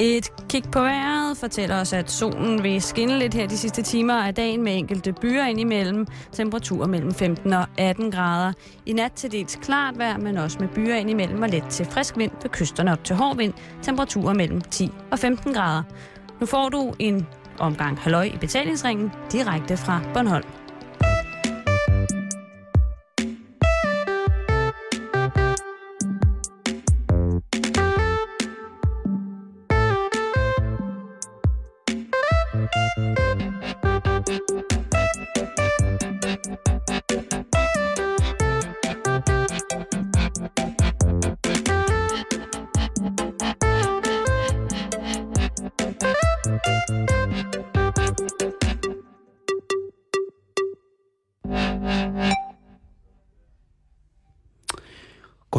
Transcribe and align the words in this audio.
Et 0.00 0.32
kig 0.48 0.64
på 0.72 0.80
vejret 0.80 1.36
fortæller 1.36 1.80
os, 1.80 1.92
at 1.92 2.10
solen 2.10 2.62
vil 2.62 2.82
skinne 2.82 3.18
lidt 3.18 3.34
her 3.34 3.46
de 3.46 3.58
sidste 3.58 3.82
timer 3.82 4.14
af 4.14 4.34
dagen 4.34 4.62
med 4.62 4.76
enkelte 4.76 5.12
byer 5.12 5.44
indimellem. 5.44 6.06
Temperaturer 6.32 6.86
mellem 6.86 7.14
15 7.14 7.52
og 7.52 7.66
18 7.78 8.10
grader. 8.10 8.52
I 8.86 8.92
nat 8.92 9.12
til 9.12 9.32
dels 9.32 9.58
klart 9.62 9.98
vejr, 9.98 10.18
men 10.18 10.36
også 10.36 10.58
med 10.60 10.68
byer 10.68 10.94
indimellem 10.94 11.42
og 11.42 11.48
let 11.48 11.64
til 11.70 11.86
frisk 11.86 12.16
vind 12.16 12.32
ved 12.42 12.50
kysterne 12.50 12.92
op 12.92 13.04
til 13.04 13.16
hård 13.16 13.36
vind. 13.36 13.52
Temperaturer 13.82 14.34
mellem 14.34 14.60
10 14.60 14.90
og 15.10 15.18
15 15.18 15.52
grader. 15.54 15.82
Nu 16.40 16.46
får 16.46 16.68
du 16.68 16.94
en 16.98 17.26
omgang 17.58 17.98
halløj 17.98 18.24
i 18.24 18.36
betalingsringen 18.40 19.12
direkte 19.32 19.76
fra 19.76 20.00
Bornholm. 20.14 20.57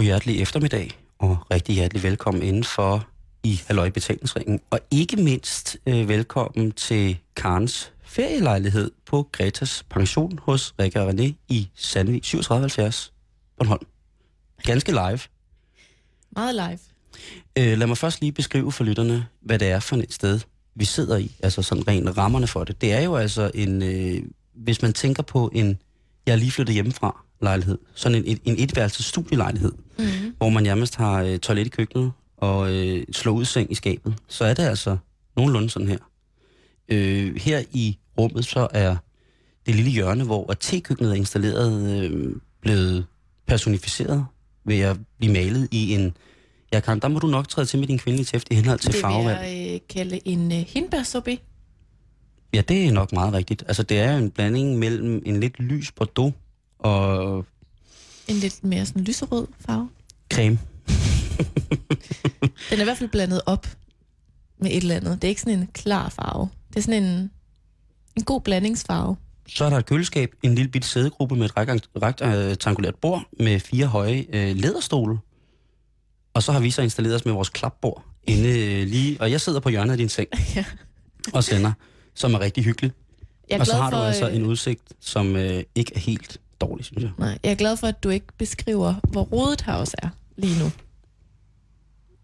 Hjertelig 0.09 0.41
eftermiddag, 0.41 0.99
og 1.20 1.38
rigtig 1.52 1.76
hjertelig 1.76 2.04
velkommen 2.04 2.44
indenfor 2.44 3.08
i 3.44 3.62
Halløj 3.68 3.90
Betalingsringen. 3.90 4.59
Og 4.70 4.80
ikke 4.91 5.16
mindst 5.16 5.77
øh, 5.85 6.08
velkommen 6.08 6.72
til 6.72 7.18
Karens 7.35 7.93
ferielejlighed 8.04 8.91
på 9.05 9.29
Gretas 9.32 9.85
pension 9.90 10.40
hos 10.41 10.74
Rikke 10.79 11.01
og 11.01 11.10
René 11.10 11.34
i 11.49 11.70
Sandvig 11.76 12.24
3770 12.24 13.13
Bornholm. 13.57 13.85
Ganske 14.63 14.91
live. 14.91 15.20
Meget 16.32 16.55
live. 16.55 16.79
Øh, 17.57 17.77
lad 17.77 17.88
mig 17.88 17.98
først 17.98 18.21
lige 18.21 18.32
beskrive 18.32 18.71
for 18.71 18.84
lytterne, 18.84 19.27
hvad 19.41 19.60
det 19.60 19.68
er 19.68 19.79
for 19.79 19.96
et 19.96 20.13
sted, 20.13 20.40
vi 20.76 20.85
sidder 20.85 21.18
i. 21.18 21.35
Altså 21.44 21.62
sådan 21.62 21.88
rent 21.88 22.18
rammerne 22.18 22.48
for 22.48 22.63
det. 22.63 22.82
Det 22.82 22.94
er 22.94 23.01
jo 23.01 23.16
altså 23.16 23.51
en, 23.54 23.84
øh, 23.84 24.23
hvis 24.55 24.82
man 24.82 24.94
tænker 24.94 25.23
på 25.23 25.51
en, 25.54 25.77
jeg 26.26 26.32
er 26.32 26.38
lige 26.38 26.51
flyttet 26.51 26.73
hjemmefra 26.73 27.26
lejlighed, 27.41 27.77
sådan 27.95 28.26
en, 28.26 28.40
en, 28.45 28.63
etværelses 28.63 29.05
studielejlighed, 29.05 29.71
mm. 29.99 30.05
hvor 30.37 30.49
man 30.49 30.63
nærmest 30.63 30.95
har 30.95 31.23
øh, 31.23 31.40
toilet 31.40 31.65
i 31.65 31.70
køkkenet 31.70 32.12
og 32.37 32.76
øh, 32.76 33.05
slå 33.12 33.32
ud 33.32 33.45
seng 33.45 33.71
i 33.71 33.76
skabet, 33.76 34.13
så 34.27 34.45
er 34.45 34.54
det 34.54 34.63
altså 34.63 34.98
nogenlunde 35.35 35.70
sådan 35.70 35.87
her. 35.87 35.98
Øh, 36.90 37.35
her 37.35 37.63
i 37.73 37.98
rummet 38.17 38.45
så 38.45 38.67
er 38.73 38.95
det 39.65 39.76
lille 39.76 39.91
hjørne, 39.91 40.23
hvor 40.23 40.54
tekøkkenet 40.60 41.12
er 41.12 41.15
installeret, 41.15 42.04
øh, 42.04 42.35
blevet 42.62 43.05
personificeret 43.48 44.26
ved 44.65 44.79
at 44.79 44.98
blive 45.17 45.34
malet 45.34 45.67
i 45.71 45.93
en... 45.93 46.17
Ja, 46.73 46.79
Karen, 46.79 46.99
der 46.99 47.07
må 47.07 47.20
du 47.20 47.27
nok 47.27 47.48
træde 47.48 47.67
til 47.67 47.79
med 47.79 47.87
din 47.87 47.99
kvindelige 47.99 48.26
tæft 48.26 48.48
i 48.51 48.55
henhold 48.55 48.79
til 48.79 48.91
det 48.91 49.01
farvevalg. 49.01 49.41
vil 49.41 49.49
jeg 49.49 49.73
øh, 49.73 49.79
kalde 49.90 50.27
en 50.27 50.51
øh, 50.51 50.57
hindbærsorbet. 50.57 51.40
Ja, 52.54 52.62
det 52.62 52.85
er 52.85 52.91
nok 52.91 53.12
meget 53.12 53.34
rigtigt. 53.34 53.63
Altså, 53.67 53.84
det 53.84 53.99
er 53.99 54.12
jo 54.12 54.17
en 54.17 54.32
blanding 54.32 54.79
mellem 54.79 55.21
en 55.26 55.40
lidt 55.40 55.60
lys 55.60 55.91
bordeaux 55.91 56.34
og 56.80 57.46
En 58.27 58.35
lidt 58.35 58.63
mere 58.63 58.85
sådan 58.85 59.04
lyserød 59.04 59.48
farve. 59.60 59.90
creme. 60.34 60.60
Den 62.70 62.77
er 62.77 62.82
i 62.82 62.84
hvert 62.84 62.98
fald 62.98 63.10
blandet 63.10 63.41
op 63.46 63.68
med 64.62 64.72
et 64.72 64.78
eller 64.78 64.96
andet. 64.96 65.22
Det 65.22 65.28
er 65.28 65.30
ikke 65.30 65.41
sådan 65.41 65.59
en 65.59 65.68
klar 65.74 66.09
farve. 66.09 66.50
Det 66.69 66.78
er 66.78 66.81
sådan 66.81 67.03
en, 67.03 67.31
en 68.16 68.24
god 68.24 68.41
blandingsfarve. 68.41 69.16
Så 69.47 69.66
er 69.66 69.69
der 69.69 69.78
et 69.78 69.85
køleskab, 69.85 70.30
en 70.44 70.56
lille 70.56 70.72
bitte 70.72 70.88
sædegruppe 70.88 71.35
med 71.35 71.45
et 71.45 71.51
rekt- 71.57 71.88
rektangulært 72.01 72.95
bord 72.95 73.23
med 73.39 73.59
fire 73.59 73.88
høje 73.88 74.25
øh, 74.34 74.56
læderstole. 74.56 75.18
Og 76.34 76.44
så 76.44 76.51
har 76.51 76.59
vi 76.59 76.72
så 76.72 76.81
installeret 76.81 77.16
os 77.16 77.25
med 77.25 77.34
vores 77.34 77.50
klapbord 77.50 78.06
inde 78.23 78.50
øh, 78.59 78.88
lige... 78.88 79.22
Og 79.22 79.31
jeg 79.31 79.41
sidder 79.41 79.59
på 79.59 79.69
hjørnet 79.69 79.91
af 79.91 79.97
din 79.97 80.09
seng 80.09 80.28
Ja. 80.56 80.66
og 81.34 81.44
sender, 81.44 81.72
som 82.16 82.34
er 82.34 82.39
rigtig 82.39 82.63
hyggeligt. 82.63 82.95
Jeg 83.50 83.56
er 83.56 83.59
Og 83.59 83.66
så 83.66 83.75
har 83.75 83.89
du 83.89 83.95
for, 83.95 84.03
altså 84.03 84.29
øh, 84.29 84.35
en 84.35 84.45
udsigt, 84.45 84.81
som 85.00 85.35
øh, 85.35 85.63
ikke 85.75 85.91
er 85.95 86.00
helt 86.00 86.38
dårlig, 86.61 86.85
synes 86.85 87.03
jeg. 87.03 87.11
Nej, 87.17 87.37
jeg 87.43 87.51
er 87.51 87.55
glad 87.55 87.77
for, 87.77 87.87
at 87.87 88.03
du 88.03 88.09
ikke 88.09 88.25
beskriver, 88.37 88.95
hvor 89.11 89.21
rodet 89.23 89.65
også 89.67 89.95
er 90.03 90.09
lige 90.37 90.59
nu. 90.63 90.71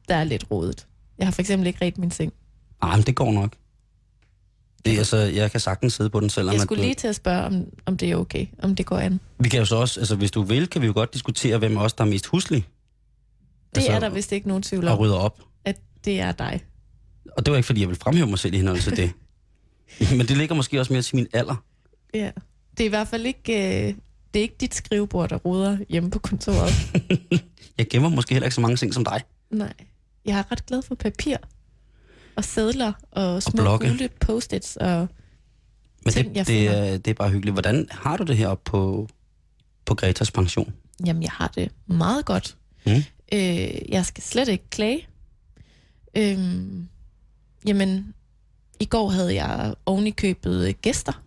Der 0.09 0.15
er 0.15 0.23
lidt 0.23 0.45
rodet. 0.51 0.87
Jeg 1.17 1.27
har 1.27 1.31
for 1.31 1.41
eksempel 1.41 1.67
ikke 1.67 1.85
ret 1.85 1.97
min 1.97 2.11
seng. 2.11 2.33
Nej, 2.83 2.95
men 2.95 3.05
det 3.05 3.15
går 3.15 3.31
nok. 3.31 3.55
Det 4.85 4.93
er 4.93 4.97
altså, 4.97 5.17
jeg 5.17 5.51
kan 5.51 5.59
sagtens 5.59 5.93
sidde 5.93 6.09
på 6.09 6.19
den, 6.19 6.29
selvom 6.29 6.53
Jeg 6.53 6.61
at 6.61 6.65
skulle 6.65 6.81
du- 6.81 6.85
lige 6.85 6.95
til 6.95 7.07
at 7.07 7.15
spørge, 7.15 7.43
om, 7.43 7.65
om 7.85 7.97
det 7.97 8.11
er 8.11 8.15
okay, 8.15 8.45
om 8.59 8.75
det 8.75 8.85
går 8.85 8.97
an. 8.97 9.19
Vi 9.39 9.49
kan 9.49 9.59
jo 9.59 9.65
så 9.65 9.75
også, 9.75 9.99
altså 9.99 10.15
hvis 10.15 10.31
du 10.31 10.41
vil, 10.41 10.67
kan 10.67 10.81
vi 10.81 10.87
jo 10.87 10.93
godt 10.93 11.13
diskutere, 11.13 11.57
hvem 11.57 11.77
os, 11.77 11.93
der 11.93 12.03
er 12.03 12.07
mest 12.09 12.25
huslig. 12.25 12.65
Det 13.75 13.77
altså, 13.81 13.91
er 13.91 13.99
der 13.99 14.09
vist 14.09 14.31
ikke 14.31 14.47
nogen 14.47 14.63
tvivl 14.63 14.87
Og 14.87 14.93
om, 14.93 14.99
rydder 14.99 15.15
op. 15.15 15.39
at 15.65 15.79
det 16.05 16.19
er 16.19 16.31
dig. 16.31 16.63
Og 17.37 17.45
det 17.45 17.51
var 17.51 17.57
ikke, 17.57 17.67
fordi 17.67 17.81
jeg 17.81 17.89
vil 17.89 17.97
fremhæve 17.97 18.27
mig 18.27 18.39
selv 18.39 18.53
i 18.53 18.57
henhold 18.57 18.79
til 18.79 18.95
det. 18.97 19.11
Men 20.17 20.27
det 20.27 20.37
ligger 20.37 20.55
måske 20.55 20.79
også 20.79 20.93
mere 20.93 21.01
til 21.01 21.15
min 21.15 21.27
alder. 21.33 21.55
Ja. 22.13 22.31
Det 22.77 22.83
er 22.83 22.85
i 22.85 22.89
hvert 22.89 23.07
fald 23.07 23.25
ikke, 23.25 23.87
øh, 23.89 23.93
det 24.35 24.39
er 24.39 24.43
ikke 24.43 24.55
dit 24.59 24.75
skrivebord, 24.75 25.29
der 25.29 25.35
ruder 25.35 25.77
hjemme 25.89 26.11
på 26.11 26.19
kontoret. 26.19 26.71
Jeg 27.77 27.87
gemmer 27.89 28.09
måske 28.09 28.33
heller 28.33 28.45
ikke 28.45 28.55
så 28.55 28.61
mange 28.61 28.77
ting 28.77 28.93
som 28.93 29.05
dig. 29.05 29.21
Nej. 29.49 29.73
Jeg 30.25 30.39
er 30.39 30.51
ret 30.51 30.65
glad 30.65 30.81
for 30.81 30.95
papir 30.95 31.37
og 32.35 32.43
sædler 32.43 32.93
og 33.11 33.43
små 33.43 33.61
blokke. 33.61 33.87
gule 33.87 34.09
post-its. 34.19 34.75
Og 34.75 35.07
Men 36.05 36.13
Ting, 36.13 36.29
det, 36.29 36.35
jeg 36.35 36.47
det, 36.47 36.67
er, 36.67 36.97
det 36.97 37.07
er 37.07 37.13
bare 37.13 37.29
hyggeligt. 37.29 37.53
Hvordan 37.53 37.87
har 37.91 38.17
du 38.17 38.23
det 38.23 38.37
her 38.37 38.55
på, 38.55 39.07
på 39.85 39.95
Gretas 39.95 40.31
pension? 40.31 40.73
jamen, 41.05 41.23
jeg 41.23 41.31
har 41.31 41.47
det 41.47 41.71
meget 41.87 42.25
godt. 42.25 42.57
Mm. 42.85 42.91
Øh, 43.33 43.89
jeg 43.89 44.05
skal 44.05 44.23
slet 44.23 44.47
ikke 44.47 44.69
klage. 44.69 45.07
Øhm, 46.17 46.87
jamen, 47.67 48.13
i 48.79 48.85
går 48.85 49.09
havde 49.09 49.35
jeg 49.35 49.75
oven 49.85 50.07
i 50.07 50.11
købet 50.11 50.67
øh, 50.67 50.73
gæster, 50.81 51.23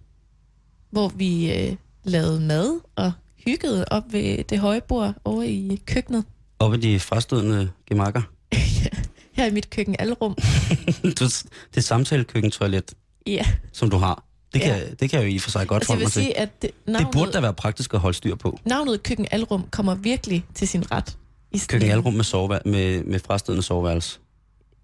hvor 0.90 1.08
vi 1.08 1.52
øh, 1.52 1.76
lavede 2.08 2.40
mad 2.40 2.80
og 2.96 3.12
hyggede 3.44 3.84
op 3.90 4.02
ved 4.12 4.44
det 4.44 4.58
høje 4.58 4.80
bord 4.80 5.14
over 5.24 5.42
i 5.42 5.82
køkkenet. 5.86 6.24
Oppe 6.58 6.76
i 6.76 6.80
de 6.80 7.00
frastødende 7.00 7.70
gemakker. 7.88 8.22
Her 9.36 9.46
i 9.46 9.50
mit 9.50 9.70
køkken 9.70 9.96
alrum. 9.98 10.34
det, 11.02 11.42
det 11.74 11.84
samtalekøkkentoilet, 11.84 12.94
Ja, 13.26 13.44
som 13.72 13.90
du 13.90 13.96
har, 13.96 14.24
det 14.52 14.60
kan, 14.62 14.70
Ja. 14.78 14.84
det 15.00 15.10
kan 15.10 15.20
jeg 15.20 15.28
jo 15.30 15.34
i 15.34 15.38
for 15.38 15.50
sig 15.50 15.68
godt 15.68 15.82
altså 15.82 15.92
vil 15.94 16.02
mig 16.04 16.12
til. 16.12 16.22
sige, 16.22 16.38
at 16.38 16.62
det, 16.62 16.70
Det 16.86 16.92
navnet, 16.92 17.12
burde 17.12 17.32
da 17.32 17.40
være 17.40 17.54
praktisk 17.54 17.94
at 17.94 18.00
holde 18.00 18.16
styr 18.16 18.34
på. 18.34 18.58
navnet 18.64 19.02
køkken 19.02 19.26
alrum 19.30 19.64
kommer 19.70 19.94
virkelig 19.94 20.44
til 20.54 20.68
sin 20.68 20.92
ret. 20.92 21.16
I 21.52 21.60
Køkken 21.68 21.88
en- 21.88 21.92
alrum 21.92 22.14
med, 22.14 22.24
sovevær- 22.24 22.68
med, 22.70 23.04
med 23.04 23.18
frastødende 23.18 23.62
soveværelse 23.62 24.18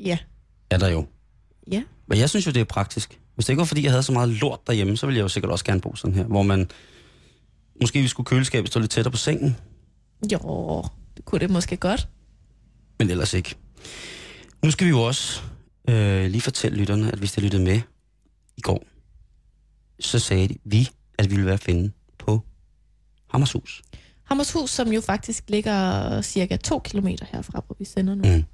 Ja, 0.01 0.19
er 0.71 0.79
der 0.79 0.89
jo. 0.89 1.07
ja. 1.73 1.83
Men 2.07 2.19
jeg 2.19 2.31
synes 2.31 2.47
jo, 2.47 2.51
det 2.53 2.61
er 2.61 2.65
praktisk. 2.65 3.19
Hvis 3.35 3.47
det 3.47 3.53
ikke 3.53 3.59
var, 3.59 3.65
fordi 3.65 3.83
jeg 3.83 3.91
havde 3.91 4.03
så 4.03 4.13
meget 4.13 4.29
lort 4.29 4.67
derhjemme, 4.67 4.97
så 4.97 5.07
ville 5.07 5.17
jeg 5.19 5.23
jo 5.23 5.29
sikkert 5.29 5.53
også 5.53 5.65
gerne 5.65 5.81
bo 5.81 5.95
sådan 5.97 6.15
her, 6.15 6.25
hvor 6.25 6.43
man... 6.43 6.71
Måske 7.81 8.01
vi 8.01 8.09
skulle 8.09 8.27
køleskabet 8.27 8.71
stå 8.71 8.81
lidt 8.81 8.91
tættere 8.91 9.13
på 9.13 9.19
sengen, 9.19 9.57
Jo, 10.33 10.85
det 11.17 11.25
kunne 11.25 11.39
det 11.39 11.51
måske 11.51 11.77
godt. 11.77 12.09
men 12.99 13.11
ellers 13.11 13.35
ikke. 13.35 13.55
Nu 14.63 14.71
skal 14.71 14.85
vi 14.85 14.91
jo 14.91 15.01
også 15.03 15.43
øh, 15.89 16.31
lige 16.31 16.41
fortælle 16.41 16.79
lytterne, 16.79 17.13
at 17.13 17.19
hvis 17.19 17.33
de 17.33 17.41
lyttede 17.41 17.63
med 17.65 17.81
i 18.57 18.61
går, 18.61 18.85
så 20.01 20.19
sagde 20.19 20.49
de, 20.49 20.57
vi, 20.65 20.89
at 21.19 21.25
vi 21.25 21.35
ville 21.35 21.45
være 21.47 21.55
at 21.55 21.61
finde 21.61 21.91
på 22.19 22.41
Hammershus. 23.31 23.83
Hammershus, 24.25 24.71
som 24.71 24.93
jo 24.93 25.01
faktisk 25.01 25.45
ligger 25.49 26.21
cirka 26.23 26.57
to 26.57 26.79
kilometer 26.79 27.27
herfra, 27.33 27.63
hvor 27.67 27.77
vi 27.79 27.85
sender 27.85 28.15
nu. 28.15 28.37
Mm. 28.37 28.45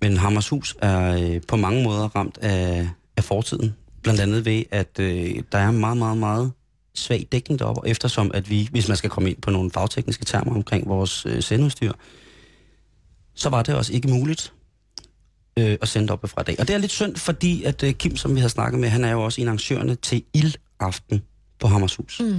Men 0.00 0.16
Hammershus 0.16 0.76
er 0.82 1.18
øh, 1.20 1.40
på 1.48 1.56
mange 1.56 1.84
måder 1.84 2.08
ramt 2.16 2.38
af, 2.38 2.88
af 3.16 3.24
fortiden. 3.24 3.74
Blandt 4.02 4.20
andet 4.20 4.44
ved, 4.44 4.62
at 4.70 4.98
øh, 4.98 5.42
der 5.52 5.58
er 5.58 5.70
meget, 5.70 5.96
meget, 5.96 6.18
meget 6.18 6.52
svag 6.94 7.28
dækning 7.32 7.58
deroppe, 7.58 7.80
og 7.80 7.88
eftersom 7.88 8.30
at 8.34 8.50
vi, 8.50 8.68
hvis 8.70 8.88
man 8.88 8.96
skal 8.96 9.10
komme 9.10 9.30
ind 9.30 9.40
på 9.40 9.50
nogle 9.50 9.70
fagtekniske 9.70 10.24
termer 10.24 10.54
omkring 10.54 10.88
vores 10.88 11.26
øh, 11.26 11.42
sendeudstyr, 11.42 11.92
så 13.34 13.48
var 13.48 13.62
det 13.62 13.74
også 13.74 13.92
ikke 13.92 14.08
muligt 14.08 14.52
øh, 15.58 15.78
at 15.82 15.88
sende 15.88 16.12
op 16.12 16.24
fra 16.28 16.42
dag. 16.42 16.56
Og 16.58 16.68
det 16.68 16.74
er 16.74 16.78
lidt 16.78 16.92
synd, 16.92 17.16
fordi 17.16 17.64
at 17.64 17.82
øh, 17.82 17.92
Kim, 17.92 18.16
som 18.16 18.34
vi 18.34 18.40
har 18.40 18.48
snakket 18.48 18.80
med, 18.80 18.88
han 18.88 19.04
er 19.04 19.12
jo 19.12 19.24
også 19.24 19.40
en 19.40 19.46
af 19.46 19.50
arrangørerne 19.50 19.94
til 19.94 20.22
Ildaften 20.34 21.22
på 21.60 21.68
Hammershus. 21.68 22.20
Mm. 22.20 22.34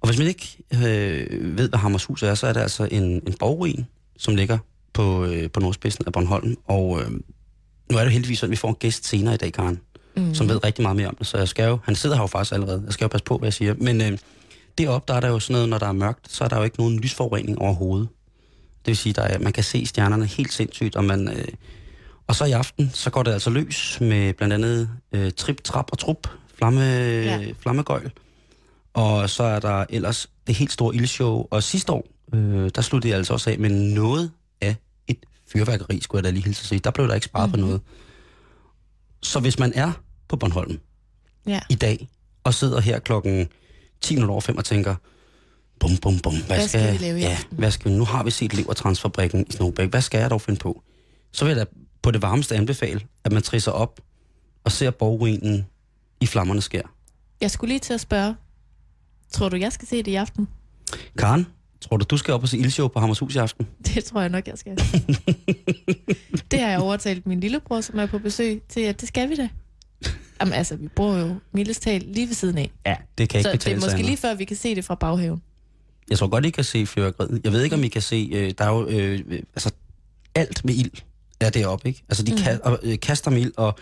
Og 0.00 0.08
hvis 0.08 0.18
man 0.18 0.26
ikke 0.26 0.58
øh, 0.74 1.58
ved, 1.58 1.68
hvad 1.68 1.78
Hammershus 1.78 2.22
er, 2.22 2.34
så 2.34 2.46
er 2.46 2.52
det 2.52 2.60
altså 2.60 2.88
en, 2.90 3.02
en 3.02 3.34
borgruin, 3.40 3.86
som 4.18 4.36
ligger 4.36 4.58
på, 4.92 5.24
øh, 5.24 5.50
på 5.50 5.60
nordspidsen 5.60 6.04
af 6.06 6.12
Bornholm. 6.12 6.56
Og 6.64 7.00
øh, 7.00 7.10
nu 7.90 7.98
er 7.98 8.02
det 8.02 8.12
heldigvis 8.12 8.38
sådan, 8.38 8.48
at 8.48 8.50
vi 8.50 8.56
får 8.56 8.68
en 8.68 8.74
gæst 8.74 9.06
senere 9.06 9.34
i 9.34 9.36
dag, 9.36 9.52
Karen, 9.52 9.80
mm. 10.20 10.34
som 10.34 10.48
ved 10.48 10.64
rigtig 10.64 10.82
meget 10.82 10.96
mere 10.96 11.08
om 11.08 11.14
det. 11.14 11.26
Så 11.26 11.38
jeg 11.38 11.48
skal 11.48 11.68
jo, 11.68 11.78
han 11.84 11.94
sidder 11.96 12.16
her 12.16 12.22
jo 12.22 12.26
faktisk 12.26 12.52
allerede, 12.52 12.82
jeg 12.84 12.92
skal 12.92 13.04
jo 13.04 13.08
passe 13.08 13.24
på, 13.24 13.38
hvad 13.38 13.46
jeg 13.46 13.52
siger. 13.52 13.74
Men 13.78 14.00
øh, 14.00 14.18
deroppe, 14.78 15.12
der 15.12 15.14
er 15.16 15.20
der 15.20 15.28
jo 15.28 15.40
sådan 15.40 15.54
noget, 15.54 15.68
når 15.68 15.78
der 15.78 15.86
er 15.86 15.92
mørkt, 15.92 16.32
så 16.32 16.44
er 16.44 16.48
der 16.48 16.56
jo 16.56 16.62
ikke 16.62 16.78
nogen 16.78 17.00
lysforurening 17.00 17.58
overhovedet. 17.58 18.08
Det 18.78 18.86
vil 18.86 18.96
sige, 18.96 19.20
at 19.20 19.40
man 19.40 19.52
kan 19.52 19.64
se 19.64 19.86
stjernerne 19.86 20.26
helt 20.26 20.52
sindssygt, 20.52 20.96
og 20.96 21.04
man, 21.04 21.28
øh, 21.28 21.44
Og 22.26 22.34
så 22.34 22.44
i 22.44 22.52
aften, 22.52 22.90
så 22.94 23.10
går 23.10 23.22
det 23.22 23.32
altså 23.32 23.50
løs 23.50 23.98
med 24.00 24.34
blandt 24.34 24.54
andet 24.54 24.90
øh, 25.12 25.32
trip, 25.32 25.64
trap 25.64 25.88
og 25.92 25.98
trup, 25.98 26.28
flamme, 26.54 26.80
ja. 26.80 27.52
Flammegøjl. 27.60 28.10
Og 28.94 29.30
så 29.30 29.42
er 29.42 29.60
der 29.60 29.84
ellers 29.90 30.30
det 30.46 30.54
helt 30.54 30.72
store 30.72 30.94
ildshow. 30.94 31.46
Og 31.50 31.62
sidste 31.62 31.92
år, 31.92 32.08
øh, 32.34 32.70
der 32.74 32.82
sluttede 32.82 33.10
jeg 33.10 33.18
altså 33.18 33.32
også 33.32 33.50
af 33.50 33.58
med 33.58 33.70
noget 33.70 34.30
af 34.60 34.76
et 35.08 35.18
fyrværkeri, 35.52 36.00
skulle 36.00 36.18
jeg 36.18 36.24
da 36.24 36.30
lige 36.30 36.44
hilse 36.44 36.62
at 36.62 36.66
sige. 36.66 36.78
Der 36.78 36.90
blev 36.90 37.08
der 37.08 37.14
ikke 37.14 37.24
sparet 37.24 37.48
mm-hmm. 37.48 37.60
på 37.62 37.66
noget. 37.66 37.80
Så 39.22 39.40
hvis 39.40 39.58
man 39.58 39.72
er 39.74 39.92
på 40.28 40.36
Bornholm 40.36 40.78
Ja. 41.46 41.60
i 41.70 41.74
dag, 41.74 42.08
og 42.44 42.54
sidder 42.54 42.80
her 42.80 42.98
klokken 42.98 43.48
10 44.00 44.22
over 44.22 44.40
5 44.40 44.56
og 44.56 44.64
tænker, 44.64 44.94
bum, 45.80 45.96
bum, 45.96 46.18
bum, 46.18 46.32
hvad, 46.34 46.56
Hvad 46.56 46.68
skal 46.68 46.92
vi 46.92 46.98
lave 46.98 47.18
ja, 47.18 47.38
hvad 47.50 47.70
skal 47.70 47.90
vi, 47.92 47.96
nu 47.96 48.04
har 48.04 48.24
vi 48.24 48.30
set 48.30 48.54
levertransfabrikken 48.54 49.46
i 49.48 49.52
Snowbæk, 49.52 49.90
hvad 49.90 50.00
skal 50.00 50.20
jeg 50.20 50.30
dog 50.30 50.40
finde 50.40 50.58
på? 50.58 50.82
Så 51.32 51.44
vil 51.44 51.56
jeg 51.56 51.66
da 51.66 51.70
på 52.02 52.10
det 52.10 52.22
varmeste 52.22 52.56
anbefale, 52.56 53.00
at 53.24 53.32
man 53.32 53.42
trisser 53.42 53.72
op 53.72 54.00
og 54.64 54.72
ser 54.72 54.90
borgruinen 54.90 55.66
i 56.20 56.26
flammerne 56.26 56.60
skær. 56.60 56.82
Jeg 57.40 57.50
skulle 57.50 57.68
lige 57.68 57.78
til 57.80 57.92
at 57.94 58.00
spørge, 58.00 58.34
tror 59.32 59.48
du, 59.48 59.56
jeg 59.56 59.72
skal 59.72 59.88
se 59.88 59.96
det 59.96 60.08
i 60.08 60.14
aften? 60.14 60.48
Karen, 61.18 61.46
tror 61.80 61.96
du, 61.96 62.04
du 62.10 62.16
skal 62.16 62.34
op 62.34 62.42
og 62.42 62.48
se 62.48 62.58
ildshow 62.58 62.88
på 62.88 63.00
Hammershus 63.00 63.34
i 63.34 63.38
aften? 63.38 63.66
Det 63.94 64.04
tror 64.04 64.20
jeg 64.20 64.30
nok, 64.30 64.46
jeg 64.48 64.58
skal. 64.58 64.76
det 66.50 66.60
har 66.60 66.68
jeg 66.68 66.80
overtalt 66.80 67.26
min 67.26 67.40
lillebror, 67.40 67.80
som 67.80 67.98
er 67.98 68.06
på 68.06 68.18
besøg, 68.18 68.62
til, 68.68 68.80
at 68.80 69.00
det 69.00 69.08
skal 69.08 69.28
vi 69.30 69.36
da. 69.36 69.48
Jamen 70.40 70.54
altså, 70.54 70.76
vi 70.76 70.88
bor 70.88 71.14
jo 71.16 71.34
mildest 71.52 71.82
talt 71.82 72.14
lige 72.14 72.26
ved 72.26 72.34
siden 72.34 72.58
af. 72.58 72.70
Ja, 72.86 72.96
det 73.18 73.28
kan 73.28 73.38
ikke 73.38 73.42
Så 73.48 73.52
det 73.52 73.58
betale 73.60 73.76
er 73.76 73.80
sig 73.80 73.86
måske 73.86 73.94
andet. 73.94 74.06
lige 74.06 74.16
før, 74.16 74.34
vi 74.34 74.44
kan 74.44 74.56
se 74.56 74.74
det 74.74 74.84
fra 74.84 74.94
baghaven. 74.94 75.42
Jeg 76.10 76.18
tror 76.18 76.26
godt, 76.28 76.44
I 76.46 76.50
kan 76.50 76.64
se 76.64 76.86
fyrværkeriet. 76.86 77.40
Jeg 77.44 77.52
ved 77.52 77.62
ikke, 77.62 77.76
om 77.76 77.84
I 77.84 77.88
kan 77.88 78.02
se... 78.02 78.30
Øh, 78.32 78.52
der 78.58 78.64
er 78.64 78.68
jo... 78.68 78.86
Øh, 78.88 79.20
øh, 79.28 79.42
altså, 79.54 79.70
alt 80.34 80.64
med 80.64 80.74
ild 80.74 80.90
er 81.40 81.50
deroppe, 81.50 81.88
ikke? 81.88 82.02
Altså, 82.08 82.22
de 82.22 82.32
mm. 82.32 82.38
ka- 82.38 82.60
og, 82.62 82.78
øh, 82.82 83.00
kaster 83.00 83.30
med 83.30 83.40
ild, 83.40 83.52
og 83.56 83.78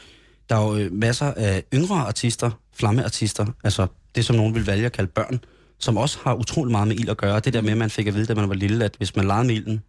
der 0.50 0.56
er 0.56 0.62
jo 0.66 0.76
øh, 0.76 0.92
masser 0.92 1.26
af 1.36 1.64
yngre 1.74 1.96
artister, 1.96 2.50
flammeartister, 2.74 3.46
altså 3.64 3.86
det, 4.14 4.24
som 4.24 4.36
nogen 4.36 4.54
vil 4.54 4.66
vælge 4.66 4.86
at 4.86 4.92
kalde 4.92 5.10
børn, 5.10 5.40
som 5.78 5.96
også 5.96 6.18
har 6.24 6.34
utrolig 6.34 6.72
meget 6.72 6.88
med 6.88 6.96
ild 6.96 7.08
at 7.08 7.16
gøre. 7.16 7.40
Det 7.40 7.52
der 7.52 7.60
med, 7.60 7.70
at 7.72 7.78
man 7.78 7.90
fik 7.90 8.06
at 8.06 8.14
vide, 8.14 8.26
da 8.26 8.34
man 8.34 8.48
var 8.48 8.54
lille, 8.54 8.84
at 8.84 8.94
hvis 8.98 9.16
man 9.16 9.26
legede 9.26 9.46
med 9.46 9.54
ilden, 9.54 9.82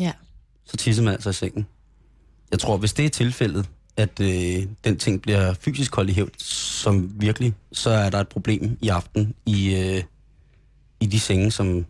Ja. 0.00 0.12
så 0.64 0.76
tissede 0.76 1.04
man 1.04 1.14
altså 1.14 1.30
i 1.30 1.32
sengen. 1.32 1.66
Jeg 2.50 2.58
tror, 2.58 2.76
hvis 2.76 2.92
det 2.92 3.04
er 3.04 3.08
tilfældet, 3.10 3.68
at 3.96 4.20
øh, 4.20 4.66
den 4.84 4.96
ting 4.98 5.22
bliver 5.22 5.54
fysisk 5.54 5.94
holdt 5.94 6.10
i 6.10 6.12
hævd, 6.12 6.30
som 6.38 7.10
virkelig, 7.16 7.54
så 7.72 7.90
er 7.90 8.10
der 8.10 8.20
et 8.20 8.28
problem 8.28 8.78
i 8.80 8.88
aften 8.88 9.34
i, 9.46 9.74
øh, 9.74 10.02
i 11.00 11.06
de 11.06 11.20
senge, 11.20 11.50
som 11.50 11.86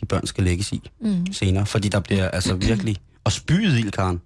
de 0.00 0.06
børn 0.06 0.26
skal 0.26 0.44
lægges 0.44 0.72
i 0.72 0.90
Mm. 1.00 1.32
senere. 1.32 1.66
Fordi 1.66 1.88
der 1.88 2.00
bliver 2.00 2.28
altså 2.28 2.54
virkelig... 2.54 2.96
Og 3.24 3.32
spyet 3.32 3.78
ild, 3.78 3.90
Karen. 3.90 4.20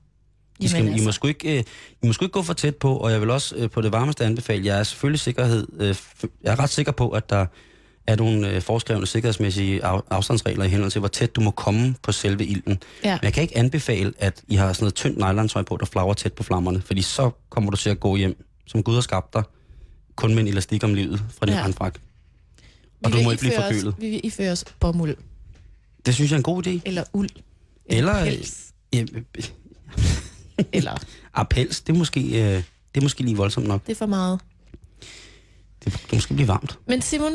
I, 0.61 0.69
skal, 0.69 0.85
I, 0.85 0.89
altså. 0.89 1.05
må 1.05 1.13
sgu 1.13 1.29
ikke, 1.29 1.59
øh, 1.59 1.65
I 2.03 2.07
må 2.07 2.13
sgu 2.13 2.25
ikke 2.25 2.33
gå 2.33 2.43
for 2.43 2.53
tæt 2.53 2.77
på, 2.77 2.97
og 2.97 3.13
jeg 3.13 3.21
vil 3.21 3.31
også 3.31 3.57
øh, 3.57 3.71
på 3.71 3.81
det 3.81 3.93
varmeste 3.93 4.25
anbefale, 4.25 4.67
jeg 4.67 4.79
er 4.79 4.83
selvfølgelig 4.83 5.21
sikkerhed, 5.21 5.67
øh, 5.81 5.97
jeg 6.43 6.53
er 6.53 6.59
ret 6.59 6.71
sikker 6.71 6.93
på, 6.93 7.11
at 7.11 7.31
der 7.31 7.47
er 8.07 8.17
nogle 8.17 8.51
øh, 8.51 8.63
foreskrevne 8.63 9.07
sikkerhedsmæssige 9.07 9.85
af, 9.85 10.01
afstandsregler 10.11 10.65
i 10.65 10.69
henhold 10.69 10.91
til, 10.91 10.99
hvor 10.99 11.09
tæt 11.09 11.37
du 11.37 11.41
må 11.41 11.51
komme 11.51 11.95
på 12.03 12.13
selve 12.13 12.47
ilden. 12.47 12.79
Ja. 13.05 13.13
Men 13.13 13.21
jeg 13.23 13.33
kan 13.33 13.43
ikke 13.43 13.59
anbefale, 13.59 14.13
at 14.19 14.43
I 14.49 14.55
har 14.55 14.73
sådan 14.73 14.85
noget 14.85 14.95
tyndt 14.95 15.17
nylontøj 15.19 15.63
på, 15.63 15.77
der 15.77 15.87
flagrer 15.87 16.15
tæt 16.15 16.33
på 16.33 16.43
flammerne, 16.43 16.81
fordi 16.83 17.03
så 17.03 17.31
kommer 17.51 17.71
du 17.71 17.77
til 17.77 17.91
at 17.91 18.01
gå 18.01 18.17
hjem, 18.17 18.45
som 18.67 18.83
Gud 18.83 18.95
har 18.95 19.01
skabt 19.01 19.35
dig, 19.35 19.43
kun 20.17 20.35
med 20.35 20.43
en 20.43 20.49
elastik 20.49 20.85
om 20.85 20.95
livet 20.95 21.23
fra 21.39 21.47
din 21.47 21.53
Ja. 21.53 21.59
ja. 21.59 21.63
håndfrak. 21.63 21.95
Vi 21.95 22.01
Og 23.05 23.13
du 23.13 23.23
må 23.23 23.31
ikke 23.31 23.41
blive 23.41 23.53
iføre 23.53 23.67
os- 23.67 23.75
forkølet. 23.75 23.95
Vi 23.99 24.11
vil 24.11 24.21
iføre 24.25 24.53
os 24.53 24.65
bomuld, 24.81 25.17
Det 26.07 26.15
synes 26.15 26.31
jeg 26.31 26.37
er 26.37 26.39
en 26.39 26.43
god 26.43 26.67
idé. 26.67 26.81
eller 26.85 27.05
uld, 27.13 27.29
Eller- 27.87 28.25
pels, 28.25 28.65
Ja, 28.93 29.01
øh, 29.01 29.23
eller 30.73 30.97
ah, 31.35 31.47
pels, 31.51 31.81
det 31.81 31.93
er 31.95 31.99
måske, 31.99 32.21
øh, 32.21 32.57
det 32.57 32.65
er 32.95 33.01
måske 33.01 33.23
lige 33.23 33.37
voldsomt 33.37 33.67
nok. 33.67 33.87
det 33.87 33.93
er 33.93 33.97
for 33.97 34.07
meget. 34.07 34.41
Det, 35.85 35.93
det 35.93 36.13
måske 36.13 36.35
blive 36.35 36.49
varmt. 36.49 36.79
Men 36.89 37.03
Simon, 37.03 37.33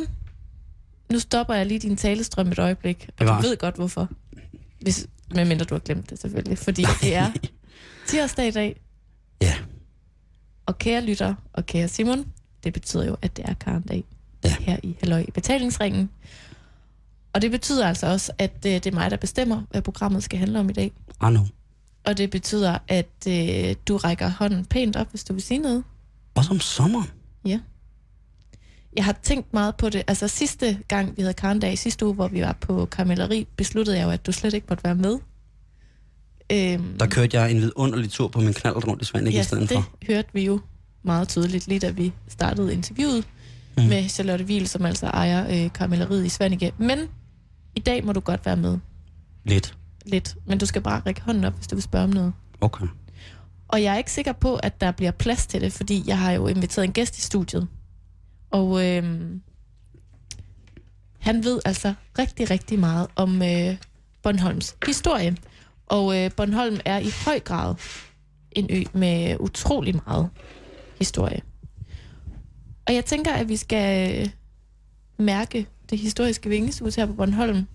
nu 1.12 1.20
stopper 1.20 1.54
jeg 1.54 1.66
lige 1.66 1.80
din 1.80 1.98
talestrøm 1.98 2.48
et 2.48 2.60
øjeblik, 2.60 3.10
og 3.20 3.28
du 3.28 3.34
ved 3.34 3.58
godt 3.58 3.76
hvorfor. 3.76 4.10
Hvis, 4.82 5.08
medmindre 5.36 5.66
du 5.66 5.74
har 5.76 5.80
glemt 5.80 6.10
det 6.10 6.20
selvfølgelig, 6.22 6.58
fordi 6.58 6.86
det 7.02 7.16
er 7.16 7.32
tirsdag 8.08 8.48
i 8.48 8.52
dag. 8.52 8.82
Ja. 9.42 9.56
Og 10.66 10.78
kære 10.78 11.02
lytter 11.06 11.36
og 11.54 11.66
kære 11.66 11.88
Simon, 11.88 12.26
det 12.64 12.74
betyder 12.74 13.06
jo, 13.06 13.18
at 13.22 13.38
det 13.38 13.46
er 13.50 13.54
Karen-dag 13.54 14.04
Ja. 14.44 14.56
her 14.60 14.78
i 14.84 14.96
Halløj 15.00 15.26
i 15.28 15.32
betalingsringen. 15.32 16.10
Og 17.34 17.42
det 17.42 17.52
betyder 17.52 17.88
altså 17.88 18.08
også, 18.08 18.32
at 18.38 18.52
øh, 18.66 18.72
det 18.72 18.86
er 18.86 18.92
mig, 18.92 19.12
der 19.12 19.18
bestemmer, 19.18 19.62
hvad 19.72 19.82
programmet 19.82 20.24
skal 20.24 20.40
handle 20.40 20.60
om 20.60 20.70
i 20.70 20.74
dag. 20.74 20.92
Ah, 21.20 21.34
no. 21.34 21.40
Og 22.06 22.18
det 22.18 22.30
betyder, 22.30 22.78
at 22.88 23.10
øh, 23.28 23.76
du 23.88 23.98
rækker 23.98 24.30
hånden 24.30 24.66
pænt 24.66 24.96
op, 24.96 25.10
hvis 25.10 25.24
du 25.24 25.34
vil 25.34 25.42
sige 25.42 25.58
noget. 25.58 25.84
Også 26.36 26.52
om 26.52 26.60
sommeren. 26.60 27.08
Ja. 27.46 27.60
Jeg 28.96 29.06
har 29.06 29.16
tænkt 29.24 29.54
meget 29.54 29.76
på 29.76 29.90
det. 29.90 30.04
Altså 30.08 30.28
sidste 30.28 30.80
gang, 30.88 31.18
vi 31.18 31.22
havde 31.22 31.34
Karendag, 31.34 31.78
sidste 31.78 32.06
uge, 32.06 32.16
hvor 32.16 32.28
vi 32.28 32.42
var 32.42 32.58
på 32.62 32.86
karamelleri, 32.86 33.48
besluttede 33.56 33.98
jeg 33.98 34.06
jo, 34.06 34.10
at 34.10 34.26
du 34.26 34.32
slet 34.32 34.54
ikke 34.54 34.68
måtte 34.70 34.84
være 34.84 34.96
med. 34.96 35.18
Øhm, 36.52 36.98
Der 37.00 37.06
kørte 37.08 37.38
jeg 37.40 37.52
en 37.52 37.58
vidunderlig 37.62 38.10
tur 38.12 38.28
på 38.28 38.40
min 38.40 38.54
knald 38.54 38.88
rundt 38.88 39.02
i 39.02 39.06
Svanike 39.06 39.36
ja, 39.36 39.42
i 39.42 39.44
stedet 39.44 39.70
det 39.70 39.78
for. 39.78 39.90
hørte 40.08 40.30
vi 40.34 40.46
jo 40.46 40.60
meget 41.04 41.28
tydeligt, 41.28 41.68
lige 41.68 41.80
da 41.80 41.90
vi 41.90 42.14
startede 42.28 42.74
interviewet 42.74 43.28
mm. 43.78 43.84
med 43.84 44.10
Charlotte 44.10 44.46
Wiel, 44.46 44.68
som 44.68 44.86
altså 44.86 45.06
ejer 45.08 45.64
øh, 45.66 45.74
karamelleriet 45.74 46.26
i 46.26 46.30
Svanike. 46.30 46.72
Men 46.78 47.00
i 47.76 47.80
dag 47.80 48.06
må 48.06 48.14
du 48.14 48.20
godt 48.20 48.46
være 48.46 48.58
med 48.58 48.78
Lidt. 49.46 49.78
lidt, 50.06 50.36
men 50.46 50.58
du 50.58 50.66
skal 50.66 50.82
bare 50.82 51.02
række 51.06 51.22
hånden 51.22 51.44
op, 51.44 51.54
hvis 51.56 51.68
du 51.68 51.76
vil 51.76 51.84
spørge 51.84 52.04
om 52.04 52.10
noget. 52.10 52.34
Okay. 52.62 52.86
Og 53.68 53.84
jeg 53.84 53.94
er 53.94 53.98
ikke 53.98 54.12
sikker 54.12 54.34
på, 54.34 54.56
at 54.56 54.82
der 54.82 54.92
bliver 54.92 55.12
plads 55.12 55.48
til 55.48 55.62
det, 55.62 55.74
fordi 55.74 56.04
jeg 56.08 56.18
har 56.20 56.32
jo 56.32 56.48
inviteret 56.48 56.86
en 56.86 56.92
gæst 56.92 57.18
i 57.18 57.22
studiet. 57.22 57.68
Og 58.52 58.86
øh, 58.86 59.04
han 61.20 61.44
ved 61.44 61.60
altså 61.66 61.94
rigtig, 62.20 62.50
rigtig 62.50 62.80
meget 62.80 63.08
om 63.16 63.42
øh, 63.42 63.78
Bornholms 64.24 64.76
historie. 64.86 65.38
Og 65.86 66.18
øh, 66.18 66.32
Bornholm 66.38 66.80
er 66.86 67.00
i 67.00 67.10
høj 67.26 67.40
grad 67.40 67.76
en 68.52 68.68
ø 68.70 68.84
med 68.94 69.38
utrolig 69.40 69.96
meget 70.06 70.30
historie. 70.98 71.42
Og 72.88 72.94
jeg 72.94 73.06
tænker, 73.06 73.34
at 73.34 73.50
vi 73.50 73.56
skal 73.56 74.20
øh, 74.20 74.30
mærke 75.18 75.68
det 75.90 75.98
historiske 75.98 76.50
vingesus 76.50 76.96
her 76.96 77.06
på 77.06 77.14
Bornholm 77.14 77.68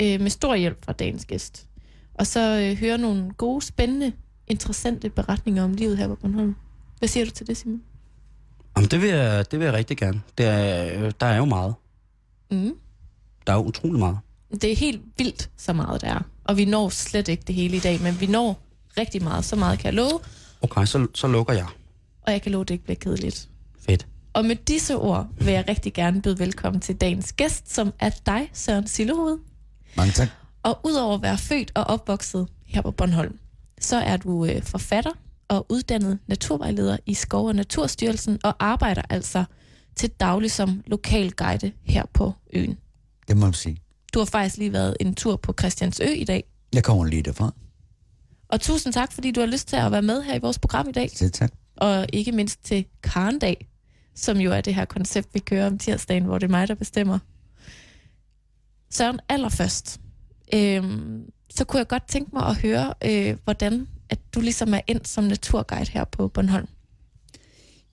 øh, 0.00 0.20
med 0.20 0.30
stor 0.30 0.54
hjælp 0.54 0.84
fra 0.84 0.92
dagens 0.92 1.24
gæst. 1.24 1.68
Og 2.14 2.26
så 2.26 2.60
øh, 2.60 2.76
høre 2.76 2.98
nogle 2.98 3.32
gode, 3.32 3.62
spændende, 3.62 4.12
interessante 4.46 5.10
beretninger 5.10 5.64
om 5.64 5.74
livet 5.74 5.98
her 5.98 6.08
på 6.08 6.14
Bornholm. 6.14 6.54
Hvad 6.98 7.08
siger 7.08 7.24
du 7.24 7.30
til 7.30 7.46
det, 7.46 7.56
Simon? 7.56 7.82
Jamen, 8.76 8.90
det 8.90 9.00
vil 9.02 9.08
jeg, 9.08 9.50
det 9.50 9.58
vil 9.58 9.64
jeg 9.64 9.74
rigtig 9.74 9.96
gerne. 9.96 10.22
Det 10.38 10.46
er, 10.46 11.10
der 11.10 11.26
er 11.26 11.36
jo 11.36 11.44
meget. 11.44 11.74
Mm. 12.50 12.74
Der 13.46 13.52
er 13.52 13.56
jo 13.56 13.62
utrolig 13.62 13.98
meget. 13.98 14.18
Det 14.52 14.72
er 14.72 14.76
helt 14.76 15.02
vildt, 15.18 15.50
så 15.56 15.72
meget 15.72 16.00
der 16.00 16.08
er. 16.08 16.20
Og 16.44 16.56
vi 16.56 16.64
når 16.64 16.88
slet 16.88 17.28
ikke 17.28 17.42
det 17.46 17.54
hele 17.54 17.76
i 17.76 17.80
dag, 17.80 18.00
men 18.02 18.20
vi 18.20 18.26
når 18.26 18.60
rigtig 18.98 19.22
meget. 19.22 19.44
Så 19.44 19.56
meget 19.56 19.78
kan 19.78 19.86
jeg 19.86 19.94
love, 19.94 20.20
Okay, 20.62 20.84
så, 20.86 21.06
så 21.14 21.26
lukker 21.28 21.52
jeg. 21.54 21.66
og 22.22 22.32
jeg 22.32 22.42
kan 22.42 22.52
love, 22.52 22.62
at 22.62 22.68
det 22.68 22.74
ikke 22.74 22.84
bliver 22.84 22.96
kedeligt. 22.96 23.48
Fedt. 23.86 24.06
Og 24.32 24.44
med 24.44 24.56
disse 24.56 24.96
ord 24.96 25.26
vil 25.38 25.52
jeg 25.52 25.64
rigtig 25.68 25.92
gerne 25.94 26.22
byde 26.22 26.38
velkommen 26.38 26.80
til 26.80 26.96
dagens 26.96 27.32
gæst, 27.32 27.74
som 27.74 27.92
er 27.98 28.10
dig, 28.26 28.50
Søren 28.52 28.86
Sillehoved. 28.86 29.38
Mange 29.96 30.12
tak. 30.12 30.28
Og 30.62 30.78
udover 30.84 31.14
at 31.14 31.22
være 31.22 31.38
født 31.38 31.72
og 31.74 31.84
opvokset 31.84 32.48
her 32.66 32.82
på 32.82 32.90
Bornholm, 32.90 33.38
så 33.80 33.96
er 33.96 34.16
du 34.16 34.44
øh, 34.44 34.62
forfatter 34.62 35.10
og 35.52 35.66
uddannet 35.68 36.18
naturvejleder 36.26 36.96
i 37.06 37.14
Skov- 37.14 37.46
og 37.46 37.54
Naturstyrelsen 37.54 38.38
og 38.44 38.54
arbejder 38.58 39.02
altså 39.10 39.44
til 39.96 40.10
daglig 40.10 40.50
som 40.50 40.82
lokalguide 40.86 41.72
her 41.82 42.04
på 42.14 42.32
øen. 42.52 42.78
Det 43.28 43.36
må 43.36 43.46
man 43.46 43.52
sige. 43.52 43.76
Du 44.14 44.18
har 44.18 44.26
faktisk 44.26 44.56
lige 44.56 44.72
været 44.72 44.96
en 45.00 45.14
tur 45.14 45.36
på 45.36 45.54
Christiansø 45.58 46.04
i 46.04 46.24
dag. 46.24 46.44
Jeg 46.74 46.84
kommer 46.84 47.04
lige 47.04 47.22
derfra. 47.22 47.54
Og 48.48 48.60
tusind 48.60 48.92
tak, 48.92 49.12
fordi 49.12 49.30
du 49.30 49.40
har 49.40 49.46
lyst 49.46 49.68
til 49.68 49.76
at 49.76 49.92
være 49.92 50.02
med 50.02 50.22
her 50.22 50.34
i 50.34 50.38
vores 50.38 50.58
program 50.58 50.88
i 50.88 50.92
dag. 50.92 51.10
Selv 51.10 51.30
tak. 51.30 51.52
Og 51.76 52.06
ikke 52.12 52.32
mindst 52.32 52.64
til 52.64 52.84
Karendag, 53.02 53.68
som 54.14 54.36
jo 54.36 54.52
er 54.52 54.60
det 54.60 54.74
her 54.74 54.84
koncept, 54.84 55.34
vi 55.34 55.38
kører 55.38 55.66
om 55.66 55.78
tirsdagen, 55.78 56.24
hvor 56.24 56.38
det 56.38 56.46
er 56.46 56.50
mig, 56.50 56.68
der 56.68 56.74
bestemmer. 56.74 57.18
Søren, 58.90 59.20
allerførst, 59.28 60.00
øhm, 60.54 61.22
så 61.50 61.64
kunne 61.64 61.78
jeg 61.78 61.88
godt 61.88 62.08
tænke 62.08 62.30
mig 62.32 62.46
at 62.46 62.56
høre, 62.56 62.94
øh, 63.04 63.36
hvordan 63.44 63.88
at 64.12 64.18
du 64.34 64.40
ligesom 64.40 64.74
er 64.74 64.80
endt 64.86 65.08
som 65.08 65.24
naturguide 65.24 65.90
her 65.90 66.04
på 66.04 66.28
Bornholm. 66.28 66.68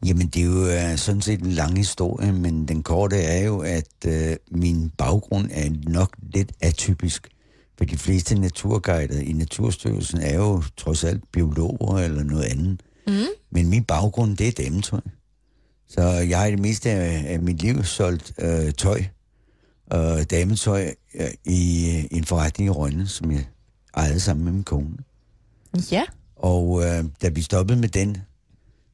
Jamen, 0.06 0.28
det 0.28 0.42
er 0.42 0.46
jo 0.46 0.92
uh, 0.92 0.98
sådan 0.98 1.22
set 1.22 1.40
en 1.40 1.52
lang 1.52 1.78
historie, 1.78 2.32
men 2.32 2.68
den 2.68 2.84
korte 2.84 3.16
er 3.16 3.46
jo, 3.46 3.60
at 3.60 4.06
uh, 4.08 4.36
min 4.52 4.92
baggrund 4.98 5.50
er 5.54 5.70
nok 5.90 6.16
lidt 6.34 6.52
atypisk. 6.62 7.28
For 7.78 7.86
de 7.86 7.98
fleste 7.98 8.36
naturguider 8.36 9.20
i 9.20 9.32
Naturstyrelsen 9.32 10.22
er 10.22 10.36
jo 10.36 10.64
trods 10.78 11.04
alt 11.04 11.24
biologer 11.32 11.98
eller 11.98 12.24
noget 12.24 12.44
andet. 12.44 12.82
Mm. 13.08 13.14
Men 13.52 13.70
min 13.70 13.84
baggrund, 13.84 14.38
det 14.38 14.48
er 14.48 14.64
dametøj. 14.64 15.02
Så 15.88 16.02
jeg 16.02 16.40
har 16.40 16.46
i 16.46 16.52
det 16.52 16.60
meste 16.60 16.90
af, 16.90 17.34
af 17.34 17.40
mit 17.40 17.62
liv 17.62 17.84
solgt 17.84 18.34
øh, 18.40 18.74
tøj 18.74 19.04
og 19.92 20.32
dametøj 20.32 20.94
øh, 21.16 21.30
i 21.46 21.92
øh, 21.98 22.18
en 22.18 22.26
forretning 22.26 22.68
i 22.68 22.70
Rønne, 22.70 23.08
som 23.08 23.32
jeg 23.32 23.46
ejede 23.98 24.20
sammen 24.20 24.46
med 24.46 24.54
min 24.54 24.64
kone. 24.64 24.98
Ja, 25.92 26.04
Og 26.36 26.84
øh, 26.86 27.06
da 27.22 27.30
vi 27.30 27.42
stoppede 27.42 27.80
med 27.80 27.90
den, 27.90 28.18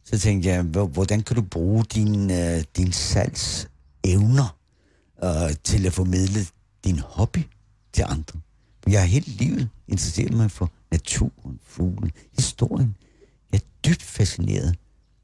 så 0.04 0.20
tænkte 0.20 0.50
jeg, 0.50 0.64
hvordan 0.64 1.22
kan 1.22 1.36
du 1.36 1.42
bruge 1.42 1.84
din, 1.84 2.32
øh, 2.32 2.64
din 2.78 2.92
salgsevner 2.92 4.58
øh, 5.24 5.56
til 5.64 5.86
at 5.86 5.94
formidle 5.94 6.40
din 6.84 7.00
hobby 7.00 7.40
til 7.94 8.04
andre? 8.08 8.40
Jeg 8.88 9.00
har 9.00 9.08
hele 9.08 9.26
livet 9.26 9.70
interesseret 9.88 10.34
mig 10.34 10.52
for 10.52 10.72
naturen, 10.92 11.60
fuglen, 11.64 12.12
historien. 12.38 12.96
Jeg 13.52 13.58
er 13.58 13.66
dybt 13.90 14.02
fascineret 14.04 14.76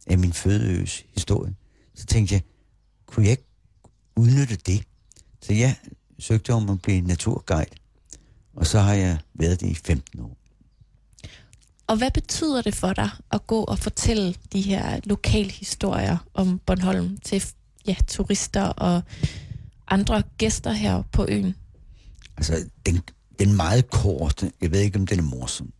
af 0.08 0.18
min 0.18 0.34
fødeøs 0.34 1.06
historie. 1.14 1.56
Så 1.96 2.06
tænkte 2.06 2.34
jeg, 2.34 2.42
kunne 3.06 3.24
jeg 3.24 3.32
ikke 3.32 3.48
udnytte 4.16 4.56
det? 4.56 4.84
Så 5.42 5.54
jeg 5.54 5.76
søgte 6.20 6.54
om 6.54 6.70
at 6.70 6.82
blive 6.82 7.02
naturguide, 7.02 7.76
og 8.56 8.68
så 8.68 8.80
har 8.80 8.94
jeg 8.94 9.18
været 9.34 9.62
det 9.62 9.68
i 9.68 9.76
15 9.76 10.20
år. 10.20 10.38
Og 11.92 11.98
hvad 11.98 12.12
betyder 12.12 12.62
det 12.62 12.76
for 12.76 12.94
dig 12.94 13.10
at 13.32 13.48
gå 13.48 13.64
og 13.64 13.80
fortælle 13.80 14.36
de 14.54 14.62
her 14.62 15.00
lokale 15.04 15.52
historier 15.52 16.18
om 16.34 16.60
Bornholm 16.66 17.18
til 17.18 17.44
ja, 17.88 17.96
turister 18.08 18.62
og 18.64 19.02
andre 19.88 20.24
gæster 20.38 20.72
her 20.72 21.04
på 21.12 21.26
øen? 21.30 21.56
Altså, 22.38 22.66
den, 22.86 23.02
den 23.40 23.56
meget 23.56 23.90
korte, 23.90 24.52
jeg 24.62 24.72
ved 24.72 24.80
ikke, 24.80 25.00
om 25.00 25.08
den 25.08 25.20
er 25.20 25.24
morsom, 25.24 25.74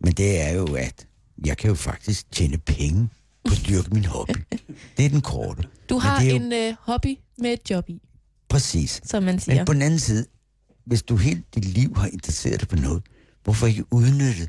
men 0.00 0.12
det 0.12 0.40
er 0.40 0.50
jo, 0.52 0.74
at 0.74 1.06
jeg 1.46 1.56
kan 1.56 1.68
jo 1.68 1.74
faktisk 1.74 2.32
tjene 2.32 2.58
penge 2.58 3.08
på 3.48 3.52
at 3.54 3.62
dyrke 3.68 3.90
min 3.90 4.04
hobby. 4.04 4.38
Det 4.96 5.04
er 5.04 5.08
den 5.08 5.20
korte. 5.20 5.62
Du 5.88 5.98
har 5.98 6.22
jo- 6.22 6.34
en 6.36 6.52
øh, 6.52 6.74
hobby 6.80 7.18
med 7.38 7.52
et 7.52 7.70
job 7.70 7.88
i, 7.88 8.02
Præcis. 8.48 9.00
som 9.04 9.22
man 9.22 9.40
siger. 9.40 9.56
Men 9.56 9.66
på 9.66 9.72
den 9.72 9.82
anden 9.82 9.98
side, 10.00 10.26
hvis 10.84 11.02
du 11.02 11.16
hele 11.16 11.42
dit 11.54 11.64
liv 11.64 11.96
har 11.96 12.06
interesseret 12.06 12.60
dig 12.60 12.68
på 12.68 12.76
noget, 12.76 13.02
hvorfor 13.44 13.66
ikke 13.66 13.84
udnytte 13.90 14.46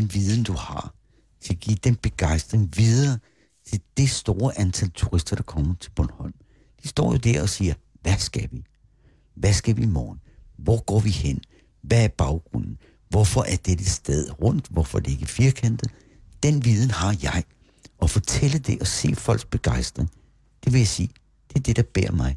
den 0.00 0.14
viden, 0.14 0.42
du 0.42 0.52
har, 0.52 0.94
til 1.40 1.52
at 1.52 1.60
give 1.60 1.76
den 1.84 1.96
begejstring 1.96 2.76
videre 2.76 3.18
til 3.66 3.80
det 3.96 4.10
store 4.10 4.58
antal 4.58 4.90
turister, 4.90 5.36
der 5.36 5.42
kommer 5.42 5.74
til 5.80 5.90
Bornholm. 5.90 6.34
De 6.82 6.88
står 6.88 7.12
jo 7.12 7.18
der 7.18 7.42
og 7.42 7.48
siger, 7.48 7.74
hvad 8.02 8.18
skal 8.18 8.48
vi? 8.52 8.64
Hvad 9.34 9.52
skal 9.52 9.76
vi 9.76 9.82
i 9.82 9.86
morgen? 9.86 10.20
Hvor 10.58 10.84
går 10.84 11.00
vi 11.00 11.10
hen? 11.10 11.40
Hvad 11.82 12.04
er 12.04 12.08
baggrunden? 12.08 12.78
Hvorfor 13.08 13.42
er 13.42 13.56
dette 13.56 13.84
sted 13.84 14.42
rundt? 14.42 14.66
Hvorfor 14.70 14.98
er 14.98 15.02
det 15.02 15.10
ikke 15.10 15.26
firkantet? 15.26 15.90
Den 16.42 16.64
viden 16.64 16.90
har 16.90 17.16
jeg. 17.22 17.44
Og 17.98 18.10
fortælle 18.10 18.58
det 18.58 18.80
og 18.80 18.86
se 18.86 19.14
folks 19.14 19.44
begejstring, 19.44 20.10
det 20.64 20.72
vil 20.72 20.78
jeg 20.78 20.88
sige, 20.88 21.10
det 21.48 21.56
er 21.58 21.62
det, 21.62 21.76
der 21.76 21.82
bærer 21.82 22.12
mig. 22.12 22.36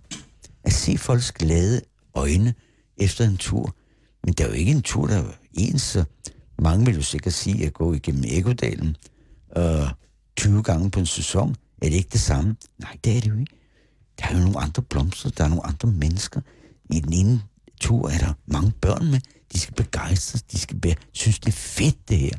At 0.63 0.74
se 0.74 0.98
folks 0.98 1.32
glade 1.32 1.82
øjne 2.13 2.53
efter 2.98 3.25
en 3.25 3.38
tur. 3.38 3.75
Men 4.24 4.34
der 4.34 4.44
er 4.44 4.48
jo 4.48 4.53
ikke 4.53 4.72
en 4.72 4.82
tur, 4.82 5.08
der 5.08 5.18
er 5.18 5.32
ens, 5.53 5.98
mange 6.62 6.86
vil 6.86 6.96
jo 6.96 7.01
sikkert 7.01 7.34
sige, 7.34 7.65
at 7.65 7.74
gå 7.74 7.94
igennem 7.94 8.24
Ekodalen 8.27 8.98
øh, 9.58 9.89
20 10.36 10.63
gange 10.63 10.91
på 10.91 11.00
en 11.00 11.06
sæson. 11.06 11.56
Er 11.82 11.89
det 11.89 11.96
ikke 11.96 12.10
det 12.12 12.22
samme? 12.22 12.56
Nej, 12.77 12.98
det 13.03 13.18
er 13.18 13.22
det 13.22 13.30
jo 13.30 13.38
ikke. 13.38 13.56
Der 14.20 14.27
er 14.27 14.34
jo 14.34 14.39
nogle 14.39 14.60
andre 14.60 14.82
blomster, 14.82 15.30
der 15.30 15.44
er 15.44 15.48
nogle 15.48 15.65
andre 15.65 15.88
mennesker. 15.88 16.41
I 16.89 17.00
den 17.00 17.13
ene 17.13 17.41
tur 17.82 18.10
er 18.10 18.18
der 18.18 18.34
mange 18.46 18.72
børn 18.82 19.12
med. 19.12 19.20
De 19.53 19.60
skal 19.60 19.75
begejstres, 19.75 20.41
de 20.41 20.60
skal 20.60 20.77
være, 20.84 20.96
synes 21.12 21.39
det 21.39 21.48
er 21.48 21.58
fedt 21.58 22.10
det 22.10 22.18
her. 22.18 22.38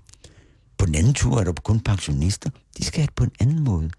På 0.78 0.86
den 0.86 0.94
anden 0.94 1.14
tur 1.14 1.40
er 1.40 1.44
der 1.44 1.52
kun 1.52 1.80
pensionister. 1.80 2.50
De 2.78 2.84
skal 2.84 3.00
have 3.00 3.06
det 3.06 3.14
på 3.14 3.24
en 3.24 3.32
anden 3.40 3.64
måde. 3.64 3.90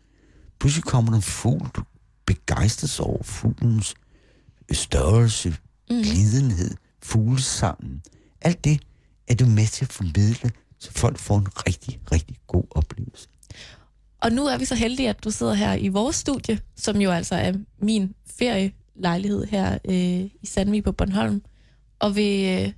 Pludselig 0.60 0.84
kommer 0.84 1.12
der 1.12 1.18
en 1.18 1.22
fugl, 1.24 1.68
du 1.75 1.84
begejstres 2.25 3.00
over 3.00 3.24
fuglens 3.24 3.96
størrelse, 4.72 5.50
mm. 5.89 6.01
glidenhed, 6.01 6.72
fuglesangen. 7.01 8.01
Alt 8.42 8.63
det 8.63 8.80
er 9.27 9.36
du 9.36 9.46
med 9.46 9.68
til 9.68 9.86
at 9.86 9.94
formidle, 9.94 10.51
så 10.80 10.92
folk 10.92 11.18
får 11.18 11.38
en 11.38 11.48
rigtig, 11.68 12.00
rigtig 12.12 12.38
god 12.48 12.63
oplevelse. 12.72 13.27
Og 14.22 14.32
nu 14.32 14.46
er 14.46 14.58
vi 14.58 14.65
så 14.65 14.75
heldige, 14.75 15.10
at 15.10 15.24
du 15.24 15.32
sidder 15.32 15.53
her 15.53 15.74
i 15.74 15.88
vores 15.88 16.15
studie, 16.15 16.60
som 16.75 17.01
jo 17.01 17.12
altså 17.12 17.36
er 17.36 17.53
min 17.80 18.15
ferielejlighed 18.25 19.46
her 19.46 19.77
øh, 19.86 20.30
i 20.42 20.46
Sandvig 20.46 20.84
på 20.84 20.92
Bornholm, 20.92 21.42
og 22.00 22.15
vil 22.15 22.63
øh, 22.65 22.74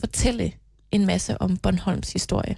fortælle 0.00 0.52
en 0.92 1.06
masse 1.06 1.40
om 1.40 1.56
Bornholms 1.56 2.12
historie. 2.12 2.56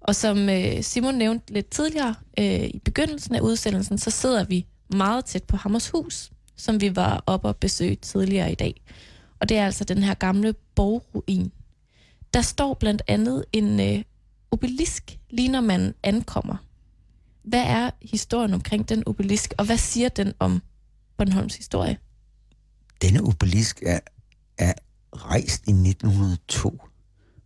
Og 0.00 0.16
som 0.16 0.48
øh, 0.48 0.82
Simon 0.82 1.14
nævnte 1.14 1.52
lidt 1.52 1.70
tidligere 1.70 2.14
øh, 2.38 2.64
i 2.64 2.80
begyndelsen 2.84 3.34
af 3.34 3.40
udsendelsen, 3.40 3.98
så 3.98 4.10
sidder 4.10 4.44
vi 4.44 4.66
meget 4.94 5.24
tæt 5.24 5.44
på 5.44 5.56
Hammershus, 5.56 6.30
som 6.56 6.80
vi 6.80 6.96
var 6.96 7.24
oppe 7.26 7.48
og 7.48 7.56
besøge 7.56 7.96
tidligere 7.96 8.52
i 8.52 8.54
dag. 8.54 8.82
Og 9.40 9.48
det 9.48 9.56
er 9.56 9.66
altså 9.66 9.84
den 9.84 10.02
her 10.02 10.14
gamle 10.14 10.54
borgruin. 10.74 11.52
Der 12.34 12.42
står 12.42 12.74
blandt 12.74 13.02
andet 13.08 13.44
en 13.52 13.80
øh, 13.80 14.04
obelisk, 14.50 15.18
lige 15.30 15.48
når 15.48 15.60
man 15.60 15.94
ankommer. 16.02 16.56
Hvad 17.42 17.62
er 17.62 17.90
historien 18.02 18.54
omkring 18.54 18.88
den 18.88 19.02
obelisk, 19.06 19.54
og 19.58 19.64
hvad 19.64 19.78
siger 19.78 20.08
den 20.08 20.32
om 20.38 20.62
Bornholms 21.16 21.56
historie? 21.56 21.98
Denne 23.02 23.20
obelisk 23.22 23.82
er, 23.86 24.00
er 24.58 24.72
rejst 25.16 25.68
i 25.68 25.70
1902, 25.70 26.82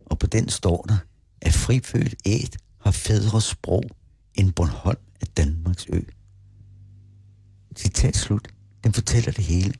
og 0.05 0.19
på 0.19 0.27
den 0.27 0.49
står 0.49 0.81
der, 0.81 0.97
at 1.41 1.53
frifødt 1.53 2.15
æt 2.25 2.57
har 2.79 2.91
fædre 2.91 3.41
sprog 3.41 3.83
end 4.35 4.53
Bornholm 4.53 4.99
er 5.21 5.25
Danmarks 5.37 5.85
ø. 5.89 6.01
Citat 7.77 8.15
slut. 8.15 8.47
Den 8.83 8.93
fortæller 8.93 9.31
det 9.31 9.43
hele, 9.43 9.73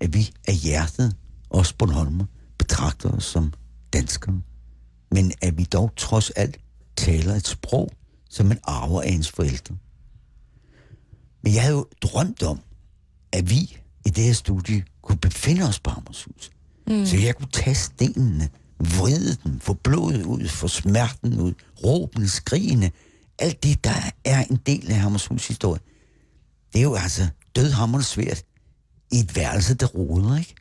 at 0.00 0.14
vi 0.14 0.30
af 0.48 0.54
hjertet, 0.54 1.16
os 1.50 1.72
Bornholmer, 1.72 2.24
betragter 2.58 3.10
os 3.10 3.24
som 3.24 3.52
danskere, 3.92 4.42
men 5.10 5.32
at 5.42 5.58
vi 5.58 5.64
dog 5.64 5.92
trods 5.96 6.30
alt 6.30 6.58
taler 6.96 7.34
et 7.34 7.46
sprog, 7.46 7.90
som 8.30 8.46
man 8.46 8.58
arver 8.64 9.02
af 9.02 9.08
ens 9.08 9.30
forældre. 9.30 9.76
Men 11.42 11.54
jeg 11.54 11.62
havde 11.62 11.74
jo 11.74 11.86
drømt 12.02 12.42
om, 12.42 12.60
at 13.32 13.50
vi 13.50 13.76
i 14.06 14.10
det 14.10 14.24
her 14.24 14.32
studie 14.32 14.84
kunne 15.02 15.18
befinde 15.18 15.62
os 15.68 15.80
på 15.80 15.90
Hammershus. 15.90 16.50
Mm. 16.86 17.06
Så 17.06 17.16
jeg 17.16 17.36
kunne 17.36 17.50
tage 17.52 17.74
stenene, 17.74 18.48
vride 18.78 19.36
dem, 19.44 19.60
få 19.60 19.74
blodet 19.74 20.22
ud, 20.22 20.48
få 20.48 20.68
smerten 20.68 21.40
ud, 21.40 21.52
råbene, 21.84 22.28
skrigene, 22.28 22.90
alt 23.38 23.62
det, 23.62 23.84
der 23.84 24.10
er 24.24 24.44
en 24.44 24.58
del 24.66 24.90
af 24.90 24.96
Hammershus 24.96 25.48
historie. 25.48 25.80
Det 26.72 26.78
er 26.78 26.82
jo 26.82 26.94
altså 26.94 27.26
dødhammerende 27.56 28.06
svært 28.06 28.42
i 29.12 29.18
et 29.18 29.36
værelse, 29.36 29.74
der 29.74 29.86
roder, 29.86 30.38
ikke? 30.38 30.54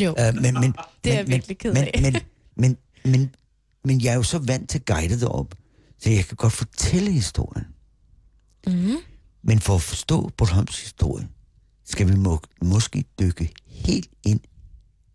Jo, 0.00 0.10
Uh, 0.10 0.42
men, 0.42 0.54
men, 0.54 0.74
Det 1.04 1.12
er 1.12 1.16
men, 1.16 1.16
jeg 1.16 1.26
virkelig 1.28 1.58
ked 1.58 1.76
af. 1.76 1.90
Men, 1.94 2.12
men, 2.12 2.22
men, 2.56 2.76
men, 3.04 3.34
men 3.84 4.00
jeg 4.00 4.10
er 4.10 4.16
jo 4.16 4.22
så 4.22 4.38
vant 4.38 4.70
til 4.70 4.78
at 4.78 4.84
guide 4.84 5.20
derop, 5.20 5.54
så 5.98 6.10
jeg 6.10 6.24
kan 6.24 6.36
godt 6.36 6.52
fortælle 6.52 7.12
historien. 7.12 7.66
mm. 8.66 8.96
Men 9.46 9.60
for 9.60 9.74
at 9.74 9.82
forstå 9.82 10.30
Bornholms 10.36 10.80
historie, 10.80 11.28
skal 11.84 12.08
vi 12.08 12.16
må, 12.16 12.40
måske 12.62 13.04
dykke 13.20 13.52
helt 13.66 14.10
ind 14.24 14.40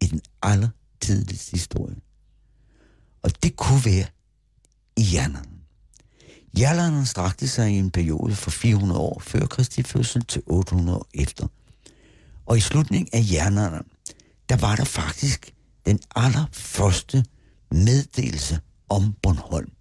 i 0.02 0.06
den 0.06 0.22
allertidligste 0.42 1.52
historie. 1.52 1.96
Og 3.22 3.44
det 3.44 3.56
kunne 3.56 3.86
være 3.86 4.06
i 4.98 5.06
jernalderen. 5.14 5.60
Jernalderen 6.60 7.06
strakte 7.06 7.48
sig 7.48 7.72
i 7.72 7.78
en 7.78 7.92
periode 7.92 8.36
fra 8.36 8.52
400 8.52 9.00
år 9.00 9.20
før 9.20 9.46
Kristi 9.46 9.84
fødsel 9.84 10.26
til 10.26 10.42
800 10.46 10.98
år 10.98 11.08
efter. 11.14 11.48
Og 12.46 12.58
i 12.58 12.62
slutningen 12.62 13.10
af 13.14 13.26
jernalderen, 13.32 13.86
der 14.50 14.58
var 14.58 14.76
der 14.76 14.84
faktisk 14.84 15.54
den 15.90 16.00
allerførste 16.16 17.26
meddelelse 17.72 18.60
om 18.90 19.14
Bornholm. 19.24 19.72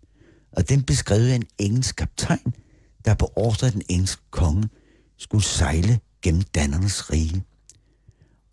Og 0.52 0.68
den 0.68 0.82
beskrev 0.82 1.34
en 1.34 1.46
engelsk 1.58 1.96
kaptajn, 1.96 2.54
der 3.04 3.14
på 3.14 3.32
ordre 3.36 3.66
af 3.66 3.72
den 3.72 3.82
engelske 3.88 4.22
konge 4.30 4.68
skulle 5.18 5.44
sejle 5.44 6.00
gennem 6.22 6.42
Dannernes 6.42 7.10
rige. 7.10 7.44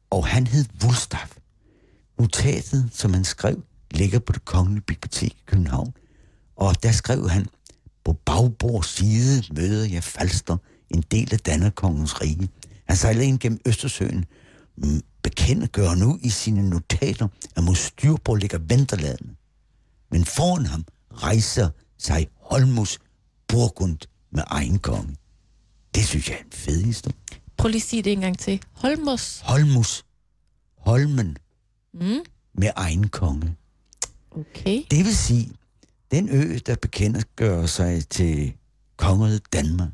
Og 0.10 0.28
han 0.28 0.48
hed 0.48 0.66
Wulstaff. 0.84 1.38
Notatet, 2.20 2.90
som 2.94 3.14
han 3.14 3.24
skrev, 3.24 3.64
ligger 3.92 4.20
på 4.20 4.34
det 4.34 4.46
kongelige 4.46 4.82
bibliotek 4.82 5.32
i 5.32 5.44
København. 5.46 5.94
Og 6.56 6.84
der 6.84 6.92
skrev 6.92 7.30
han, 7.30 7.46
på 8.06 8.14
bagbord 8.14 8.84
side 8.84 9.44
møder 9.54 9.86
jeg 9.86 10.04
Falster, 10.04 10.58
en 10.90 11.04
del 11.12 11.34
af 11.34 11.40
Dannerkongens 11.40 12.22
rige. 12.22 12.50
Han 12.88 12.98
sejlede 12.98 13.26
ind 13.26 13.40
gennem 13.40 13.60
Østersøen, 13.66 14.26
Bekendtgør 15.26 15.96
nu 15.96 16.20
i 16.22 16.30
sine 16.30 16.70
notater, 16.70 17.28
at 17.56 17.64
mod 17.64 17.76
styrbord 17.76 18.40
ligger 18.40 18.58
Venterlandet. 18.58 19.30
Men 20.12 20.26
foran 20.26 20.66
ham 20.66 20.86
rejser 21.14 21.70
sig 21.98 22.28
Holmus 22.42 23.00
Burgund 23.48 23.98
med 24.32 24.44
egen 24.48 24.80
konge. 24.80 25.16
Det 25.96 26.06
synes 26.06 26.30
jeg 26.30 26.36
er 26.40 26.44
en 26.44 26.52
fed 26.52 26.84
historie. 26.84 27.16
Prøv 27.58 27.68
lige 27.70 27.82
at 27.82 27.88
sige 27.88 28.02
det 28.02 28.12
en 28.14 28.22
gang 28.22 28.40
til. 28.40 28.62
Holmos. 28.72 29.40
Holmus, 29.44 30.06
Holmen 30.78 31.38
Mm. 31.94 32.20
med 32.54 32.70
egen 32.76 33.08
konge. 33.10 33.56
Okay. 34.32 34.84
Det 34.92 35.06
vil 35.06 35.16
sige, 35.18 35.52
den 36.12 36.30
ø, 36.30 36.58
der 36.66 36.76
bekendtgør 36.76 37.66
sig 37.66 38.08
til 38.10 38.54
kongeriget 38.98 39.54
Danmark, 39.54 39.90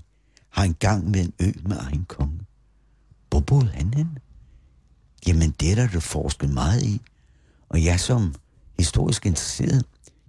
har 0.50 0.64
engang 0.64 1.10
med 1.10 1.20
en 1.20 1.34
ø 1.40 1.52
med 1.66 1.78
egen 1.78 2.06
konge. 2.06 2.40
Hvor 3.30 3.40
boede 3.40 3.68
han 3.74 3.94
hen? 3.94 4.18
Jamen, 5.28 5.52
det 5.60 5.72
er 5.72 5.76
der, 5.76 5.88
du 5.88 6.00
forsket 6.00 6.50
meget 6.50 6.84
i. 6.84 7.02
Og 7.70 7.84
jeg 7.84 8.00
som 8.00 8.36
historisk 8.80 9.26
interesseret, 9.26 9.86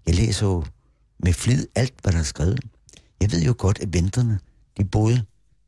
jeg 0.06 0.14
læser 0.14 0.46
jo 0.46 0.64
med 1.18 1.32
flid 1.32 1.66
alt, 1.75 1.94
hvad 2.02 2.12
der 2.12 2.18
er 2.18 2.22
skrevet. 2.22 2.61
Jeg 3.20 3.32
ved 3.32 3.42
jo 3.42 3.54
godt, 3.58 3.78
at 3.78 3.92
venterne, 3.92 4.40
de 4.76 4.84
boede 4.84 5.25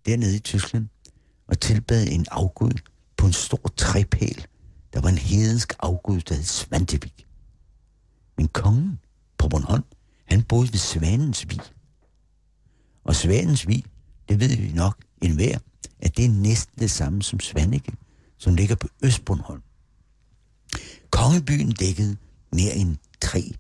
dernede 0.07 0.37
i 0.37 0.39
Tyskland 0.39 0.89
og 1.49 1.61
tilbad 1.61 2.07
en 2.07 2.27
afgud 2.31 2.73
på 3.17 3.27
en 3.27 3.33
stor 3.33 3.73
træpæl. 3.77 4.47
Der 4.93 5.01
var 5.01 5.09
en 5.09 5.19
hedensk 5.19 5.75
afgud, 5.79 6.21
der 6.21 6.35
hed 6.35 6.45
Svantevik. 6.45 7.27
Men 8.37 8.49
kongen 8.49 8.99
på 9.39 9.49
Bornholm, 9.49 9.85
han 10.25 10.43
boede 10.43 10.73
ved 10.73 10.79
Svanens 10.79 11.49
Vig. 11.49 11.61
Og 13.05 13.17
Svanens 13.17 13.69
Vig, 13.69 13.85
det 14.29 14.41
ved 14.41 14.57
vi 14.57 14.73
nok 14.73 14.97
enhver, 15.23 15.59
at 16.01 16.17
det 16.17 16.25
er 16.25 16.29
næsten 16.31 16.81
det 16.81 16.91
samme 16.91 17.23
som 17.23 17.41
Svanike, 17.41 17.93
som 18.45 18.55
ligger 18.55 18.75
på 18.75 18.89
Østbornholm. 19.03 19.63
Kongebyen 21.11 21.71
dækkede 21.71 22.17
mere 22.53 22.75
end 22.75 22.97
tre, 23.21 23.53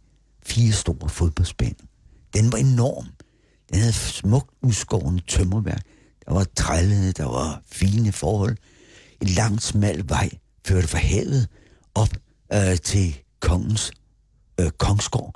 fire 0.42 0.72
store 0.72 1.08
fodboldsbaner. 1.08 1.84
Den 2.34 2.52
var 2.52 2.58
enorm. 2.58 3.06
Den 3.70 3.78
havde 3.78 3.92
smukt 3.92 4.50
udskårende 4.62 5.22
tømmerværk. 5.28 5.82
Der 6.26 6.32
var 6.32 6.46
trællede, 6.56 7.12
der 7.12 7.24
var 7.24 7.62
fine 7.66 8.12
forhold. 8.12 8.56
En 9.20 9.28
lang, 9.28 9.62
smal 9.62 10.08
vej 10.08 10.30
førte 10.66 10.88
fra 10.88 10.98
havet 10.98 11.48
op 11.94 12.16
øh, 12.52 12.76
til 12.76 13.18
kongens 13.40 13.92
øh, 14.60 14.70
kongsgård. 14.70 15.34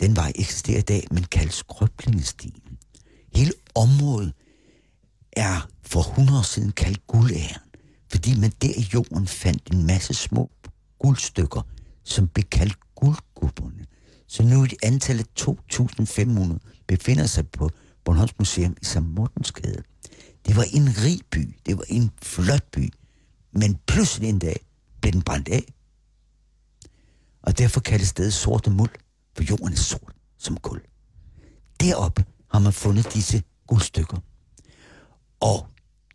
Den 0.00 0.16
vej 0.16 0.32
eksisterer 0.34 0.78
i 0.78 0.82
dag, 0.82 1.06
men 1.10 1.24
kaldes 1.24 1.62
Grøblingestien. 1.62 2.78
Hele 3.34 3.52
området 3.74 4.32
er 5.32 5.68
for 5.82 6.00
100 6.00 6.38
år 6.38 6.42
siden 6.42 6.72
kaldt 6.72 7.06
guldæren, 7.06 7.69
fordi 8.10 8.40
man 8.40 8.52
der 8.62 8.72
i 8.76 8.88
jorden 8.94 9.26
fandt 9.26 9.72
en 9.72 9.86
masse 9.86 10.14
små 10.14 10.50
guldstykker, 10.98 11.62
som 12.04 12.28
blev 12.28 12.44
kaldt 12.44 12.78
guldgubberne. 12.94 13.84
Så 14.26 14.42
nu 14.42 14.62
er 14.62 14.66
det 14.66 14.78
antallet 14.82 15.26
2.500 15.40 16.58
befinder 16.86 17.26
sig 17.26 17.48
på 17.48 17.70
Bornholms 18.04 18.38
Museum 18.38 18.76
i 18.82 18.84
St. 18.84 19.02
Mortensgade. 19.02 19.82
Det 20.46 20.56
var 20.56 20.64
en 20.72 20.88
rig 20.88 21.20
by, 21.30 21.56
det 21.66 21.78
var 21.78 21.84
en 21.88 22.10
flot 22.22 22.64
by, 22.72 22.92
men 23.52 23.78
pludselig 23.86 24.28
en 24.28 24.38
dag 24.38 24.66
blev 25.00 25.12
den 25.12 25.22
brændt 25.22 25.48
af. 25.48 25.74
Og 27.42 27.58
derfor 27.58 27.80
kaldes 27.80 28.08
stedet 28.08 28.32
sorte 28.32 28.70
muld, 28.70 28.90
for 29.36 29.44
jorden 29.50 29.72
er 29.72 29.76
sort 29.76 30.12
som 30.38 30.56
kul. 30.56 30.80
Deroppe 31.80 32.24
har 32.50 32.58
man 32.58 32.72
fundet 32.72 33.14
disse 33.14 33.42
guldstykker. 33.66 34.16
Og 35.40 35.66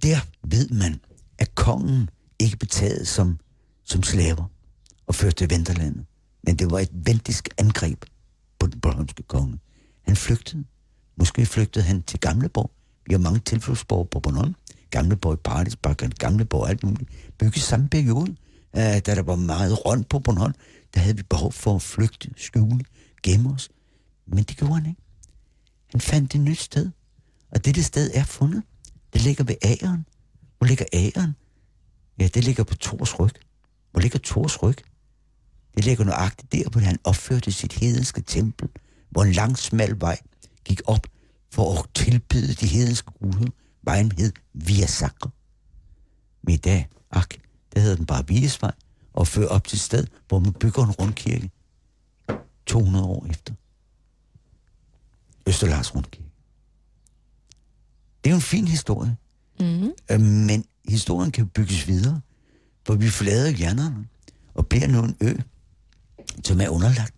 der 0.04 0.20
ved 0.44 0.70
man, 0.70 1.00
at 1.38 1.56
kongen 1.56 2.10
ikke 2.40 2.58
betaget 2.58 3.08
som, 3.08 3.40
som 3.84 4.04
slaver 4.04 4.46
og 5.08 5.16
førte 5.16 5.36
til 5.36 5.50
Venterlandet. 5.50 6.06
Men 6.44 6.56
det 6.56 6.72
var 6.72 6.80
et 6.80 6.92
ventisk 6.94 7.50
angreb 7.58 8.06
på 8.60 8.68
den 8.68 8.82
bornholmske 8.82 9.24
konge. 9.24 9.60
Han 10.02 10.16
flygtede. 10.16 10.64
Måske 11.18 11.46
flygtede 11.46 11.86
han 11.86 12.04
til 12.04 12.20
Gamleborg. 12.20 12.72
Vi 13.06 13.14
har 13.14 13.20
mange 13.20 13.40
tilflugtsborg 13.40 14.10
på 14.10 14.20
Bornholm. 14.20 14.56
Gamleborg, 14.90 15.34
i 15.34 15.42
Paradisbak, 15.44 16.02
Gamleborg, 16.20 16.70
alt 16.70 16.84
muligt. 16.84 17.10
Bygget 17.38 17.64
samme 17.64 17.90
periode, 17.90 18.36
øh, 18.76 18.82
da 18.82 19.00
der 19.00 19.22
var 19.22 19.36
meget 19.36 19.86
rundt 19.86 20.10
på 20.10 20.20
Bornholm. 20.20 20.54
Der 20.94 21.00
havde 21.00 21.18
vi 21.18 21.24
behov 21.24 21.52
for 21.52 21.76
at 21.76 21.82
flygte, 21.82 22.30
skjule, 22.38 22.86
gemme 23.24 23.54
os. 23.54 23.70
Men 24.28 24.44
det 24.44 24.58
gjorde 24.58 24.74
han 24.74 24.86
ikke. 24.86 25.02
Han 25.92 26.02
fandt 26.02 26.36
et 26.36 26.42
nyt 26.42 26.60
sted. 26.60 26.92
Og 27.52 27.66
dette 27.66 27.84
sted 27.84 28.12
er 28.14 28.24
fundet. 28.24 28.64
Det 29.14 29.22
ligger 29.22 29.44
ved 29.44 29.56
Ageren. 29.62 30.06
Hvor 30.66 30.70
ligger 30.70 30.86
æren? 30.94 31.36
Ja, 32.20 32.28
det 32.28 32.44
ligger 32.44 32.64
på 32.64 32.76
Tors 32.76 33.20
ryg. 33.20 33.32
Hvor 33.92 34.02
ligger 34.02 34.20
Tors 34.20 34.64
ryg? 34.64 34.78
Det 35.76 35.86
ligger 35.86 36.06
nøjagtigt 36.06 36.52
der, 36.52 36.70
hvor 36.70 36.82
han 36.82 37.00
opførte 37.04 37.52
sit 37.52 37.74
hedenske 37.74 38.22
tempel, 38.22 38.70
hvor 39.10 39.24
en 39.24 39.32
lang, 39.32 39.58
smal 39.58 40.02
vej 40.02 40.20
gik 40.64 40.82
op 40.86 41.08
for 41.52 41.80
at 41.80 41.86
tilbyde 41.94 42.54
de 42.54 42.68
hedenske 42.68 43.12
guder. 43.20 43.52
Vejen 43.84 44.12
hed 44.12 44.32
Via 44.54 44.86
Sacra. 44.86 45.30
Men 46.44 46.54
i 46.54 46.58
dag, 46.58 46.90
ak, 47.12 47.34
der 47.74 47.80
hedder 47.80 47.96
den 47.96 48.06
bare 48.06 48.28
Viesvej, 48.28 48.72
og 49.14 49.28
fører 49.28 49.48
op 49.48 49.68
til 49.68 49.76
et 49.76 49.82
sted, 49.82 50.08
hvor 50.28 50.40
man 50.40 50.54
bygger 50.54 50.84
en 50.84 50.92
rundkirke 50.92 51.52
200 52.66 53.06
år 53.06 53.26
efter. 53.30 53.54
Østerlars 55.48 55.96
Rundkirke. 55.96 56.30
Det 58.24 58.30
er 58.30 58.32
jo 58.32 58.36
en 58.36 58.42
fin 58.42 58.68
historie. 58.68 59.18
Mm. 59.60 59.92
Øh, 60.12 60.22
men 60.22 60.66
historien 60.88 61.32
kan 61.32 61.48
bygges 61.48 61.88
videre, 61.88 62.22
hvor 62.86 62.96
vi 62.96 63.10
forlader 63.10 63.50
hjernerne 63.50 64.08
og 64.54 64.68
bliver 64.68 64.88
nu 64.88 65.04
en 65.04 65.16
ø, 65.22 65.34
som 66.44 66.62
er 66.62 66.70
underlagt 66.70 67.14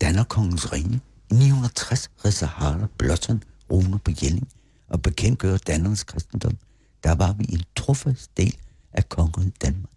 Dannerkongens 0.00 0.72
rige. 0.72 1.00
960 1.32 2.10
reserhaler 2.24 2.88
Harald 2.98 3.40
runer 3.70 3.98
på 3.98 4.10
Jelling 4.22 4.48
og 4.88 5.02
bekendtgør 5.02 5.56
Danmarks 5.56 6.04
kristendom. 6.04 6.58
Der 7.04 7.14
var 7.14 7.32
vi 7.32 7.46
en 7.48 7.62
trofast 7.76 8.36
del 8.36 8.56
af 8.92 9.08
kongeriget 9.08 9.62
Danmark. 9.62 9.92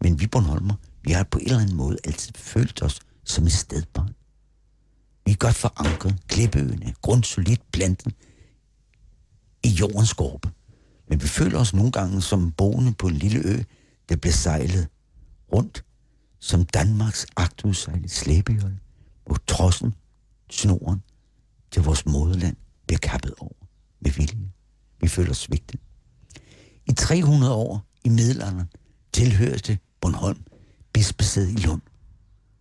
Men 0.00 0.20
vi 0.20 0.26
Bornholmer, 0.26 0.74
vi 1.02 1.12
har 1.12 1.24
på 1.24 1.38
en 1.38 1.44
eller 1.44 1.60
anden 1.60 1.76
måde 1.76 1.96
altid 2.04 2.32
følt 2.34 2.82
os 2.82 3.00
som 3.24 3.46
et 3.46 3.52
stedbarn. 3.52 4.14
Vi 5.24 5.32
er 5.32 5.36
godt 5.36 5.54
forankret, 5.54 6.16
klippeøerne, 6.28 6.94
grundsolidt 7.02 7.72
plantet 7.72 8.14
i 9.62 9.68
jordens 9.68 10.08
skorpe. 10.08 10.50
Men 11.10 11.22
vi 11.22 11.26
føler 11.28 11.58
os 11.58 11.74
nogle 11.74 11.92
gange 11.92 12.22
som 12.22 12.52
boende 12.52 12.92
på 12.92 13.06
en 13.06 13.14
lille 13.14 13.40
ø, 13.44 13.62
der 14.08 14.16
bliver 14.16 14.32
sejlet 14.32 14.88
rundt 15.52 15.84
som 16.38 16.64
Danmarks 16.64 17.26
agtudsejlet 17.36 18.10
slæbejolle, 18.10 18.78
hvor 19.26 19.38
trossen, 19.46 19.94
snoren 20.50 21.02
til 21.70 21.82
vores 21.82 22.06
moderland 22.06 22.56
bliver 22.86 22.98
kappet 22.98 23.34
over 23.38 23.66
med 24.00 24.10
vilje. 24.10 24.50
Vi 25.00 25.08
føler 25.08 25.30
os 25.30 25.38
svigtet. 25.38 25.80
I 26.86 26.92
300 26.92 27.54
år 27.54 27.84
i 28.04 28.08
middelalderen 28.08 28.68
tilhørte 29.12 29.78
Bornholm 30.00 30.44
bispesæd 30.92 31.48
i 31.48 31.56
Lund. 31.56 31.82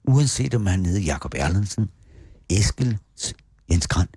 Uanset 0.04 0.54
om 0.54 0.66
han 0.66 0.86
hed 0.86 1.00
Jakob 1.00 1.34
Erlandsen, 1.38 1.90
Eskel 2.50 2.98
Jens 3.72 3.88
Grand, 3.88 4.10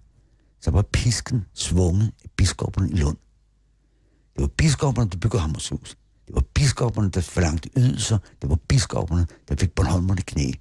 så 0.60 0.70
var 0.70 0.82
pisken 0.82 1.44
svunget 1.54 2.12
af 2.24 2.30
biskopperne 2.36 2.90
i 2.90 2.94
Lund. 2.94 3.16
Det 4.34 4.40
var 4.42 4.46
biskopperne, 4.46 5.10
der 5.10 5.18
byggede 5.18 5.40
Hammershus. 5.40 5.96
Det 6.26 6.34
var 6.34 6.42
biskopperne, 6.54 7.10
der 7.10 7.20
forlangte 7.20 7.70
ydelser. 7.76 8.18
Det 8.42 8.50
var 8.50 8.58
biskopperne, 8.68 9.26
der 9.48 9.56
fik 9.56 9.70
Bornholmerne 9.70 10.22
knæ. 10.22 10.52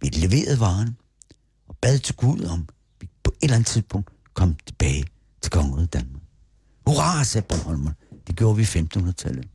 Vi 0.00 0.08
leverede 0.08 0.60
varen 0.60 0.96
og 1.68 1.76
bad 1.76 1.98
til 1.98 2.14
Gud 2.14 2.44
om, 2.44 2.68
vi 3.00 3.08
på 3.24 3.30
et 3.30 3.36
eller 3.42 3.56
andet 3.56 3.66
tidspunkt 3.66 4.10
kom 4.34 4.56
tilbage 4.66 5.04
til 5.42 5.52
kongeriget 5.52 5.92
Danmark. 5.92 6.22
Hurra, 6.86 7.24
sagde 7.24 7.46
Bornholmerne. 7.48 7.94
Det 8.26 8.36
gjorde 8.36 8.56
vi 8.56 8.62
i 8.62 8.64
1500-tallet. 8.64 9.48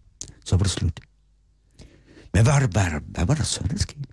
Så 0.46 0.56
var 0.56 0.64
det 0.64 0.72
slut. 0.72 1.00
Men 2.34 2.44
hvad 2.44 2.54
var, 2.54 2.60
der, 2.60 2.68
hvad, 2.68 2.84
var 2.84 2.90
der, 2.90 3.00
hvad 3.06 3.26
var 3.26 3.34
der 3.34 3.44
så, 3.44 3.64
der 3.72 3.78
skete? 3.78 4.08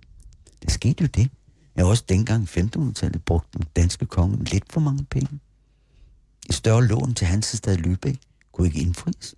Der 0.63 0.69
skete 0.69 1.01
jo 1.01 1.07
det, 1.07 1.29
at 1.75 1.85
også 1.85 2.03
dengang 2.09 2.43
i 2.43 2.59
1500-tallet 2.59 3.25
brugte 3.25 3.57
den 3.57 3.67
danske 3.75 4.05
konge 4.05 4.43
lidt 4.43 4.73
for 4.73 4.79
mange 4.79 5.05
penge. 5.05 5.39
I 6.49 6.53
større 6.53 6.85
lån 6.85 7.13
til 7.13 7.27
Hansestad 7.27 7.77
Lübeck 7.77 8.28
kunne 8.59 8.67
ikke 8.67 8.79
indfries. 8.79 9.35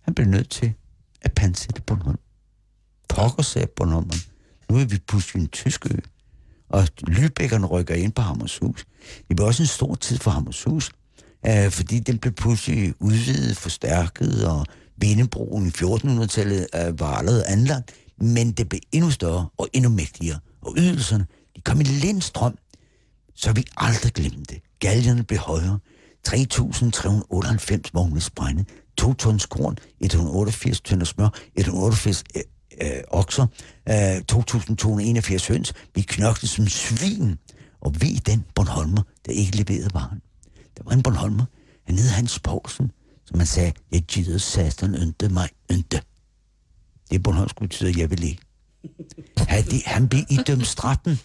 Han 0.00 0.14
blev 0.14 0.26
nødt 0.26 0.50
til 0.50 0.74
at 1.20 1.32
pansætte 1.32 1.82
Bornholm. 1.82 2.18
Pokker 3.08 3.42
sagde 3.42 3.66
Bornholm, 3.76 4.10
nu 4.70 4.76
er 4.78 4.84
vi 4.84 4.98
pludselig 4.98 5.42
en 5.42 5.48
tysk 5.48 5.86
ø, 5.86 5.98
og 6.68 6.88
Lybækkerne 7.06 7.66
rykker 7.66 7.94
ind 7.94 8.12
på 8.12 8.22
Hammershus. 8.22 8.86
Det 9.28 9.38
var 9.38 9.44
også 9.44 9.62
en 9.62 9.66
stor 9.66 9.94
tid 9.94 10.18
for 10.18 10.30
Hammershus, 10.30 10.90
øh, 11.46 11.70
fordi 11.70 11.98
den 11.98 12.18
blev 12.18 12.32
pludselig 12.32 12.94
udvidet, 13.00 13.56
forstærket, 13.56 14.48
og 14.48 14.66
Vindebroen 14.96 15.66
i 15.66 15.70
1400-tallet 15.70 16.66
øh, 16.74 17.00
var 17.00 17.14
allerede 17.14 17.46
anlagt, 17.46 17.92
men 18.18 18.52
det 18.52 18.68
blev 18.68 18.80
endnu 18.92 19.10
større 19.10 19.48
og 19.56 19.68
endnu 19.72 19.90
mægtigere, 19.90 20.38
og 20.62 20.74
ydelserne, 20.78 21.26
de 21.56 21.60
kom 21.60 21.80
i 21.80 21.84
lindstrøm, 21.84 22.58
så 23.34 23.52
vi 23.52 23.64
aldrig 23.76 24.12
glemte 24.12 24.54
det. 24.54 24.62
Galgerne 24.78 25.22
blev 25.22 25.38
højere, 25.38 25.78
3.398 26.28 27.90
vogne 27.92 28.20
sprænde, 28.20 28.64
2 28.98 29.14
tons 29.14 29.46
korn, 29.46 29.76
188 30.00 30.80
tønder 30.80 31.06
smør, 31.06 31.28
188 31.56 32.24
øh, 32.36 32.42
øh, 32.82 33.02
okser, 33.08 33.46
øh, 33.88 34.16
2.281 34.16 35.48
høns. 35.48 35.72
Vi 35.94 36.02
knoklede 36.02 36.46
som 36.46 36.66
svin, 36.66 37.38
og 37.80 37.94
vi 38.00 38.14
den 38.14 38.44
Bornholmer, 38.54 39.02
der 39.26 39.32
ikke 39.32 39.56
leverede 39.56 39.94
varen. 39.94 40.20
Der 40.76 40.82
var 40.84 40.92
en 40.92 41.02
Bornholmer, 41.02 41.44
han 41.86 41.98
hed 41.98 42.08
Hans 42.08 42.38
Poulsen, 42.38 42.90
som 43.26 43.38
han 43.38 43.46
sagde, 43.46 43.72
jeg 43.92 44.02
gider 44.02 44.38
satan 44.38 44.94
ønte 44.94 45.28
mig 45.28 45.48
ønte. 45.70 46.00
Det 47.10 47.16
er 47.18 47.22
Bornholmsk 47.22 47.60
betyder, 47.60 47.92
jeg 47.96 48.10
vil 48.10 48.22
ikke. 48.22 48.42
Han, 49.36 49.64
han 49.86 50.08
blev 50.08 50.22
idømt 50.30 50.66
straffen 50.66 51.20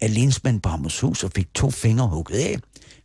af 0.00 0.14
lensmand 0.14 0.60
på 0.60 0.68
Hammershus 0.68 1.24
og 1.24 1.30
fik 1.34 1.54
to 1.54 1.70
fingre 1.70 2.08
hugget 2.08 2.38
af. 2.38 2.58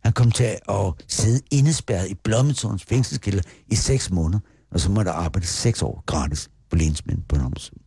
Han 0.06 0.12
kom 0.12 0.30
til 0.30 0.44
at 0.68 0.94
sidde 1.08 1.40
indespærret 1.50 2.08
i 2.10 2.14
Blommetårns 2.14 2.84
fængselskælder 2.84 3.42
i 3.66 3.74
seks 3.74 4.10
måneder, 4.10 4.40
og 4.70 4.80
så 4.80 4.90
måtte 4.90 5.10
arbejde 5.10 5.46
seks 5.46 5.82
år 5.82 6.02
gratis 6.06 6.50
på 6.70 6.76
lensmænd 6.76 7.22
på 7.28 7.36
Hammershus. 7.36 7.78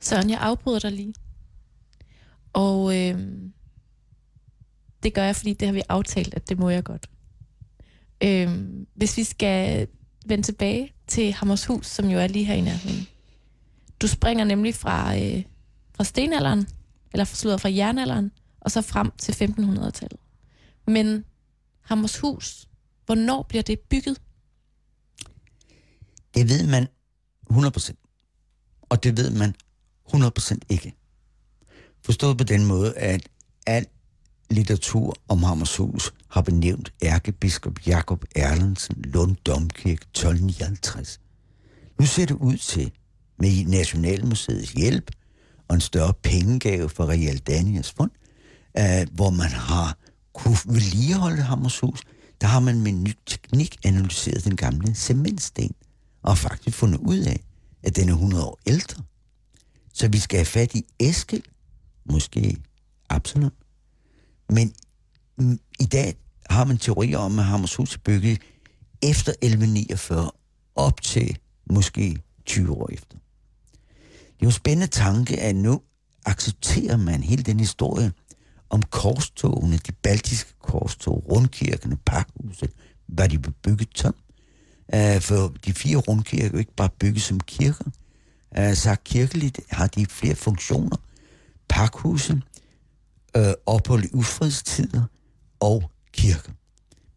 Søren, 0.00 0.30
jeg 0.30 0.38
afbryder 0.40 0.78
dig 0.78 0.92
lige. 0.92 1.14
Og 2.52 2.98
øh, 2.98 3.20
Det 5.02 5.14
gør 5.14 5.24
jeg, 5.24 5.36
fordi 5.36 5.52
det 5.52 5.68
har 5.68 5.72
vi 5.72 5.82
aftalt, 5.88 6.34
at 6.34 6.48
det 6.48 6.58
må 6.58 6.70
jeg 6.70 6.84
godt. 6.84 7.06
Øh, 8.24 8.50
hvis 8.94 9.16
vi 9.16 9.24
skal 9.24 9.88
vende 10.26 10.44
tilbage 10.44 10.92
til 11.06 11.32
Hammershus, 11.32 11.86
som 11.86 12.08
jo 12.08 12.18
er 12.18 12.26
lige 12.26 12.44
her 12.44 12.54
i 12.54 12.60
nærheden. 12.60 13.06
Du 14.00 14.06
springer 14.06 14.44
nemlig 14.44 14.74
fra, 14.74 15.16
øh, 15.18 15.42
fra 15.94 16.04
stenalderen, 16.04 16.66
eller 17.12 17.24
slået 17.24 17.60
fra 17.60 17.70
jernalderen, 17.70 18.30
og 18.60 18.70
så 18.70 18.82
frem 18.82 19.10
til 19.18 19.32
1500-tallet. 19.32 20.21
Men 20.86 21.24
Hammershus, 21.80 22.68
hvornår 23.06 23.42
bliver 23.42 23.62
det 23.62 23.80
bygget? 23.80 24.20
Det 26.34 26.48
ved 26.48 26.66
man 26.66 26.86
100%. 27.50 28.86
Og 28.88 29.02
det 29.02 29.16
ved 29.16 29.30
man 29.30 29.54
100% 30.08 30.58
ikke. 30.68 30.94
Forstået 32.04 32.38
på 32.38 32.44
den 32.44 32.66
måde, 32.66 32.98
at 32.98 33.28
al 33.66 33.86
litteratur 34.50 35.16
om 35.28 35.42
Hammershus 35.42 36.12
har 36.28 36.42
benævnt 36.42 36.92
ærkebiskop 37.02 37.86
Jakob 37.86 38.24
Erlandsen 38.36 39.02
Lund 39.02 39.36
Domkirke 39.36 40.04
1259. 40.04 41.20
Nu 42.00 42.06
ser 42.06 42.26
det 42.26 42.34
ud 42.34 42.56
til, 42.56 42.92
med 43.38 43.64
Nationalmuseets 43.66 44.72
hjælp 44.72 45.10
og 45.68 45.74
en 45.74 45.80
større 45.80 46.14
pengegave 46.14 46.88
fra 46.88 47.04
Real 47.04 47.38
Daniels 47.38 47.90
fond, 47.90 48.10
uh, 48.78 49.14
hvor 49.14 49.30
man 49.30 49.50
har 49.50 49.98
kunne 50.34 50.56
vedligeholde 50.66 51.42
Hammershus, 51.42 52.00
der 52.40 52.46
har 52.46 52.60
man 52.60 52.80
med 52.80 52.92
ny 52.92 53.14
teknik 53.26 53.76
analyseret 53.84 54.44
den 54.44 54.56
gamle 54.56 54.94
cementsten 54.94 55.74
og 56.22 56.38
faktisk 56.38 56.78
fundet 56.78 56.98
ud 56.98 57.18
af, 57.18 57.44
at 57.82 57.96
den 57.96 58.08
er 58.08 58.12
100 58.12 58.44
år 58.44 58.58
ældre. 58.66 59.02
Så 59.92 60.08
vi 60.08 60.18
skal 60.18 60.38
have 60.38 60.46
fat 60.46 60.74
i 60.74 60.84
Eskild, 60.98 61.42
måske 62.04 62.56
Absalon. 63.08 63.50
Men 64.48 64.72
mm, 65.38 65.60
i 65.80 65.84
dag 65.84 66.14
har 66.50 66.64
man 66.64 66.78
teorier 66.78 67.18
om, 67.18 67.38
at 67.38 67.44
Hammershus 67.44 67.94
er 67.94 67.98
bygget 68.04 68.38
efter 69.02 69.32
1149 69.32 70.30
op 70.74 71.02
til 71.02 71.38
måske 71.70 72.18
20 72.46 72.72
år 72.72 72.88
efter. 72.92 73.16
Det 74.16 74.46
er 74.46 74.46
jo 74.46 74.48
en 74.48 74.52
spændende 74.52 74.86
tanke, 74.86 75.40
at 75.40 75.56
nu 75.56 75.82
accepterer 76.24 76.96
man 76.96 77.22
hele 77.22 77.42
den 77.42 77.60
historie 77.60 78.12
om 78.72 78.82
korstogene, 78.82 79.76
de 79.76 79.92
baltiske 79.92 80.52
korstog, 80.62 81.24
rundkirkerne, 81.30 81.96
pakhuset, 81.96 82.70
var 83.08 83.26
de 83.26 83.38
bygget 83.38 83.90
tom. 83.90 84.14
Uh, 84.94 85.20
for 85.20 85.54
de 85.66 85.72
fire 85.72 85.96
rundkirker 85.96 86.46
er 86.46 86.50
jo 86.52 86.58
ikke 86.58 86.74
bare 86.76 86.88
bygget 86.98 87.22
som 87.22 87.40
kirker. 87.40 87.84
Uh, 88.58 88.74
så 88.74 88.96
kirkeligt 89.04 89.60
har 89.70 89.86
de 89.86 90.06
flere 90.06 90.34
funktioner. 90.34 90.96
Pakhuset, 91.68 92.42
uh, 93.38 93.52
ophold 93.66 94.04
i 94.04 94.08
ufredstider 94.12 95.04
og 95.60 95.90
kirker. 96.12 96.52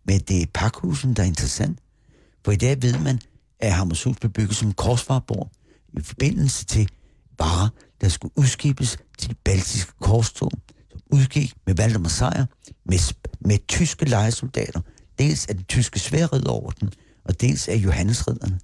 Men 0.06 0.20
det 0.20 0.42
er 0.42 0.46
pakhusen, 0.54 1.14
der 1.14 1.24
er 1.24 1.28
interessant. 1.28 1.80
For 2.46 2.52
i 2.52 2.56
dag 2.56 2.82
ved 2.82 3.00
man, 3.00 3.20
at 3.60 3.74
Hammershus 3.74 4.18
blev 4.18 4.32
bygget 4.32 4.56
som 4.56 4.74
korsfarborg 4.74 5.52
i 5.94 6.02
forbindelse 6.02 6.66
til 6.66 6.90
varer, 7.40 7.70
der 8.02 8.10
skulle 8.10 8.34
udskibes 8.38 8.98
til 9.18 9.30
de 9.30 9.36
baltiske 9.36 9.92
korstog, 10.02 10.52
udgik 11.12 11.54
med 11.66 11.76
Valdemar 11.76 12.10
Sejr, 12.10 12.46
med, 12.86 13.14
med 13.40 13.58
tyske 13.68 14.06
lejesoldater, 14.06 14.82
dels 15.20 15.46
af 15.46 15.56
den 15.56 15.64
tyske 15.64 16.00
sværridderorden, 16.00 16.92
og 17.26 17.42
dels 17.42 17.68
af 17.68 17.76
Johannesridderne. 17.76 18.60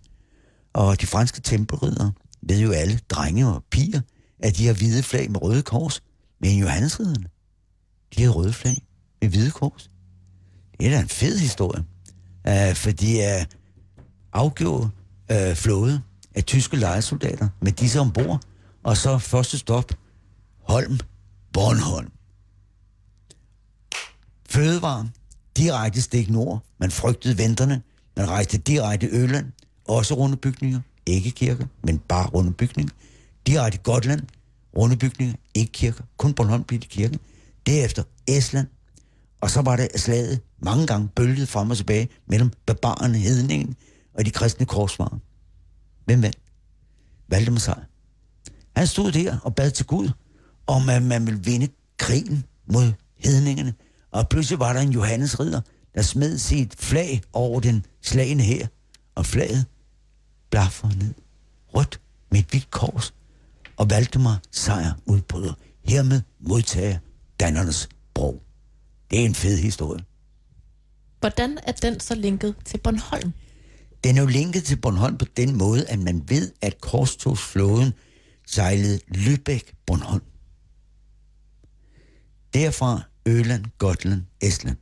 Og 0.74 1.02
de 1.02 1.08
franske 1.08 1.42
tempelriddere 1.42 2.12
ved 2.42 2.60
jo 2.60 2.72
alle, 2.72 3.00
drenge 3.10 3.48
og 3.48 3.64
piger, 3.72 4.02
at 4.40 4.58
de 4.58 4.68
har 4.68 4.74
hvide 4.74 5.04
flag 5.04 5.32
med 5.32 5.42
røde 5.42 5.62
kors, 5.62 6.04
men 6.42 6.60
Johannesridderne, 6.60 7.26
de 8.16 8.24
har 8.24 8.30
røde 8.30 8.54
flag 8.54 8.86
med 9.22 9.30
hvide 9.30 9.52
kors. 9.52 9.90
Det 10.80 10.88
er 10.88 10.92
da 10.92 11.00
en 11.00 11.10
fed 11.10 11.38
historie, 11.38 11.84
uh, 12.48 12.76
fordi 12.76 13.18
øh, 13.18 13.46
er 14.34 14.44
uh, 14.44 14.90
øh, 15.32 15.56
flåde 15.56 16.02
af 16.36 16.44
tyske 16.44 16.78
lejesoldater 16.78 17.50
med 17.62 17.72
disse 17.72 18.00
ombord, 18.00 18.42
og 18.84 18.98
så 18.98 19.18
første 19.18 19.58
stop, 19.58 19.92
Holm, 20.60 21.00
Bornholm. 21.54 22.12
Fødevare, 24.52 25.10
direkte 25.58 26.02
stik 26.02 26.30
nord. 26.30 26.64
Man 26.80 26.92
frygtede 26.92 27.38
venterne. 27.38 27.82
Man 28.18 28.30
rejste 28.30 28.58
direkte 28.58 29.08
Øland, 29.08 29.52
også 29.86 30.14
runde 30.14 30.38
bygninger. 30.38 30.80
Ikke 31.06 31.32
kirker, 31.32 31.66
men 31.84 32.00
bare 32.00 32.28
runde 32.28 32.54
bygninger. 32.54 32.94
Direkte 33.48 33.78
Gotland, 33.78 34.22
runde 34.78 34.98
bygninger, 34.98 35.36
ikke 35.54 35.72
kirker. 35.72 36.04
Kun 36.18 36.34
Bornholm 36.34 36.64
blev 36.64 36.80
det 36.80 36.90
kirke. 36.90 37.20
Derefter 37.66 38.04
Estland. 38.28 38.68
Og 39.42 39.50
så 39.50 39.62
var 39.62 39.76
det 39.76 39.88
slaget 39.96 40.42
mange 40.60 40.88
gange 40.88 41.08
bølget 41.16 41.50
frem 41.50 41.70
og 41.70 41.78
tilbage 41.78 42.10
mellem 42.28 42.52
barbarerne, 42.66 43.18
hedningen 43.18 43.76
og 44.14 44.26
de 44.26 44.32
kristne 44.32 44.66
korsvarer. 44.66 45.18
Hvem 46.06 46.22
vandt? 46.22 46.38
Valdemar 47.30 47.60
Sejr. 47.60 47.84
Han 48.76 48.88
stod 48.88 49.12
der 49.12 49.38
og 49.44 49.56
bad 49.56 49.72
til 49.72 49.86
Gud, 49.86 50.10
om 50.68 50.90
at 50.90 51.04
man 51.04 51.26
ville 51.26 51.44
vinde 51.44 51.68
krigen 51.98 52.44
mod 52.68 52.94
hedningerne. 53.16 53.74
Og 54.12 54.30
pludselig 54.30 54.60
var 54.60 54.74
der 54.74 54.80
en 54.80 54.92
Johannes 54.92 55.40
ridder, 55.40 55.62
der 55.96 56.02
smed 56.02 56.38
sit 56.38 56.76
flag 56.80 57.22
over 57.34 57.60
den 57.60 57.86
slagende 58.02 58.44
her. 58.44 58.68
Og 59.16 59.26
flaget 59.26 59.66
blaffer 60.50 60.90
ned. 60.90 61.14
Rødt 61.76 62.02
med 62.32 62.40
et 62.40 62.46
hvidt 62.46 62.72
kors. 62.72 63.14
Og 63.78 63.90
Valdemar 63.90 64.42
sejr 64.52 64.94
udbryder. 65.06 65.54
Hermed 65.86 66.22
modtager 66.40 66.98
Dannernes 67.40 67.90
bro. 68.14 68.44
Det 69.12 69.22
er 69.22 69.26
en 69.26 69.36
fed 69.36 69.58
historie. 69.58 70.04
Hvordan 71.20 71.58
er 71.64 71.72
den 71.72 72.00
så 72.00 72.16
linket 72.16 72.56
til 72.66 72.78
Bornholm? 72.78 73.34
Den 74.04 74.18
er 74.18 74.22
jo 74.22 74.28
linket 74.28 74.64
til 74.64 74.76
Bornholm 74.76 75.18
på 75.18 75.26
den 75.38 75.58
måde, 75.58 75.88
at 75.88 76.00
man 76.00 76.24
ved, 76.30 76.52
at 76.62 76.82
korstogsflåden 76.82 77.94
sejlede 78.48 79.00
Lübeck, 79.16 79.84
Bornholm. 79.86 80.24
Derfra 82.54 83.02
Øland, 83.26 83.66
Gotland, 83.78 84.22
Estland. 84.42 84.78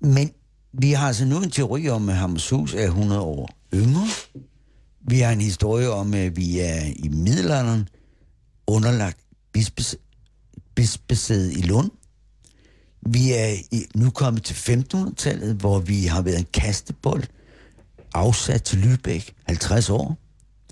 Men 0.00 0.30
vi 0.72 0.92
har 0.92 1.06
altså 1.06 1.24
nu 1.24 1.42
en 1.42 1.50
teori 1.50 1.88
om, 1.88 2.08
at 2.08 2.16
Hammershus 2.16 2.74
er 2.74 2.86
100 2.86 3.20
år 3.20 3.50
yngre. 3.74 4.06
Vi 5.00 5.18
har 5.18 5.32
en 5.32 5.40
historie 5.40 5.90
om, 5.90 6.14
at 6.14 6.36
vi 6.36 6.60
er 6.60 6.80
i 6.96 7.08
middelalderen 7.08 7.88
underlagt 8.66 9.18
bispes, 9.52 9.96
bispesædet 10.74 11.56
i 11.56 11.60
Lund. 11.60 11.90
Vi 13.06 13.32
er 13.32 13.54
i, 13.70 13.86
nu 13.94 14.10
kommet 14.10 14.44
til 14.44 14.54
1500-tallet, 14.54 15.56
hvor 15.56 15.78
vi 15.78 16.06
har 16.06 16.22
været 16.22 16.38
en 16.38 16.46
kastebold 16.52 17.24
afsat 18.14 18.62
til 18.62 18.76
Lübeck 18.76 19.32
50 19.46 19.90
år. 19.90 20.18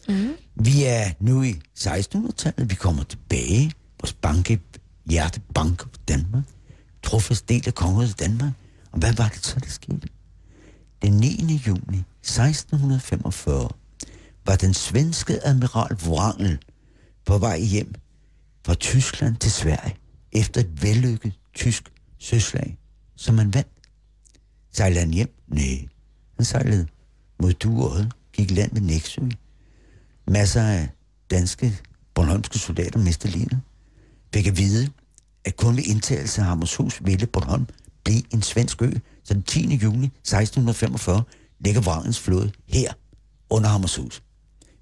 Mm. 0.09 0.29
Vi 0.55 0.85
er 0.85 1.11
nu 1.21 1.43
i 1.43 1.61
1600-tallet. 1.79 2.71
Vi 2.71 2.75
kommer 2.75 3.03
tilbage. 3.03 3.73
Vores 4.01 4.13
banke, 4.13 4.61
hjertebank 5.07 5.83
på 5.83 5.99
Danmark. 6.09 6.45
truffes 7.03 7.43
del 7.43 7.63
af 7.67 7.75
kongeriget 7.75 8.21
Danmark. 8.21 8.53
Og 8.93 8.99
hvad 8.99 9.13
var 9.13 9.29
det 9.29 9.47
så, 9.47 9.61
der 9.61 9.69
skete? 9.69 10.09
Den 11.03 11.13
9. 11.13 11.61
juni 11.67 12.03
1645 12.23 13.69
var 14.47 14.57
den 14.57 14.75
svenske 14.75 15.47
admiral 15.47 15.97
Wrangel 16.07 16.59
på 17.25 17.39
vej 17.39 17.59
hjem 17.61 17.95
fra 18.67 18.75
Tyskland 18.75 19.37
til 19.37 19.53
Sverige 19.53 19.97
efter 20.33 20.61
et 20.61 20.83
vellykket 20.83 21.33
tysk 21.55 21.93
søslag, 22.19 22.79
som 23.17 23.39
han 23.39 23.55
vandt. 23.55 23.69
Sejlede 24.73 25.01
han 25.01 25.11
hjem? 25.11 25.35
Nej. 25.49 25.89
Han 26.37 26.45
sejlede 26.45 26.87
mod 27.41 27.53
Dueøjet, 27.53 28.13
gik 28.33 28.51
land 28.51 28.73
ved 28.73 28.81
Næksø. 28.81 29.23
Masser 30.27 30.63
af 30.63 30.89
danske 31.31 31.79
Bornholmske 32.15 32.59
soldater 32.59 33.01
mistede 33.01 33.33
livet. 33.33 33.61
Fik 34.35 34.47
at 34.47 34.59
vide, 34.59 34.91
at 35.45 35.57
kun 35.57 35.77
ved 35.77 35.85
indtagelse 35.85 36.41
af 36.41 36.47
Hammershus 36.47 37.01
ville 37.05 37.27
Bornholm 37.27 37.67
blive 38.05 38.23
en 38.35 38.43
svensk 38.43 38.83
ø, 38.83 38.91
så 39.25 39.35
den 39.35 39.43
10. 39.43 39.75
juni 39.75 40.07
1645 40.07 41.23
ligger 41.61 41.81
Vrangens 41.81 42.21
flåde 42.21 42.53
her 42.67 42.93
under 43.51 43.69
Hammershus. 43.69 44.23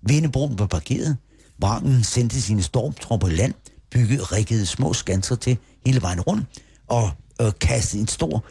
Vindebroen 0.03 0.59
var 0.59 0.67
parkeret. 0.67 1.17
Vrangen 1.59 2.05
sendte 2.05 2.43
sine 2.43 2.63
stormtropper 2.63 3.29
i 3.29 3.35
land, 3.35 3.55
byggede 3.91 4.23
rikkede 4.23 4.67
små 4.67 4.93
skanser 4.93 5.37
til 5.37 5.59
hele 5.87 6.03
vejen 6.03 6.21
rundt, 6.21 6.47
og 6.87 7.11
øh, 7.41 7.53
kastede 7.61 8.01
en 8.01 8.09
stor 8.09 8.45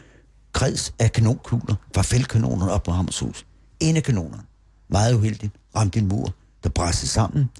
kreds 0.52 0.94
af 0.98 1.12
kanonkugler 1.12 1.74
fra 1.94 2.02
fældkanonerne 2.02 2.72
op 2.72 2.82
på 2.82 2.92
Hammershus. 2.92 3.46
En 3.80 3.96
af 3.96 4.02
kanonerne, 4.02 4.42
meget 4.88 5.14
uheldigt, 5.14 5.52
ramte 5.76 5.98
en 5.98 6.08
mur, 6.08 6.34
der 6.62 6.68
brændte 6.68 7.08
sammen. 7.08 7.50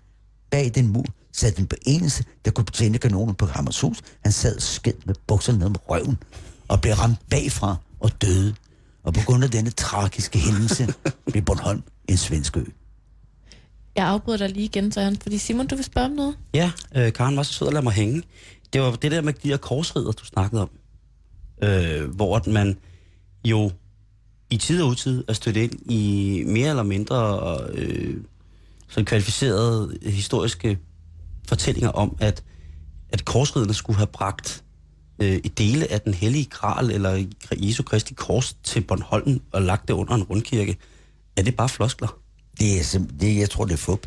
Bag 0.51 0.73
den 0.75 0.88
mur 0.88 1.05
sad 1.35 1.53
den 1.53 1.66
på 1.66 1.77
eneste, 1.87 2.25
der 2.44 2.51
kunne 2.51 2.64
betjene 2.64 2.99
kanonen 2.99 3.35
på 3.35 3.47
Hammershus. 3.47 4.03
Han 4.23 4.33
sad 4.33 4.61
skidt 4.61 5.07
med 5.07 5.14
bukserne 5.27 5.59
ned 5.59 5.68
med 5.68 5.90
røven 5.90 6.18
og 6.68 6.81
blev 6.81 6.94
ramt 6.94 7.18
bagfra 7.31 7.77
og 8.01 8.23
døde. 8.23 8.55
Og 9.03 9.14
på 9.14 9.20
grund 9.27 9.44
af 9.44 9.51
denne 9.51 9.70
tragiske 9.70 10.38
hændelse 10.38 10.94
blev 11.27 11.42
Bornholm 11.42 11.83
en 12.09 12.16
svensk 12.16 12.57
ø. 12.57 12.64
Jeg 13.97 14.07
afbryder 14.07 14.38
dig 14.38 14.51
lige 14.51 14.64
igen, 14.64 14.92
Søren, 14.92 15.16
fordi 15.16 15.38
Simon, 15.38 15.66
du 15.66 15.75
vil 15.75 15.85
spørge 15.85 16.07
om 16.07 16.12
noget? 16.12 16.37
Ja, 16.55 16.70
øh, 16.97 17.12
Karen 17.12 17.37
var 17.37 17.42
så 17.42 17.53
sød 17.53 17.66
at 17.66 17.73
lade 17.73 17.85
mig 17.85 17.92
hænge. 17.92 18.23
det 18.73 18.81
var 18.81 18.90
det 18.90 19.11
der 19.12 19.20
med 19.20 19.33
de 19.33 19.49
her 19.49 19.57
korsridder, 19.57 20.12
du 20.12 20.25
snakkede 20.25 20.62
om. 20.62 20.70
Øh, 21.62 22.11
hvor 22.11 22.51
man 22.51 22.79
jo 23.44 23.70
i 24.51 24.57
tid 24.57 24.83
og 24.83 24.88
utid 24.88 25.25
er 25.29 25.33
stødt 25.33 25.57
ind 25.57 25.90
i 25.90 26.42
mere 26.47 26.68
eller 26.68 26.83
mindre 26.83 27.59
øh, 27.73 28.16
sådan 28.88 29.05
kvalificerede 29.05 29.99
historiske 30.03 30.79
fortællinger 31.49 31.91
om, 31.91 32.17
at, 32.21 32.43
at 33.09 33.25
korsridderne 33.25 33.75
skulle 33.75 33.97
have 33.97 34.07
bragt 34.07 34.65
øh, 35.19 35.41
i 35.45 35.49
dele 35.49 35.93
af 35.93 36.01
den 36.01 36.15
hellige 36.15 36.45
gral 36.45 36.91
eller 36.91 37.27
Jesu 37.53 37.83
Kristi 37.83 38.15
kors 38.15 38.57
til 38.63 38.81
Bornholm 38.81 39.41
og 39.53 39.63
lagt 39.63 39.89
det 39.89 39.95
under 39.95 40.15
en 40.15 40.23
rundkirke. 40.23 40.77
Er 41.37 41.43
det 41.43 41.57
bare 41.57 41.69
floskler? 41.69 42.19
Det 42.61 42.79
er 42.81 42.83
simpelthen, 42.85 43.21
det, 43.21 43.41
jeg 43.41 43.51
tror, 43.51 43.65
det 43.65 43.73
er 43.73 43.77
fup. 43.77 44.07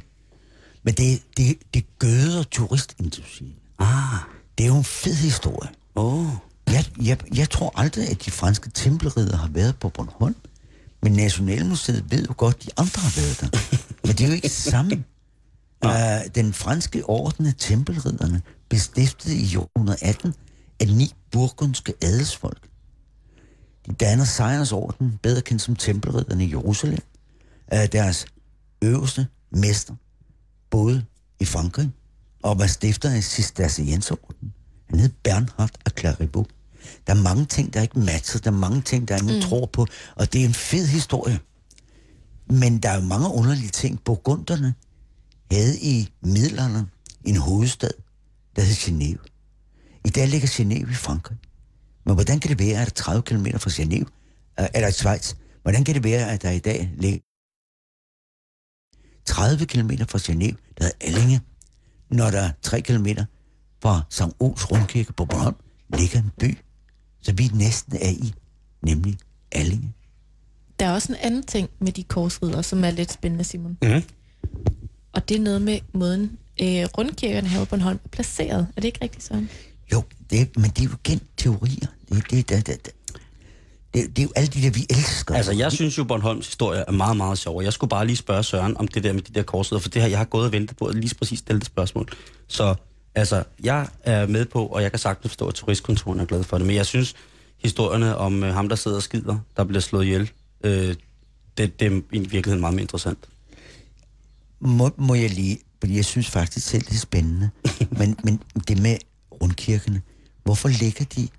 Men 0.84 0.93
det, 0.93 1.21
det, 1.38 1.58
det 1.73 2.00
gøder 2.00 2.43
turistindustrien. 2.43 3.56
Ah, 3.80 4.19
Det 4.58 4.63
er 4.63 4.67
jo 4.67 4.78
en 4.78 4.84
fed 4.84 5.15
historie. 5.15 5.69
Oh. 5.95 6.26
Jeg, 6.67 6.86
jeg, 7.04 7.17
jeg 7.36 7.50
tror 7.50 7.71
aldrig, 7.76 8.10
at 8.10 8.26
de 8.26 8.32
franske 8.32 8.69
tempelridder 8.69 9.38
har 9.38 9.47
været 9.50 9.76
på 9.80 9.89
Bornholm. 9.89 10.36
Men 11.04 11.12
Nationalmuseet 11.13 12.12
ved 12.12 12.26
jo 12.28 12.34
godt, 12.38 12.56
at 12.56 12.63
de 12.65 12.69
andre 12.78 13.02
har 13.02 13.21
været 13.21 13.41
der. 13.41 13.60
Men 14.08 14.12
det 14.15 14.21
er 14.21 14.28
jo 14.28 14.34
ikke 14.34 14.43
det 14.43 15.04
samme. 15.83 16.25
Uh, 16.25 16.35
den 16.35 16.53
franske 16.53 17.05
orden 17.05 17.45
af 17.45 17.53
tempelridderne 17.57 18.41
blev 18.69 18.79
stiftet 18.79 19.31
i 19.31 19.43
1818 19.43 20.33
af 20.79 20.87
ni 20.87 21.13
burgundske 21.31 21.93
adelsfolk. 22.01 22.69
De 23.85 23.93
danner 23.93 24.25
sejrsorden, 24.25 25.19
bedre 25.23 25.41
kendt 25.41 25.61
som 25.61 25.75
tempelridderne 25.75 26.45
i 26.45 26.49
Jerusalem. 26.49 27.03
Uh, 27.73 27.85
deres 27.91 28.25
øverste 28.81 29.27
mester 29.51 29.95
boede 30.69 31.05
i 31.39 31.45
Frankrig 31.45 31.91
og 32.43 32.59
var 32.59 32.67
stifter 32.67 33.09
af 33.09 33.23
Cistercienserorden. 33.23 34.53
Han 34.89 34.99
hed 34.99 35.09
Bernhard 35.23 35.71
af 35.85 35.91
Clairvaux. 35.99 36.47
Der 37.07 37.13
er 37.13 37.21
mange 37.21 37.45
ting, 37.45 37.73
der 37.73 37.81
ikke 37.81 37.99
matcher. 37.99 38.39
Der 38.39 38.51
er 38.51 38.55
mange 38.55 38.81
ting, 38.81 39.07
der 39.07 39.17
ingen 39.17 39.35
mm. 39.35 39.41
tror 39.41 39.65
på. 39.65 39.87
Og 40.15 40.33
det 40.33 40.41
er 40.41 40.45
en 40.45 40.53
fed 40.53 40.87
historie. 40.87 41.39
Men 42.49 42.77
der 42.77 42.89
er 42.89 42.95
jo 42.95 43.07
mange 43.07 43.29
underlige 43.29 43.69
ting. 43.69 44.03
Burgunderne 44.03 44.73
havde 45.51 45.79
i 45.79 46.10
middelalderen 46.21 46.86
en 47.23 47.38
hovedstad, 47.38 47.91
der 48.55 48.62
hed 48.62 48.75
Genève. 48.75 49.23
I 50.05 50.10
dag 50.10 50.27
ligger 50.27 50.47
Genève 50.47 50.91
i 50.91 50.93
Frankrig. 50.93 51.38
Men 52.05 52.13
hvordan 52.15 52.39
kan 52.39 52.49
det 52.49 52.60
være, 52.60 52.81
at 52.81 52.88
der 52.88 52.93
30 52.93 53.21
km 53.23 53.45
fra 53.57 53.69
Genève, 53.69 54.05
øh, 54.60 54.67
eller 54.75 54.91
Schweiz, 54.91 55.36
hvordan 55.62 55.83
kan 55.83 55.95
det 55.95 56.03
være, 56.03 56.31
at 56.31 56.41
der 56.41 56.51
i 56.51 56.60
dag 56.60 56.91
ligger 56.97 57.19
30 59.25 59.65
km 59.65 59.89
fra 60.10 60.17
Genève, 60.17 60.57
der 60.77 60.83
hedder 60.83 60.97
Allinge, 61.01 61.41
når 62.10 62.31
der 62.31 62.41
er 62.41 62.51
3 62.62 62.81
km 62.81 63.07
fra 63.81 64.01
St. 64.10 64.21
Ols 64.39 64.71
Rundkirke 64.71 65.13
på 65.13 65.25
Bornholm, 65.25 65.55
ligger 65.93 66.19
en 66.19 66.31
by, 66.39 66.57
så 67.21 67.33
vi 67.33 67.47
næsten 67.53 67.95
er 68.01 68.10
i, 68.10 68.33
nemlig 68.81 69.17
Allinge. 69.51 69.93
Der 70.79 70.86
er 70.86 70.93
også 70.93 71.12
en 71.12 71.19
anden 71.21 71.43
ting 71.43 71.69
med 71.79 71.91
de 71.91 72.03
korsridder, 72.03 72.62
som 72.62 72.83
er 72.83 72.91
lidt 72.91 73.12
spændende, 73.12 73.43
Simon. 73.43 73.77
Mhm. 73.81 74.03
Og 75.17 75.30
det 75.30 75.38
er 75.38 75.41
noget 75.41 75.62
med 75.62 75.80
måden, 75.93 76.38
øh, 76.62 76.86
rundkirkerne 76.97 77.47
her 77.47 77.60
på 77.60 77.65
Bornholm 77.65 77.99
er 78.03 78.10
placeret. 78.10 78.67
Er 78.75 78.82
det 78.82 78.86
ikke 78.86 78.99
rigtigt, 79.01 79.23
Søren? 79.23 79.49
Jo, 79.93 80.03
det, 80.30 80.58
men 80.58 80.69
det 80.69 80.80
er 80.80 80.84
jo 80.84 80.89
igen 81.06 81.21
teorier. 81.38 81.88
Det, 82.10 82.32
det, 82.32 82.49
det, 82.49 82.67
det, 82.67 82.86
det, 82.86 82.91
det, 83.93 84.15
det 84.15 84.19
er 84.19 84.23
jo 84.23 84.32
alt 84.36 84.53
det 84.53 84.63
der, 84.63 84.69
vi 84.69 84.86
elsker. 84.89 85.36
Altså, 85.36 85.51
jeg 85.51 85.71
synes 85.71 85.97
jo, 85.97 86.03
Bornholms 86.03 86.47
historie 86.47 86.84
er 86.88 86.91
meget, 86.91 87.17
meget 87.17 87.38
sjov. 87.38 87.63
Jeg 87.63 87.73
skulle 87.73 87.89
bare 87.89 88.06
lige 88.06 88.15
spørge 88.15 88.43
Søren 88.43 88.77
om 88.77 88.88
det 88.88 89.03
der 89.03 89.13
med 89.13 89.21
de 89.21 89.34
der 89.34 89.43
korsridder, 89.43 89.82
for 89.82 89.89
det 89.89 90.01
her, 90.01 90.10
jeg 90.10 90.17
har 90.17 90.25
gået 90.25 90.45
og 90.45 90.51
ventet 90.51 90.77
på 90.77 90.86
at 90.86 90.95
lige 90.95 91.15
præcis 91.15 91.39
stille 91.39 91.60
det 91.60 91.67
spørgsmål. 91.67 92.10
Så 92.47 92.75
altså, 93.15 93.43
jeg 93.63 93.88
er 94.03 94.27
med 94.27 94.45
på, 94.45 94.65
og 94.65 94.82
jeg 94.82 94.91
kan 94.91 94.99
sagtens 94.99 95.32
forstå, 95.32 95.47
at 95.47 95.53
turistkontoren 95.53 96.19
er 96.19 96.25
glad 96.25 96.43
for 96.43 96.58
det, 96.58 96.67
men 96.67 96.75
jeg 96.75 96.86
synes, 96.86 97.15
historierne 97.63 98.17
om 98.17 98.43
øh, 98.43 98.53
ham, 98.53 98.69
der 98.69 98.75
sidder 98.75 98.97
og 98.97 99.03
skider, 99.03 99.38
der 99.58 99.63
bliver 99.63 99.82
slået 99.82 100.06
ihjel, 100.06 100.32
øh, 100.63 100.95
det, 101.58 101.80
det 101.80 101.88
er 101.88 102.01
i 102.12 102.19
virkeligheden 102.19 102.60
meget 102.60 102.75
mere 102.75 102.82
interessant. 102.82 103.19
Må, 104.59 104.91
må 104.97 105.15
jeg 105.15 105.29
lige, 105.29 105.59
fordi 105.79 105.95
jeg 105.95 106.05
synes 106.05 106.29
faktisk 106.29 106.67
selv, 106.67 106.83
det 106.83 106.93
er 106.93 106.99
spændende. 106.99 107.49
men, 107.99 108.17
men 108.23 108.41
det 108.67 108.81
med 108.81 108.97
rundkirkerne, 109.41 110.01
hvorfor 110.43 110.69
ligger 110.69 111.05
de 111.05 111.29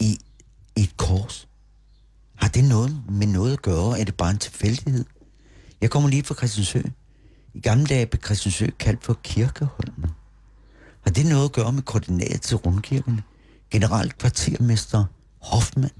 i, 0.00 0.18
i 0.76 0.82
et 0.82 0.96
kors? 0.96 1.48
Har 2.34 2.48
det 2.48 2.64
noget 2.64 3.02
med 3.08 3.26
noget 3.26 3.52
at 3.52 3.62
gøre? 3.62 4.00
Er 4.00 4.04
det 4.04 4.14
bare 4.14 4.30
en 4.30 4.38
tilfældighed? 4.38 5.04
Jeg 5.80 5.90
kommer 5.90 6.08
lige 6.08 6.24
fra 6.24 6.34
Christiansø. 6.34 6.82
I 7.54 7.60
gamle 7.60 7.86
dage 7.86 8.06
blev 8.06 8.22
Christiansø 8.22 8.66
kaldt 8.78 9.04
for 9.04 9.18
Kirkeholmen. 9.22 10.10
Har 11.00 11.10
det 11.10 11.26
noget 11.26 11.44
at 11.44 11.52
gøre 11.52 11.72
med 11.72 11.82
koordinatet 11.82 12.42
til 12.42 12.56
rundkirkerne? 12.56 13.22
Generelt 13.70 14.18
kvartermester 14.18 15.04
Hoffmann, 15.38 15.92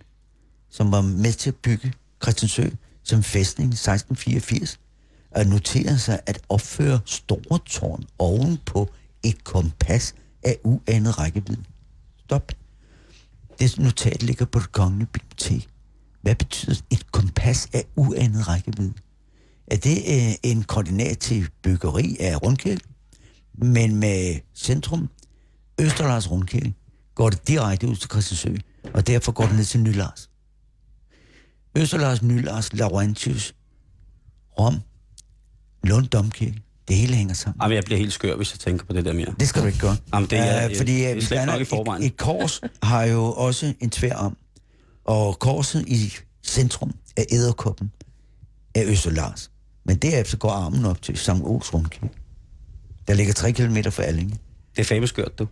som 0.71 0.93
var 0.93 1.01
med 1.01 1.33
til 1.33 1.51
at 1.51 1.57
bygge 1.57 1.93
Christiansø 2.23 2.69
som 3.03 3.23
fæstning 3.23 3.67
i 3.67 3.75
1684, 3.75 4.81
at 5.35 5.49
notere 5.49 5.99
sig 5.99 6.21
at 6.27 6.41
opføre 6.49 7.01
store 7.05 7.59
tårn 7.67 8.05
ovenpå 8.19 8.91
et 9.23 9.45
kompas 9.45 10.15
af 10.43 10.59
uanet 10.65 11.19
rækkevidde. 11.19 11.65
Stop. 12.25 12.53
Det 13.59 13.79
notat 13.79 14.23
ligger 14.23 14.45
på 14.45 14.59
det 14.59 14.73
kongelige 14.73 15.09
bibliotek. 15.13 15.69
Hvad 16.23 16.35
betyder 16.35 16.81
et 16.91 17.13
kompas 17.13 17.69
af 17.73 17.85
uanet 17.97 18.49
rækkevidde? 18.49 18.93
Er 19.67 19.77
det 19.77 19.97
øh, 19.97 20.35
en 20.43 20.63
koordinat 20.63 21.19
til 21.19 21.49
byggeri 21.63 22.17
af 22.21 22.43
rundkirke? 22.43 22.81
Men 23.55 23.97
med 23.97 24.41
centrum, 24.55 25.09
Østerlars 25.81 26.31
rundkirke, 26.31 26.75
går 27.15 27.31
det 27.31 27.49
direkte 27.49 27.89
ud 27.89 27.97
til 27.97 28.11
Christiansø, 28.11 28.55
og 28.95 29.07
derfor 29.07 29.33
går 29.33 29.47
det 29.47 29.57
ned 29.57 29.65
til 29.65 29.81
Nylars. 29.81 30.31
Østerlars, 31.77 32.23
Nylars, 32.23 32.73
Laurentius, 32.73 33.55
Rom, 34.59 34.75
Lund 35.85 36.07
Domkirke. 36.07 36.59
Det 36.89 36.97
hele 36.97 37.15
hænger 37.15 37.35
sammen. 37.35 37.63
Jamen, 37.63 37.75
jeg 37.75 37.85
bliver 37.85 37.99
helt 37.99 38.13
skør, 38.13 38.37
hvis 38.37 38.53
jeg 38.53 38.59
tænker 38.61 38.85
på 38.87 38.93
det 38.93 39.05
der 39.05 39.13
mere. 39.13 39.35
Det 39.41 39.49
skal 39.49 39.63
du 39.63 39.67
ikke 39.67 39.79
gøre. 39.79 39.97
Jamen, 40.15 40.31
det 40.31 40.39
er- 40.39 40.69
Øh, 40.71 40.77
fordi 40.77 40.93
det 40.93 41.07
er 41.11 41.17
øh, 41.17 41.23
slemt 41.23 41.39
der 41.41 41.47
nok 41.47 41.61
i 41.61 41.65
forvejen. 41.65 42.03
et, 42.03 42.07
et 42.07 42.17
kors 42.17 42.61
har 42.83 43.05
jo 43.05 43.25
også 43.33 43.75
en 43.81 43.91
tvær 43.91 44.15
om. 44.15 44.37
Og 45.05 45.39
korset 45.39 45.85
i 45.89 46.13
centrum 46.47 46.93
af 47.17 47.27
æderkoppen 47.31 47.91
af 48.75 48.85
Østerlars. 48.87 49.51
Men 49.85 49.97
derefter 49.97 50.37
går 50.37 50.51
armen 50.51 50.85
op 50.85 51.03
til 51.03 51.17
St. 51.17 51.29
Ols 51.29 51.75
Rundkirke. 51.75 52.09
Der 53.09 53.15
ligger 53.15 53.33
3 53.33 53.53
km 53.53 53.77
fra 53.91 54.03
Allinge. 54.03 54.37
Det 54.77 54.81
er 54.81 54.85
fame 54.85 55.07
skørt, 55.07 55.39
du. 55.39 55.47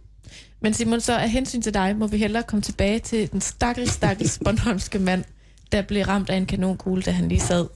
Men 0.63 0.75
Simon, 0.75 1.01
så 1.01 1.19
af 1.19 1.31
hensyn 1.31 1.63
til 1.63 1.75
dig, 1.75 1.97
må 1.97 2.07
vi 2.07 2.17
hellere 2.19 2.43
komme 2.43 2.63
tilbage 2.63 2.99
til 2.99 3.33
den 3.33 3.41
stakkels, 3.41 3.93
stakkels 3.93 4.39
Bornholmske 4.45 4.99
mand, 4.99 5.25
der 5.73 5.83
blev 5.83 6.05
ramt 6.05 6.31
af 6.31 6.37
en 6.37 6.47
kanonkugle, 6.47 7.03
da 7.03 7.11
han 7.11 7.29
lige 7.29 7.41
sad 7.41 7.67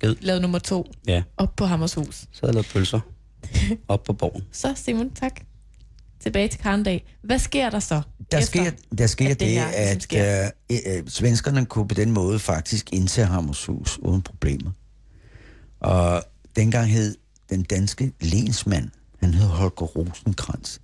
Skid. 0.00 0.14
lavede 0.20 0.42
nummer 0.42 0.58
to 0.58 0.92
Ja, 1.06 1.22
op 1.36 1.56
på 1.56 1.64
Hammershus. 1.64 2.14
så 2.16 2.26
havde 2.40 2.48
jeg 2.48 2.54
lavet 2.54 2.66
pølser 2.72 3.00
op 3.88 4.02
på 4.04 4.12
borgen. 4.12 4.42
Så 4.52 4.72
Simon, 4.76 5.10
tak. 5.10 5.40
Tilbage 6.20 6.48
til 6.48 6.60
Karndag. 6.60 7.14
Hvad 7.22 7.38
sker 7.38 7.70
der 7.70 7.78
så? 7.78 8.02
Der 8.32 8.40
sker, 8.40 8.70
der 8.98 9.06
sker 9.06 9.30
at 9.30 9.40
det 9.40 9.46
det, 9.48 9.48
her 9.48 9.66
ligesom 9.66 9.96
at 9.96 10.02
sker? 10.02 10.50
øh, 10.70 10.96
øh, 10.96 11.02
svenskerne 11.08 11.66
kunne 11.66 11.88
på 11.88 11.94
den 11.94 12.10
måde 12.12 12.38
faktisk 12.38 12.92
indtage 12.92 13.26
Hammershus 13.26 13.98
uden 13.98 14.22
problemer. 14.22 14.70
Og 15.80 16.22
dengang 16.56 16.90
hed 16.90 17.16
den 17.50 17.62
danske 17.62 18.12
lensmand, 18.20 18.88
han 19.20 19.34
hed 19.34 19.46
Holger 19.46 19.70
Rosenkrantz, 19.86 20.78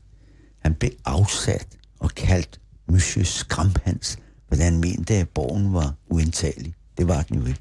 han 0.58 0.74
blev 0.74 0.90
afsat 1.04 1.66
og 2.00 2.10
kaldt 2.10 2.60
Monsieur 2.88 3.24
Skrampans, 3.24 4.18
fordi 4.48 4.60
han 4.62 4.78
mente, 4.80 5.14
at 5.14 5.28
borgen 5.28 5.72
var 5.74 5.94
uindtagelig. 6.10 6.74
Det 6.98 7.08
var 7.08 7.22
den 7.22 7.40
jo 7.40 7.46
ikke. 7.46 7.60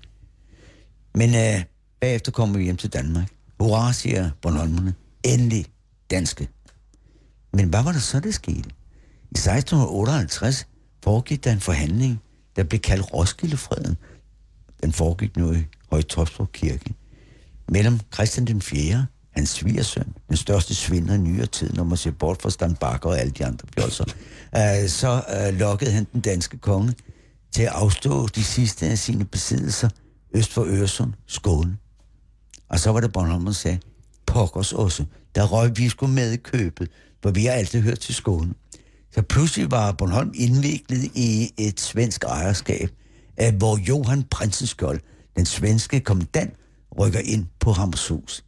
Men 1.15 1.35
øh, 1.35 1.63
bagefter 2.01 2.31
kommer 2.31 2.57
vi 2.57 2.63
hjem 2.63 2.77
til 2.77 2.93
Danmark. 2.93 3.27
Hurra, 3.59 3.93
siger 3.93 4.29
Bornholmerne. 4.41 4.93
Endelig 5.23 5.65
danske. 6.11 6.49
Men 7.53 7.69
hvad 7.69 7.83
var 7.83 7.91
der 7.91 7.99
så, 7.99 8.19
der 8.19 8.31
skete? 8.31 8.69
I 9.31 9.37
1658 9.37 10.67
foregik 11.03 11.43
der 11.43 11.51
en 11.51 11.59
forhandling, 11.59 12.21
der 12.55 12.63
blev 12.63 12.79
kaldt 12.79 13.13
Roskildefreden. 13.13 13.97
Den 14.83 14.91
foregik 14.91 15.37
nu 15.37 15.53
i 15.53 15.65
Højtopstrup 15.91 16.51
Kirke. 16.51 16.93
Mellem 17.69 17.99
Christian 18.13 18.47
den 18.47 18.61
4., 18.61 19.05
hans 19.31 19.49
svigersøn, 19.49 20.13
den 20.29 20.37
største 20.37 20.75
svinder 20.75 21.13
i 21.13 21.17
nyere 21.17 21.45
tid, 21.45 21.73
når 21.73 21.83
man 21.83 21.97
ser 21.97 22.11
bort 22.11 22.41
fra 22.41 22.49
Stan 22.49 22.75
Bakker 22.75 23.09
og 23.09 23.19
alle 23.19 23.31
de 23.31 23.45
andre 23.45 23.67
bjolser, 23.75 24.05
øh, 24.55 24.89
så 24.89 25.23
øh, 25.29 25.59
lokkede 25.59 25.91
han 25.91 26.07
den 26.13 26.21
danske 26.21 26.57
konge 26.57 26.93
til 27.51 27.63
at 27.63 27.69
afstå 27.69 28.27
de 28.27 28.43
sidste 28.43 28.87
af 28.87 28.97
sine 28.97 29.25
besiddelser 29.25 29.89
øst 30.35 30.53
for 30.53 30.63
Øresund, 30.63 31.13
Skåne. 31.27 31.77
Og 32.69 32.79
så 32.79 32.91
var 32.91 32.99
det 32.99 33.13
Bornholm, 33.13 33.45
der 33.45 33.51
sagde, 33.51 33.79
pokkers 34.25 34.73
også, 34.73 35.05
der 35.35 35.43
røg 35.43 35.77
vi 35.77 35.89
skulle 35.89 36.13
med 36.13 36.31
i 36.31 36.37
købet, 36.37 36.89
for 37.23 37.31
vi 37.31 37.45
har 37.45 37.53
altid 37.53 37.81
hørt 37.81 37.99
til 37.99 38.15
Skåne. 38.15 38.53
Så 39.11 39.21
pludselig 39.21 39.71
var 39.71 39.91
Bornholm 39.91 40.31
indviklet 40.35 41.03
i 41.03 41.53
et 41.57 41.79
svensk 41.79 42.23
ejerskab, 42.23 42.89
hvor 43.57 43.77
Johan 43.77 44.23
Prinsenskjold, 44.23 44.99
den 45.35 45.45
svenske 45.45 45.99
kommandant, 45.99 46.53
rykker 46.99 47.19
ind 47.19 47.45
på 47.59 47.71
Hammershus. 47.71 48.43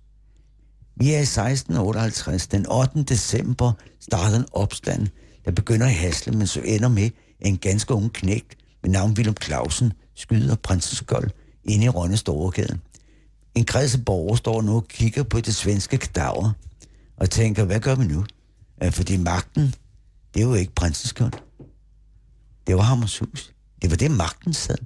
Vi 0.96 1.14
er 1.14 1.18
i 1.18 1.22
1658. 1.22 2.48
Den 2.48 2.66
8. 2.72 3.04
december 3.04 3.72
starter 4.00 4.38
en 4.38 4.46
opstand, 4.52 5.08
der 5.46 5.52
begynder 5.52 5.88
i 5.88 5.94
Hasle, 5.94 6.34
men 6.34 6.48
så 6.48 6.62
ender 6.62 6.90
med, 6.90 7.10
at 7.42 7.48
en 7.48 7.58
ganske 7.58 7.94
ung 7.94 8.14
knægt 8.14 8.58
med 8.84 8.92
navn 8.92 9.12
Willem 9.12 9.36
Clausen 9.42 9.94
skyder 10.16 10.56
Prinsenskjold 10.56 11.32
inde 11.68 11.86
i 11.86 11.90
Rønne 11.90 12.18
Storegade. 12.18 12.80
En 13.56 13.66
kreds 13.66 13.96
af 13.96 14.06
borgere 14.06 14.38
står 14.38 14.62
nu 14.62 14.76
og 14.76 14.88
kigger 14.88 15.24
på 15.24 15.42
det 15.42 15.56
svenske 15.56 15.98
kadaver 15.98 16.52
og 17.18 17.30
tænker, 17.30 17.64
hvad 17.64 17.80
gør 17.80 17.96
vi 17.96 18.06
nu? 18.06 18.26
Fordi 18.92 19.18
magten, 19.18 19.74
det 20.34 20.42
er 20.42 20.46
jo 20.48 20.54
ikke 20.54 20.76
prinsesskold. 20.76 21.34
Det 22.68 22.76
var 22.76 22.82
Hammershus. 22.82 23.54
Det 23.82 23.90
var 23.90 23.98
det, 23.98 24.12
magten 24.12 24.54
sad. 24.54 24.78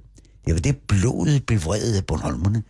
Det 0.46 0.54
var 0.54 0.60
det 0.60 0.78
blodet 0.78 1.46
bevredede 1.46 1.96
af 1.96 2.06
Bornholmerne, 2.06 2.62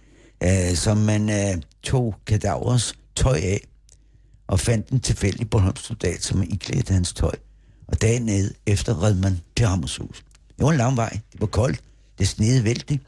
øh, 0.43 0.77
som 0.77 0.97
man 0.97 1.31
øh, 1.31 1.63
tog 1.83 2.15
kadavers 2.27 2.95
tøj 3.17 3.37
af 3.37 3.61
og 4.47 4.61
fandt 4.61 4.89
en 4.89 5.01
tilfældig 5.01 5.51
Bornholms 5.51 5.81
soldat, 5.81 6.23
som 6.23 6.43
iklædte 6.43 6.93
hans 6.93 7.13
tøj. 7.13 7.35
Og 7.89 8.03
dagen 8.03 8.23
ned 8.23 8.55
efter 8.67 9.03
red 9.03 9.15
man 9.15 9.41
til 9.57 9.67
Hammershus. 9.67 10.25
Det 10.59 10.65
var 10.65 10.71
en 10.71 10.79
lang 10.79 10.97
vej. 10.97 11.21
Det 11.33 11.41
var 11.41 11.47
koldt. 11.47 11.81
Det 12.19 12.29
snede 12.29 12.65
vældigt. 12.65 13.03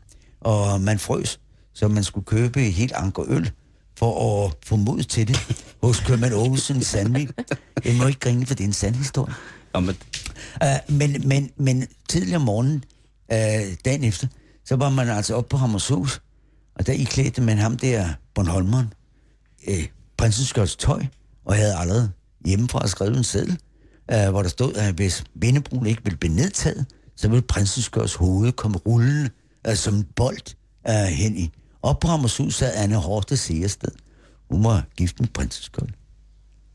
Og 0.44 0.80
man 0.80 0.98
frøs, 0.98 1.40
så 1.72 1.88
man 1.88 2.04
skulle 2.04 2.24
købe 2.24 2.66
et 2.66 2.72
helt 2.72 2.92
anker 2.92 3.24
øl 3.26 3.50
for 3.98 4.44
at 4.46 4.54
få 4.66 4.76
mod 4.76 5.02
til 5.02 5.28
det 5.28 5.38
hos 5.82 6.00
købmand 6.00 6.34
Aarhusen 6.34 6.76
i 6.76 6.84
Sandvig. 6.84 7.28
Jeg 7.84 7.94
må 7.96 8.06
ikke 8.06 8.20
grine, 8.20 8.46
for 8.46 8.54
det 8.54 8.64
er 8.64 8.68
en 8.68 8.72
sand 8.72 8.94
historie. 8.94 9.34
Nå, 9.74 9.80
men, 9.80 9.96
Uh, 10.64 10.94
men, 10.94 11.28
men, 11.28 11.50
men 11.56 11.86
tidligere 12.08 12.36
om 12.36 12.42
morgenen, 12.42 12.84
uh, 13.32 13.74
dagen 13.84 14.04
efter, 14.04 14.26
så 14.64 14.76
var 14.76 14.90
man 14.90 15.08
altså 15.08 15.34
oppe 15.34 15.48
på 15.48 15.56
Hammershus, 15.56 16.20
og 16.74 16.86
der 16.86 16.92
iklædte 16.92 17.42
man 17.42 17.58
ham 17.58 17.76
der, 17.76 18.08
Bornholmeren, 18.34 18.92
uh, 19.68 19.84
prinsens 20.16 20.76
tøj, 20.76 21.04
og 21.44 21.54
havde 21.54 21.74
allerede 21.76 22.12
hjemmefra 22.46 22.86
skrevet 22.86 23.16
en 23.16 23.24
seddel, 23.24 23.58
uh, 24.14 24.30
hvor 24.30 24.42
der 24.42 24.48
stod, 24.48 24.74
at 24.74 24.94
hvis 24.94 25.24
Vindebroen 25.34 25.86
ikke 25.86 26.04
ville 26.04 26.18
blive 26.18 26.34
nedtaget, 26.34 26.86
så 27.16 27.28
ville 27.28 27.42
prinsens 27.42 28.14
hoved 28.14 28.52
komme 28.52 28.78
rullende 28.78 29.30
uh, 29.68 29.74
som 29.74 29.94
en 29.94 30.04
bold 30.04 30.54
uh, 30.88 30.94
øh, 30.94 31.06
hen 31.06 31.36
i. 31.36 31.50
Op 31.82 32.00
på 32.00 32.08
Hammershus 32.08 32.54
sad 32.54 32.72
Anne 32.74 32.96
Horste 32.96 33.36
Seersted. 33.36 33.92
Hun 34.50 34.64
var 34.64 34.86
gift 34.96 35.20
med 35.20 35.28
prinsens 35.28 35.70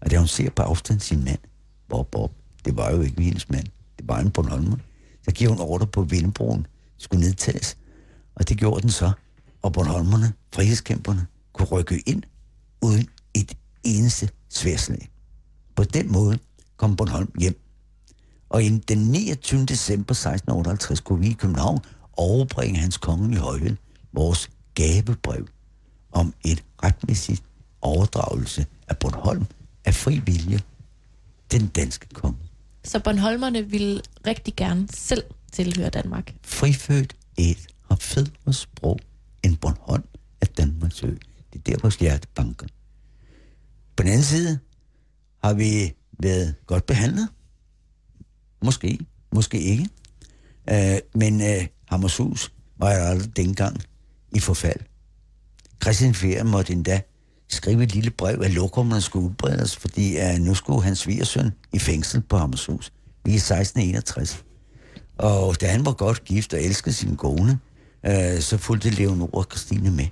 Og 0.02 0.12
da 0.12 0.18
hun 0.18 0.28
ser 0.28 0.50
på 0.50 0.62
afstand 0.62 1.00
sin 1.00 1.24
mand, 1.24 1.40
Bob 1.90 2.12
Bob, 2.12 2.32
det 2.66 2.78
var 2.78 2.92
jo 2.92 3.02
ikke 3.02 3.22
hendes 3.22 3.50
mand, 3.50 3.66
det 3.98 4.08
var 4.08 4.20
en 4.20 4.32
Bornholmer, 4.32 4.78
så 5.26 5.32
giver 5.32 5.50
hun 5.50 5.60
ordre 5.60 5.88
på, 5.88 6.02
at 6.02 6.12
Vindbroen 6.12 6.68
skulle 6.98 7.26
nedtages. 7.26 7.78
Og 8.36 8.50
det 8.50 8.58
gjorde 8.58 8.82
den 8.82 8.90
så. 8.90 9.12
Og 9.62 9.74
Bornholmerne, 9.74 10.34
frihedskæmperne, 10.54 11.28
kunne 11.54 11.68
rykke 11.68 12.04
ind 12.06 12.24
uden 12.82 13.08
et 13.34 13.58
eneste 13.84 14.30
sværslag. 14.50 15.10
På 15.76 15.84
den 15.84 16.12
måde 16.12 16.40
kom 16.78 16.96
Bornholm 16.96 17.32
hjem. 17.40 17.62
Og 18.50 18.62
den 18.88 18.98
29. 18.98 19.66
december 19.66 20.12
1658 20.12 21.00
kunne 21.00 21.20
vi 21.20 21.30
i 21.30 21.34
København 21.34 21.80
overbringe 22.20 22.80
hans 22.80 22.98
kongelige 22.98 23.40
højhed 23.40 23.76
vores 24.14 24.50
gavebrev 24.76 25.48
om 26.12 26.34
et 26.46 26.64
retmæssigt 26.84 27.44
overdragelse 27.82 28.66
af 28.88 28.98
Bornholm 28.98 29.46
af 29.86 29.94
fri 29.94 30.20
vilje 30.20 30.60
den 31.52 31.68
danske 31.68 32.08
konge. 32.14 32.38
Så 32.84 33.00
Bornholmerne 33.00 33.70
ville 33.70 34.02
rigtig 34.28 34.56
gerne 34.56 34.88
selv 34.94 35.24
tilhøre 35.52 35.90
Danmark. 35.90 36.36
Frifødt 36.44 37.16
et 37.38 37.68
har 37.90 37.96
federe 37.96 38.54
sprog 38.54 39.00
end 39.44 39.58
Bornholm 39.58 40.04
af 40.42 40.48
Danmarks 40.48 41.04
ø. 41.04 41.16
Det 41.54 41.60
er 41.60 41.72
der, 41.72 41.78
vores 41.82 41.96
hjerte 41.96 42.28
banker. 42.36 42.68
På 43.96 44.04
den 44.04 44.12
anden 44.12 44.24
side 44.24 44.60
har 45.44 45.54
vi 45.54 45.94
været 46.20 46.56
godt 46.66 46.86
behandlet. 46.86 47.28
Måske, 48.64 49.00
måske 49.32 49.62
ikke. 49.62 49.90
Uh, 50.72 51.20
men 51.20 51.42
uh, 51.42 51.66
Hammershus 51.90 52.52
var 52.78 52.94
jo 52.94 53.04
aldrig 53.04 53.38
dengang 53.38 53.82
i 54.32 54.40
forfald. 54.40 54.80
Christian 55.84 56.14
Fjern 56.14 56.48
måtte 56.48 56.74
endda 56.74 57.02
skrive 57.48 57.84
et 57.84 57.94
lille 57.94 58.12
brev, 58.12 58.42
at 58.42 58.52
lokummerne 58.52 59.02
skulle 59.02 59.26
udbredes, 59.26 59.76
fordi 59.76 60.18
uh, 60.18 60.40
nu 60.40 60.54
skulle 60.54 60.84
hans 60.84 61.00
svigersøn 61.00 61.52
i 61.74 61.80
fængsel 61.80 62.22
på 62.22 62.38
Hammershus. 62.38 62.94
i 63.26 63.36
1661. 63.36 64.44
Og 65.18 65.62
da 65.62 65.68
han 65.68 65.86
var 65.86 65.92
godt 65.92 66.24
gift 66.24 66.54
og 66.54 66.62
elskede 66.62 66.96
sin 66.96 67.16
kone, 67.16 67.60
øh, 68.06 68.40
så 68.40 68.58
fulgte 68.58 68.90
Leonor 68.90 69.30
og 69.34 69.46
Christine 69.52 69.92
med. 69.92 70.08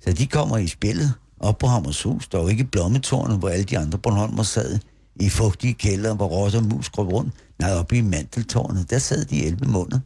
Så 0.00 0.12
de 0.12 0.26
kommer 0.26 0.56
i 0.56 0.66
spillet 0.66 1.14
op 1.40 1.58
på 1.58 1.66
Hammershus. 1.66 2.28
Der 2.28 2.38
var 2.38 2.48
ikke 2.48 2.64
blommetårnet, 2.64 3.38
hvor 3.38 3.48
alle 3.48 3.64
de 3.64 3.78
andre 3.78 3.98
Bornholmer 3.98 4.42
sad 4.42 4.78
i 5.20 5.28
fugtige 5.28 5.74
kælder, 5.74 6.14
hvor 6.14 6.26
rotter 6.26 6.58
og 6.58 6.64
mus 6.64 6.88
grøb 6.88 7.06
rundt. 7.06 7.34
Nej, 7.58 7.72
oppe 7.72 7.96
i 7.96 8.00
manteltårnet, 8.00 8.90
der 8.90 8.98
sad 8.98 9.24
de 9.24 9.44
11 9.44 9.66
måneder 9.66 10.00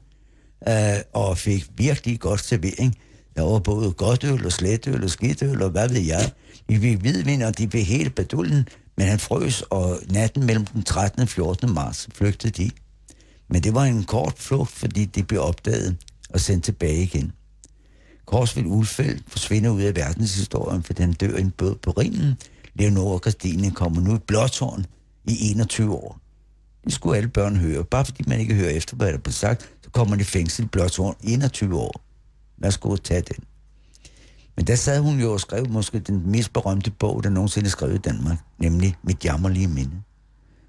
øh, 0.69 0.99
og 1.13 1.39
fik 1.39 1.67
virkelig 1.77 2.21
godt 2.21 2.45
servering. 2.45 2.97
Der 3.37 3.43
var 3.43 3.59
både 3.59 3.93
godt 3.93 4.25
øl 4.25 4.47
og 4.47 4.53
sletøl 4.53 5.05
og 5.05 5.11
skidtøl 5.11 5.63
og 5.63 5.71
hvad 5.71 5.89
ved 5.89 6.01
jeg. 6.01 6.31
De 6.69 6.81
fik 6.81 6.99
hvidvin, 6.99 7.43
og 7.43 7.59
de 7.59 7.69
blev 7.69 7.85
hele 7.85 8.11
bedullen, 8.11 8.69
men 8.97 9.07
han 9.07 9.19
frøs, 9.19 9.63
og 9.63 9.99
natten 10.11 10.47
mellem 10.47 10.67
den 10.67 10.83
13. 10.83 11.23
og 11.23 11.29
14. 11.29 11.75
marts 11.75 12.09
flygtede 12.15 12.63
de. 12.63 12.71
Men 13.49 13.63
det 13.63 13.75
var 13.75 13.85
en 13.85 14.05
kort 14.05 14.35
flugt, 14.37 14.71
fordi 14.71 15.05
de 15.05 15.23
blev 15.23 15.41
opdaget 15.41 15.97
og 16.31 16.41
sendt 16.41 16.65
tilbage 16.65 17.03
igen. 17.03 17.33
Korsvild 18.27 18.67
Ulfeldt 18.67 19.23
forsvinder 19.29 19.71
ud 19.71 19.83
af 19.83 19.97
verdenshistorien, 19.97 20.83
for 20.83 20.93
den 20.93 21.13
dør 21.13 21.37
i 21.37 21.41
en 21.41 21.51
båd 21.51 21.75
på 21.83 21.91
Rhinen. 21.91 22.35
Leonora 22.75 23.15
og 23.15 23.21
Christine 23.21 23.71
kommer 23.71 24.01
nu 24.01 24.17
i 24.17 24.19
blåtårn 24.19 24.87
i 25.25 25.51
21 25.51 25.95
år. 25.95 26.19
Det 26.85 26.93
skulle 26.93 27.17
alle 27.17 27.29
børn 27.29 27.57
høre. 27.57 27.85
Bare 27.85 28.05
fordi 28.05 28.25
man 28.27 28.41
ikke 28.41 28.55
hører 28.55 28.71
efter, 28.71 28.97
hvad 28.97 29.13
der 29.13 29.19
blev 29.19 29.33
sagt, 29.33 29.71
kommer 29.93 30.17
i 30.17 30.25
fængsel 30.25 30.69
i 31.23 31.33
21 31.33 31.79
år. 31.79 32.03
Værsgo 32.59 32.93
at 32.93 33.01
tage 33.03 33.21
den. 33.21 33.45
Men 34.57 34.67
der 34.67 34.75
sad 34.75 35.01
hun 35.01 35.21
jo 35.21 35.33
og 35.33 35.41
skrev 35.41 35.69
måske 35.69 35.99
den 35.99 36.31
mest 36.31 36.53
berømte 36.53 36.91
bog, 36.91 37.25
der 37.25 37.31
nogensinde 37.31 37.67
er 37.67 37.71
skrevet 37.71 37.95
i 37.95 37.99
Danmark, 37.99 38.39
nemlig 38.59 38.97
Mit 39.03 39.25
jammerlige 39.25 39.69
minde. 39.69 40.03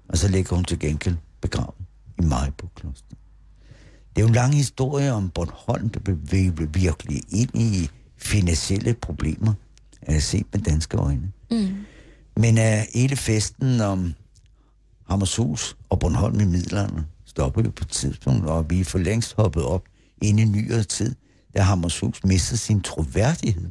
Og 0.08 0.18
så 0.18 0.28
ligger 0.28 0.56
hun 0.56 0.64
til 0.64 0.78
gengæld 0.78 1.16
begravet 1.40 1.74
i 2.18 2.24
Majbo 2.24 2.68
Kloster. 2.76 3.16
Det 4.16 4.18
er 4.18 4.22
jo 4.22 4.28
en 4.28 4.34
lang 4.34 4.54
historie 4.54 5.12
om 5.12 5.30
Bornholm, 5.30 5.88
der 5.88 6.00
blev 6.00 6.16
virkelig 6.74 7.22
ind 7.28 7.50
i 7.54 7.90
finansielle 8.16 8.94
problemer, 8.94 9.54
set 10.18 10.46
med 10.52 10.60
danske 10.60 10.96
øjne. 10.96 11.32
Mm. 11.50 11.74
Men 12.36 12.58
uh, 12.58 12.84
hele 12.94 13.16
festen 13.16 13.80
om 13.80 14.14
Hammershus 15.08 15.76
og 15.88 15.98
Bornholm 15.98 16.40
i 16.40 16.44
midlerne 16.44 17.06
stopper 17.32 17.62
jo 17.62 17.70
på 17.70 17.84
et 17.84 17.88
tidspunkt, 17.88 18.46
og 18.46 18.70
vi 18.70 18.80
er 18.80 18.84
for 18.84 18.98
længst 18.98 19.34
hoppet 19.34 19.64
op 19.64 19.84
ind 20.22 20.40
i 20.40 20.44
nyere 20.44 20.82
tid, 20.82 21.14
da 21.54 21.62
Hammershus 21.62 22.24
mister 22.24 22.56
sin 22.56 22.80
troværdighed, 22.80 23.70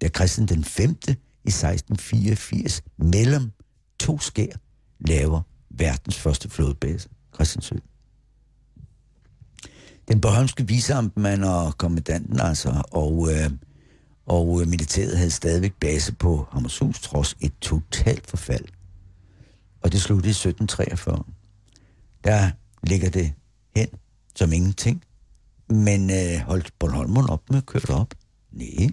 da 0.00 0.08
Christian 0.08 0.46
den 0.46 0.64
5. 0.64 0.90
i 1.44 1.48
1684 1.48 2.82
mellem 2.98 3.50
to 4.00 4.18
skær 4.18 4.52
laver 5.00 5.40
verdens 5.70 6.18
første 6.18 6.50
flådebase, 6.50 7.08
Christiansø. 7.34 7.74
Den 10.08 10.20
bornholmske 10.20 10.66
viseamtmand 10.66 11.44
og 11.44 11.78
kommandanten 11.78 12.40
altså, 12.40 12.82
og, 12.90 13.28
øh, 13.32 13.50
og 14.26 14.60
øh, 14.60 14.68
militæret 14.68 15.16
havde 15.16 15.30
stadigvæk 15.30 15.72
base 15.80 16.14
på 16.14 16.46
Hammershus, 16.52 17.00
trods 17.00 17.36
et 17.40 17.52
totalt 17.60 18.26
forfald. 18.26 18.64
Og 19.82 19.92
det 19.92 20.00
sluttede 20.02 20.28
i 20.28 20.30
1743. 20.30 21.24
Der 22.24 22.50
ligger 22.82 23.10
det 23.10 23.32
hen 23.76 23.88
som 24.34 24.52
ingenting. 24.52 25.02
Men 25.68 26.10
øh, 26.10 26.40
holdt 26.46 26.72
Bornholmeren 26.78 27.30
op 27.30 27.50
med 27.50 27.58
at 27.58 27.66
køre 27.66 27.80
det 27.80 27.90
op? 27.90 28.14
Nej, 28.52 28.88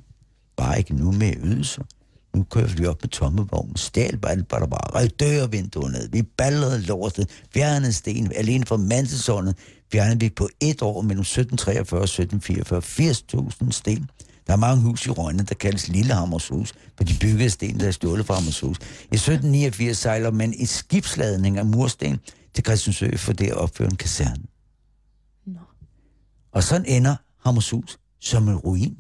bare 0.58 0.78
ikke 0.78 0.96
nu 0.96 1.12
med 1.12 1.34
ydelser. 1.44 1.84
Nu 2.36 2.44
kører 2.44 2.68
vi 2.68 2.86
op 2.86 3.02
med 3.02 3.10
tomme 3.10 3.48
vogn. 3.52 3.76
Stjal 3.76 4.18
bare 4.18 4.44
bare, 4.44 4.68
bare 4.68 5.00
Røg 5.00 5.20
dørvinduer 5.20 5.90
ned. 5.90 6.10
Vi 6.12 6.22
ballede 6.22 6.82
lortet. 6.82 7.30
Fjernede 7.54 7.94
sten. 7.94 8.32
Alene 8.36 8.66
fra 8.66 8.78
Mansesåndet 8.78 9.56
fjernede 9.92 10.20
vi 10.20 10.30
på 10.30 10.50
et 10.60 10.82
år 10.82 11.02
mellem 11.02 11.22
1743 11.22 12.00
og 12.00 12.04
1744 12.04 13.52
80.000 13.64 13.72
sten. 13.72 14.10
Der 14.48 14.54
er 14.54 14.58
mange 14.58 14.84
hus 14.84 15.06
i 15.06 15.10
Rønne, 15.10 15.44
der 15.44 15.56
kaldes 15.56 15.88
Lillehammershus, 15.88 16.74
for 16.98 17.04
de 17.04 17.14
byggede 17.22 17.50
sten, 17.50 17.80
der 17.80 17.88
er 17.88 17.92
stjålet 17.92 18.26
fra 18.26 18.34
Hammershus. 18.34 18.78
I 19.12 19.16
1789 19.16 19.98
sejler 19.98 20.32
man 20.32 20.54
et 20.58 20.70
skibsladning 20.70 21.58
af 21.58 21.66
mursten 21.66 22.20
til 22.54 22.66
Christiansø 22.66 23.18
for 23.18 23.34
det 23.34 23.48
at 23.48 23.54
opføre 23.54 23.88
en 23.88 23.98
kaserne. 23.98 24.44
Nå. 25.46 25.60
Og 26.52 26.64
sådan 26.64 26.86
ender 26.86 27.16
Hammershus 27.38 28.00
som 28.20 28.48
en 28.48 28.58
ruin, 28.58 28.98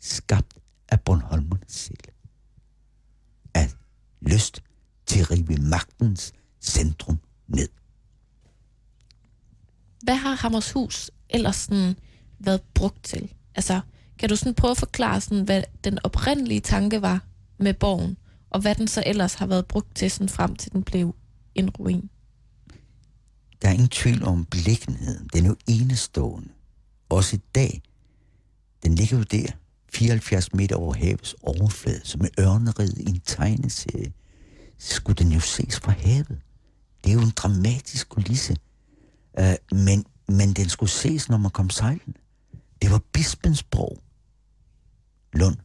skabt 0.00 0.54
af 0.88 1.00
Bornholmerne 1.00 1.64
selv. 1.68 1.98
Af 3.54 3.72
lyst 4.20 4.62
til 5.06 5.20
at 5.20 5.30
rive 5.30 5.56
magtens 5.56 6.32
centrum 6.60 7.18
ned. 7.46 7.68
Hvad 10.02 10.14
har 10.14 10.34
Hammershus 10.34 11.10
ellers 11.28 11.56
sådan 11.56 11.96
været 12.38 12.62
brugt 12.74 13.04
til? 13.04 13.32
Altså, 13.54 13.80
kan 14.18 14.28
du 14.28 14.36
sådan 14.36 14.54
prøve 14.54 14.70
at 14.70 14.78
forklare, 14.78 15.20
sådan, 15.20 15.44
hvad 15.44 15.62
den 15.84 15.98
oprindelige 16.04 16.60
tanke 16.60 17.02
var 17.02 17.24
med 17.58 17.74
borgen, 17.74 18.16
og 18.50 18.60
hvad 18.60 18.74
den 18.74 18.88
så 18.88 19.02
ellers 19.06 19.34
har 19.34 19.46
været 19.46 19.66
brugt 19.66 19.96
til, 19.96 20.10
sådan 20.10 20.28
frem 20.28 20.56
til 20.56 20.72
den 20.72 20.82
blev 20.82 21.14
en 21.54 21.70
ruin. 21.70 22.10
Der 23.62 23.68
er 23.68 23.72
ingen 23.72 23.88
tvivl 23.88 24.24
om 24.24 24.44
beliggenheden. 24.44 25.28
Den 25.32 25.44
er 25.44 25.48
jo 25.48 25.56
enestående. 25.66 26.48
Også 27.08 27.36
i 27.36 27.40
dag. 27.54 27.82
Den 28.84 28.94
ligger 28.94 29.16
jo 29.16 29.22
der, 29.22 29.46
74 29.92 30.54
meter 30.54 30.76
over 30.76 30.94
havets 30.94 31.34
overflade, 31.42 32.00
som 32.04 32.20
er 32.20 32.28
ørnerid 32.40 32.96
i 32.96 33.08
en 33.08 33.20
tegneserie. 33.20 34.12
Skulle 34.78 35.16
den 35.16 35.32
jo 35.32 35.40
ses 35.40 35.80
fra 35.80 35.92
havet. 35.92 36.40
Det 37.04 37.10
er 37.10 37.14
jo 37.14 37.20
en 37.20 37.32
dramatisk 37.36 38.08
kulisse. 38.08 38.56
Uh, 39.40 39.78
men, 39.78 40.04
men 40.28 40.52
den 40.52 40.68
skulle 40.68 40.90
ses, 40.90 41.28
når 41.28 41.36
man 41.36 41.50
kom 41.50 41.70
sejlende. 41.70 42.18
Det 42.82 42.90
var 42.90 43.00
Bispensborg. 43.12 44.02
Lund. 45.32 45.56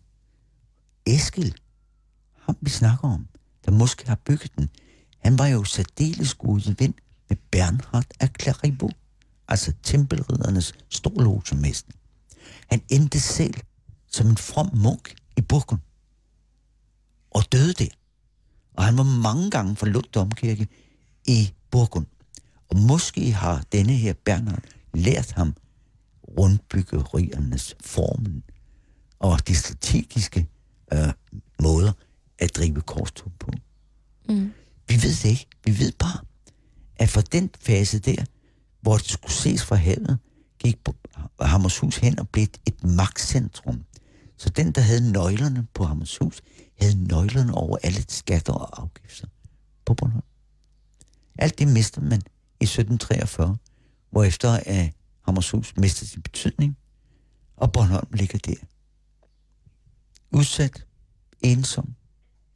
Eskil, 1.05 1.55
ham 2.39 2.57
vi 2.61 2.69
snakker 2.69 3.07
om, 3.07 3.27
der 3.65 3.71
måske 3.71 4.07
har 4.07 4.15
bygget 4.15 4.55
den, 4.55 4.69
han 5.19 5.39
var 5.39 5.47
jo 5.47 5.63
særdeles 5.63 6.33
god 6.33 6.59
i 6.59 6.75
vind 6.79 6.93
med 7.31 7.37
Bernhard 7.51 8.05
af 8.19 8.29
Clairvaux, 8.41 8.93
altså 9.47 9.73
tempelriddernes 9.83 10.73
storlogemester. 10.89 11.91
Han 12.69 12.81
endte 12.89 13.19
selv 13.19 13.53
som 14.07 14.27
en 14.27 14.37
from 14.37 14.69
munk 14.73 15.15
i 15.37 15.41
Burgund 15.41 15.79
og 17.31 17.51
døde 17.51 17.73
der. 17.73 17.87
Og 18.73 18.83
han 18.83 18.97
var 18.97 19.03
mange 19.03 19.51
gange 19.51 19.75
for 19.75 19.85
Lund 19.85 20.05
Domkirke 20.13 20.67
i 21.27 21.53
Burgund. 21.71 22.05
Og 22.69 22.77
måske 22.77 23.31
har 23.31 23.63
denne 23.71 23.93
her 23.93 24.13
Bernhard 24.25 24.63
lært 24.93 25.31
ham 25.31 25.55
rundbyggeriernes 26.37 27.75
formen 27.81 28.43
og 29.19 29.47
de 29.47 29.55
strategiske 29.55 30.47
øh, 30.93 31.13
måder 31.61 31.91
at 32.39 32.55
drive 32.55 32.81
korstog 32.81 33.31
på. 33.39 33.51
Mm. 34.29 34.53
Vi 34.87 34.93
ved 34.93 35.23
det 35.23 35.25
ikke. 35.25 35.47
Vi 35.65 35.79
ved 35.79 35.91
bare, 35.91 36.19
at 37.01 37.09
for 37.09 37.21
den 37.21 37.49
fase 37.59 37.99
der, 37.99 38.25
hvor 38.81 38.97
det 38.97 39.09
skulle 39.09 39.33
ses 39.33 39.63
fra 39.63 39.75
havet, 39.75 40.19
gik 40.59 40.77
Hammershus 41.41 41.97
hen 41.97 42.19
og 42.19 42.29
blev 42.29 42.47
et 42.65 42.83
magtcentrum. 42.83 43.83
Så 44.37 44.49
den, 44.49 44.71
der 44.71 44.81
havde 44.81 45.11
nøglerne 45.11 45.67
på 45.73 45.83
Hammershus, 45.83 46.41
havde 46.79 47.03
nøglerne 47.07 47.53
over 47.53 47.77
alle 47.83 48.05
skatter 48.07 48.53
og 48.53 48.81
afgifter 48.81 49.27
på 49.85 49.93
Bornholm. 49.93 50.25
Alt 51.37 51.59
det 51.59 51.67
mister 51.67 52.01
man 52.01 52.21
i 52.59 52.63
1743, 52.63 53.57
hvor 54.09 54.23
efter 54.23 54.59
at 54.65 54.93
Hammershus 55.21 55.73
mistede 55.77 56.09
sin 56.09 56.21
betydning, 56.21 56.77
og 57.57 57.71
Bornholm 57.71 58.07
ligger 58.13 58.39
der. 58.39 58.55
Udsat, 60.31 60.85
ensom, 61.41 61.95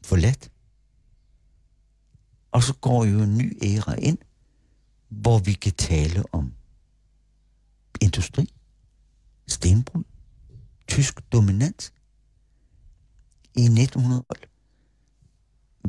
forladt. 0.04 0.52
Og 2.52 2.64
så 2.64 2.74
går 2.74 3.06
jo 3.06 3.20
en 3.20 3.38
ny 3.38 3.58
æra 3.64 3.96
ind, 3.96 4.18
hvor 5.22 5.39
vi 5.39 5.53
kan 5.53 5.72
tale 5.72 6.24
om 6.32 6.53
industri, 8.01 8.53
stenbrud, 9.47 10.03
tysk 10.88 11.32
dominans. 11.32 11.93
I 13.55 13.63
1900 13.63 14.24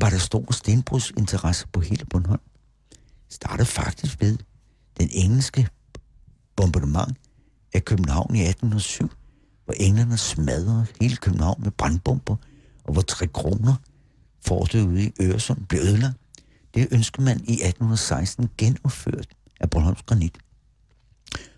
var 0.01 0.11
der 0.11 0.19
stor 0.19 0.53
stenbrudsinteresse 0.53 1.67
på 1.73 1.81
hele 1.81 2.05
Bornholm. 2.05 2.41
Startede 3.29 3.67
faktisk 3.67 4.21
ved 4.21 4.39
den 5.01 5.09
engelske 5.13 5.69
bombardement 6.57 7.19
af 7.75 7.85
København 7.85 8.35
i 8.35 8.41
1807, 8.41 9.11
hvor 9.65 9.75
englænderne 9.75 10.19
smadrede 10.19 10.87
hele 11.01 11.17
København 11.17 11.63
med 11.63 11.71
brandbomber, 11.71 12.37
og 12.85 12.93
hvor 12.93 13.03
tre 13.03 13.27
kroner 13.27 13.75
fortet 14.47 14.87
ude 14.87 15.05
i 15.05 15.13
Øresund 15.21 15.67
blev 15.67 15.81
ødelagt. 15.81 16.17
Det 16.77 16.89
ønskede 16.91 17.25
man 17.25 17.37
i 17.37 17.53
1816 17.53 18.49
genopført 18.59 19.29
af 19.61 19.71
Bornholms 19.71 20.03
Granit. 20.03 20.39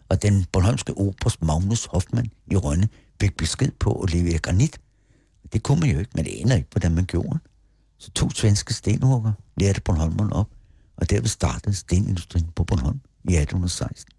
Og 0.09 0.23
den 0.23 0.47
bornholmske 0.53 0.95
operas 0.97 1.41
Magnus 1.43 1.85
Hoffmann 1.85 2.31
i 2.51 2.57
Rønne 2.57 2.89
fik 3.21 3.37
besked 3.37 3.71
på 3.81 3.93
at 3.93 4.15
levere 4.15 4.39
granit. 4.39 4.81
Det 5.53 5.63
kunne 5.63 5.81
man 5.81 5.91
jo 5.91 5.99
ikke, 5.99 6.11
men 6.15 6.25
det 6.25 6.41
aner 6.41 6.57
ikke, 6.57 6.69
hvordan 6.73 6.95
man 6.95 7.05
gjorde. 7.05 7.39
Så 7.99 8.11
to 8.11 8.31
svenske 8.31 8.75
stenhugger 8.75 9.33
lærte 9.57 9.81
Bornholmeren 9.81 10.33
op, 10.33 10.49
og 10.97 11.11
derved 11.11 11.29
startede 11.29 11.75
stenindustrien 11.75 12.49
på 12.57 12.65
Bornholm 12.65 13.01
i 13.25 13.37
1816. 13.37 14.13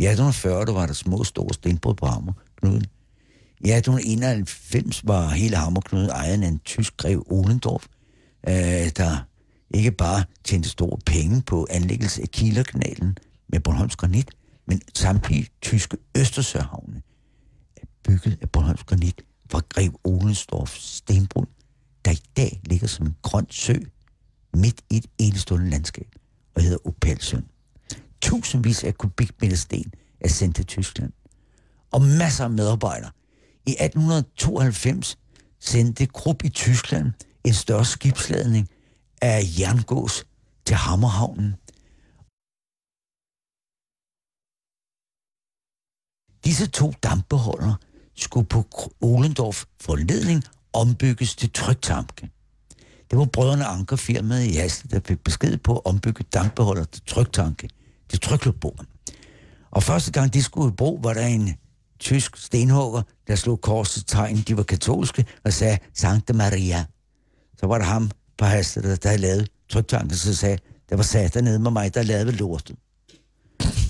I 0.00 0.04
1840 0.04 0.64
der 0.64 0.72
var 0.72 0.86
der 0.86 0.94
små 0.94 1.24
store 1.24 1.54
stenbrud 1.54 1.94
på 1.94 2.06
Hammerknuden. 2.06 2.86
I 3.60 3.70
1891 3.70 5.06
var 5.06 5.28
hele 5.28 5.56
Hammerknuden 5.56 6.10
ejet 6.10 6.42
af 6.42 6.48
en 6.48 6.58
tysk 6.58 6.96
grev 6.96 7.26
Olendorf, 7.30 7.86
øh, 8.48 8.90
der 8.96 9.24
ikke 9.70 9.92
bare 9.92 10.24
tjente 10.44 10.68
store 10.68 10.98
penge 11.06 11.42
på 11.42 11.66
anlæggelse 11.70 12.22
af 12.22 12.28
Kielerkanalen 12.28 13.18
med 13.48 13.60
Bornholms 13.60 13.96
granit, 13.96 14.30
men 14.66 14.80
samtlige 14.94 15.48
tyske 15.62 15.96
Østersøhavne 16.18 17.02
er 17.76 17.86
bygget 18.04 18.38
af 18.42 18.50
Bornholms 18.50 18.84
granit 18.84 19.22
fra 19.50 19.60
Grev 19.68 20.00
Olensdorfs 20.04 20.96
stenbrud, 20.96 21.46
der 22.04 22.10
i 22.10 22.20
dag 22.36 22.60
ligger 22.64 22.86
som 22.86 23.06
en 23.06 23.16
grøn 23.22 23.46
sø 23.50 23.74
midt 24.54 24.80
i 24.90 24.96
et 24.96 25.06
enestående 25.18 25.70
landskab 25.70 26.08
og 26.54 26.62
hedder 26.62 26.78
Opalsøen. 26.86 27.44
Tusindvis 28.20 28.84
af 28.84 28.98
kubikmeter 28.98 29.56
sten 29.56 29.92
er 30.20 30.28
sendt 30.28 30.56
til 30.56 30.66
Tyskland. 30.66 31.12
Og 31.90 32.02
masser 32.02 32.44
af 32.44 32.50
medarbejdere. 32.50 33.10
I 33.66 33.70
1892 33.70 35.18
sendte 35.60 36.06
Krupp 36.06 36.44
i 36.44 36.48
Tyskland 36.48 37.12
en 37.44 37.54
større 37.54 37.84
skibsladning 37.84 38.68
af 39.24 39.42
jerngås 39.58 40.26
til 40.66 40.76
Hammerhavnen. 40.76 41.54
Disse 46.44 46.66
to 46.66 46.92
dampbeholdere 47.02 47.76
skulle 48.14 48.46
på 48.46 48.64
Olendorf 49.00 49.64
forledning 49.80 50.42
ombygges 50.72 51.36
til 51.36 51.50
tryktanke. 51.52 52.30
Det 53.10 53.18
var 53.18 53.24
brødrene 53.24 53.64
Ankerfirmaet 53.64 54.44
i 54.44 54.54
Hasle, 54.54 54.90
der 54.90 55.00
fik 55.04 55.24
besked 55.24 55.56
på 55.56 55.76
at 55.76 55.86
ombygge 55.86 56.24
dampbeholder 56.24 56.84
til 56.84 57.02
tryktanke, 57.06 57.68
til 58.08 58.20
tryklubord. 58.20 58.84
Og 59.70 59.82
første 59.82 60.12
gang 60.12 60.34
de 60.34 60.42
skulle 60.42 60.72
i 60.72 60.76
brug, 60.76 61.04
var 61.04 61.14
der 61.14 61.26
en 61.26 61.50
tysk 61.98 62.36
stenhugger, 62.36 63.02
der 63.26 63.34
slog 63.34 63.60
korsets 63.60 64.04
tegn. 64.04 64.36
De 64.36 64.56
var 64.56 64.62
katolske 64.62 65.26
og 65.44 65.52
sagde 65.52 65.78
Sankte 65.94 66.32
Maria. 66.32 66.84
Så 67.58 67.66
var 67.66 67.78
der 67.78 67.84
ham 67.84 68.10
på 68.38 68.44
Hasle, 68.44 68.82
der, 68.82 68.96
der 68.96 69.08
havde 69.08 69.22
lavet 69.22 69.48
tryktanken, 69.68 70.16
så 70.16 70.34
sagde, 70.34 70.58
der 70.90 70.96
var 70.96 71.02
sat 71.02 71.34
nede 71.34 71.58
med 71.58 71.70
mig, 71.70 71.94
der 71.94 72.02
lavede 72.02 72.32
lortet. 72.32 72.76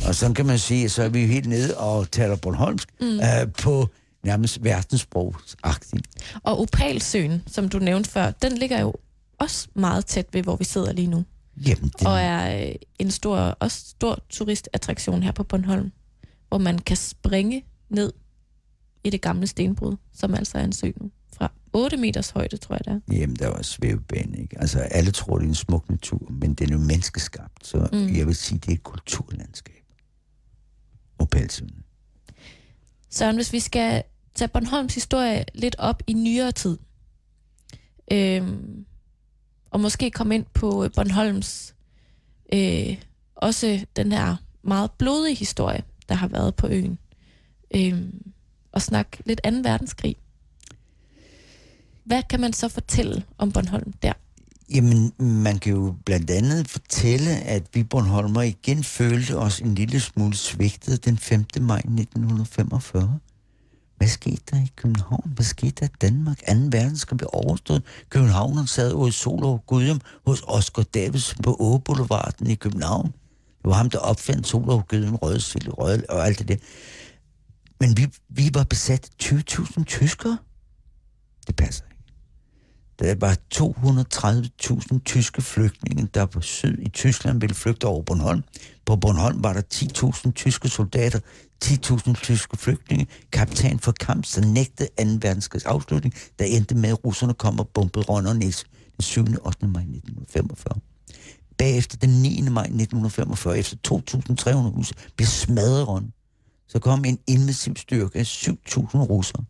Og 0.07 0.15
så 0.15 0.33
kan 0.33 0.47
man 0.47 0.59
sige, 0.59 0.89
så 0.89 1.03
er 1.03 1.09
vi 1.09 1.27
helt 1.27 1.47
nede 1.47 1.77
og 1.77 2.11
taler 2.11 2.37
Bornholmsk 2.37 2.89
mm. 3.01 3.07
øh, 3.07 3.53
på 3.63 3.89
nærmest 4.25 4.65
verdenssprogsagtigt. 4.65 6.07
Og 6.43 6.61
Opalsøen, 6.61 7.43
som 7.47 7.69
du 7.69 7.79
nævnte 7.79 8.11
før, 8.11 8.31
den 8.31 8.53
ligger 8.59 8.81
jo 8.81 8.95
også 9.39 9.69
meget 9.75 10.07
tæt 10.07 10.27
ved, 10.33 10.43
hvor 10.43 10.57
vi 10.57 10.65
sidder 10.65 10.93
lige 10.93 11.07
nu. 11.07 11.25
Jamen, 11.67 11.93
det... 11.99 12.07
Og 12.07 12.21
er 12.21 12.67
øh, 12.67 12.75
en 12.99 13.11
stor, 13.11 13.37
også 13.37 13.85
stor 13.89 14.19
turistattraktion 14.31 15.23
her 15.23 15.33
på 15.33 15.43
Bornholm, 15.45 15.93
hvor 16.49 16.59
man 16.59 16.79
kan 16.79 16.97
springe 16.97 17.65
ned 17.91 18.13
i 19.05 19.11
det 19.11 19.21
gamle 19.21 19.47
stenbrud, 19.47 19.97
som 20.15 20.35
altså 20.35 20.59
er 20.59 20.65
en 20.65 20.73
sø 20.73 20.91
nu. 21.01 21.11
Fra 21.37 21.53
8 21.73 21.97
meters 21.97 22.31
højde, 22.31 22.57
tror 22.57 22.75
jeg 22.75 22.85
det 22.85 22.93
er. 22.93 23.15
Jamen, 23.15 23.37
der 23.37 23.47
er 23.47 23.51
også 23.51 23.71
svævebane, 23.71 24.39
ikke? 24.39 24.61
Altså, 24.61 24.79
alle 24.79 25.11
tror, 25.11 25.39
det 25.39 25.45
er 25.45 25.49
en 25.49 25.55
smuk 25.55 25.91
natur, 25.91 26.31
men 26.31 26.55
den 26.55 26.69
er 26.69 26.73
jo 26.73 26.79
menneskeskabt, 26.79 27.67
så 27.67 27.89
mm. 27.93 28.17
jeg 28.17 28.27
vil 28.27 28.35
sige, 28.35 28.59
det 28.59 28.69
er 28.69 28.73
et 28.73 28.83
kulturlandskab. 28.83 29.85
Og 31.19 31.29
Pelsøen. 31.29 31.85
Søren, 33.11 33.37
hvis 33.37 33.53
vi 33.53 33.61
skal 33.61 34.03
tage 34.35 34.49
Bornholms 34.49 34.95
historie 34.95 35.45
lidt 35.55 35.77
op 35.79 36.03
i 36.07 36.13
nyere 36.13 36.53
tid, 36.53 36.79
øhm, 38.13 38.85
og 39.71 39.81
måske 39.81 40.11
komme 40.11 40.35
ind 40.35 40.47
på 40.55 40.89
Bornholms 40.95 41.75
øh, 42.53 42.97
også 43.37 43.87
den 43.97 44.13
her 44.13 44.37
meget 44.63 44.91
blodige 44.91 45.35
historie, 45.35 45.83
der 46.09 46.15
har 46.15 46.29
været 46.29 46.55
på 46.55 46.69
øen, 46.69 46.99
øhm, 47.75 48.33
og 48.73 48.83
snakke 48.83 49.23
lidt 49.27 49.41
2. 49.45 49.51
verdenskrig. 49.51 50.17
Hvad 52.05 52.23
kan 52.31 52.41
man 52.41 52.53
så 52.53 52.69
fortælle 52.69 53.25
om 53.39 53.53
Bornholm 53.53 53.93
der? 54.03 54.13
Jamen, 54.75 55.13
man 55.19 55.59
kan 55.59 55.73
jo 55.73 55.95
blandt 56.07 56.31
andet 56.31 56.69
fortælle, 56.69 57.31
at 57.31 57.63
vi 57.75 57.83
Bornholmer 57.83 58.43
igen 58.43 58.85
følte 58.85 59.39
os 59.39 59.61
en 59.61 59.75
lille 59.75 60.01
smule 60.01 60.37
svigtet 60.37 61.05
den 61.05 61.19
5. 61.19 61.45
maj 61.61 61.79
1945. 61.79 63.19
Hvad 63.97 64.09
skete 64.09 64.43
der 64.51 64.57
i 64.57 64.71
København? 64.77 65.33
Hvad 65.35 65.45
skete 65.45 65.73
der 65.81 65.87
i 65.87 65.97
Danmark? 66.01 66.39
2. 66.39 66.53
verdenskrig 66.55 67.17
blev 67.17 67.31
overstået. 67.33 67.83
København 68.09 68.67
sad 68.67 68.93
ude 68.93 69.09
i 69.09 69.13
Solov 69.13 69.65
Gudhjem 69.67 70.01
hos 70.27 70.43
Oscar 70.47 70.83
Davidsen 70.83 71.43
på 71.43 71.57
Åboulevarden 71.61 72.47
i 72.47 72.55
København. 72.55 73.07
Det 73.07 73.71
var 73.71 73.73
ham, 73.73 73.91
der 73.91 73.99
opfandt 73.99 74.47
Solov 74.47 74.87
Gudhjem, 74.89 75.15
Rødsild, 75.15 75.79
Rød 75.79 76.03
og 76.09 76.27
alt 76.27 76.39
det 76.39 76.49
der. 76.49 76.57
Men 77.81 77.97
vi, 77.97 78.07
vi 78.29 78.51
var 78.55 78.65
besat 78.65 79.11
20.000 79.23 79.85
tyskere. 79.85 80.39
Det 81.47 81.57
passer 81.57 81.85
ikke. 81.85 81.94
Der 83.05 83.15
var 83.21 83.37
230.000 83.55 84.99
tyske 85.05 85.43
flygtninge, 85.43 86.09
der 86.15 86.27
på 86.27 86.41
syd 86.41 86.79
i 86.79 86.89
Tyskland 86.89 87.41
ville 87.41 87.55
flygte 87.55 87.85
over 87.85 88.03
Bornholm. 88.03 88.45
På 88.87 88.97
Bornholm 88.97 89.45
var 89.45 89.53
der 89.53 89.63
10.000 89.75 90.33
tyske 90.33 90.69
soldater, 90.69 91.21
10.000 91.65 92.15
tyske 92.15 92.57
flygtninge. 92.57 93.07
Kaptajn 93.33 93.79
for 93.79 93.93
kamp, 93.93 94.27
der 94.35 94.47
nægtede 94.47 94.89
2. 94.89 95.03
verdenskrigs 95.29 95.65
afslutning, 95.65 96.15
der 96.39 96.45
endte 96.45 96.75
med, 96.75 96.89
at 96.89 97.05
russerne 97.05 97.35
kom 97.35 97.61
og 97.61 97.69
bombede 97.69 98.05
Rønnerne 98.05 98.41
den 98.41 98.53
7. 99.01 99.21
og 99.21 99.47
8. 99.47 99.67
maj 99.67 99.83
1945. 99.83 100.81
Bagefter 101.59 101.97
den 101.97 102.11
9. 102.23 102.43
maj 102.51 102.65
1945, 102.65 103.59
efter 103.59 103.77
2.300 103.89 104.55
huse, 104.57 104.95
blev 105.17 105.27
smadret 105.27 105.89
rundt. 105.89 106.15
Så 106.69 106.79
kom 106.79 107.05
en 107.05 107.19
invasiv 107.27 107.77
styrke 107.77 108.19
af 108.19 108.25
7.000 108.25 108.97
russere 108.97 109.45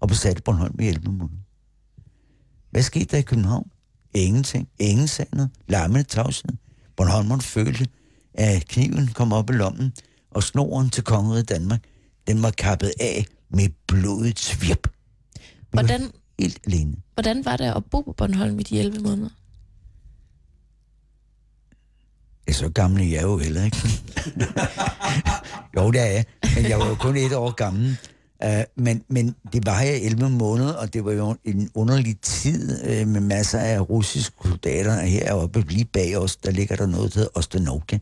og 0.00 0.08
besatte 0.08 0.42
Bornholm 0.42 0.80
i 0.80 0.86
11 0.86 1.12
måneder. 1.12 1.41
Hvad 2.72 2.82
skete 2.82 3.04
der 3.04 3.18
i 3.18 3.22
København? 3.22 3.70
Ingenting. 4.14 4.68
Ingen 4.78 5.08
sagde 5.08 5.36
noget. 5.36 5.50
Lammende 5.68 6.02
tavshed. 6.02 6.50
Bornholmeren 6.96 7.40
følte, 7.40 7.86
at 8.34 8.68
kniven 8.68 9.06
kom 9.06 9.32
op 9.32 9.50
i 9.50 9.52
lommen, 9.52 9.92
og 10.30 10.42
snoren 10.42 10.90
til 10.90 11.04
kongeriget 11.04 11.48
Danmark, 11.48 11.80
den 12.26 12.42
var 12.42 12.50
kappet 12.50 12.92
af 13.00 13.26
med 13.50 13.68
blodet 13.88 14.38
svirp. 14.38 14.88
Hvordan, 15.70 16.10
Helt 16.38 16.58
alene. 16.66 16.96
hvordan 17.14 17.44
var 17.44 17.56
det 17.56 17.64
at 17.64 17.84
bo 17.84 18.00
på 18.00 18.12
Bornholm 18.12 18.60
i 18.60 18.62
de 18.62 18.80
11 18.80 19.00
måneder? 19.00 19.28
Ja, 22.48 22.52
så 22.52 22.68
gammel 22.68 23.02
er 23.02 23.06
jeg 23.06 23.22
jo 23.22 23.38
heller 23.38 23.64
ikke. 23.64 23.76
jo, 25.76 25.90
det 25.90 26.00
er 26.00 26.04
jeg. 26.06 26.24
Men 26.54 26.68
jeg 26.68 26.78
var 26.78 26.88
jo 26.88 26.94
kun 26.94 27.16
et 27.16 27.32
år 27.32 27.50
gammel. 27.50 27.96
Uh, 28.44 28.62
men, 28.84 29.04
men 29.08 29.34
det 29.52 29.66
var 29.66 29.78
her 29.78 29.92
11 29.92 30.30
måneder, 30.30 30.72
og 30.72 30.94
det 30.94 31.04
var 31.04 31.12
jo 31.12 31.36
en 31.44 31.70
underlig 31.74 32.20
tid 32.20 32.84
uh, 32.84 33.08
med 33.08 33.20
masser 33.20 33.58
af 33.58 33.90
russiske 33.90 34.36
soldater. 34.44 35.00
Heroppe 35.00 35.64
lige 35.68 35.84
bag 35.84 36.16
os, 36.16 36.36
der 36.36 36.50
ligger 36.50 36.76
der 36.76 36.86
noget, 36.86 37.14
der 37.14 37.20
hedder 37.20 37.38
Ostanovka. 37.38 37.98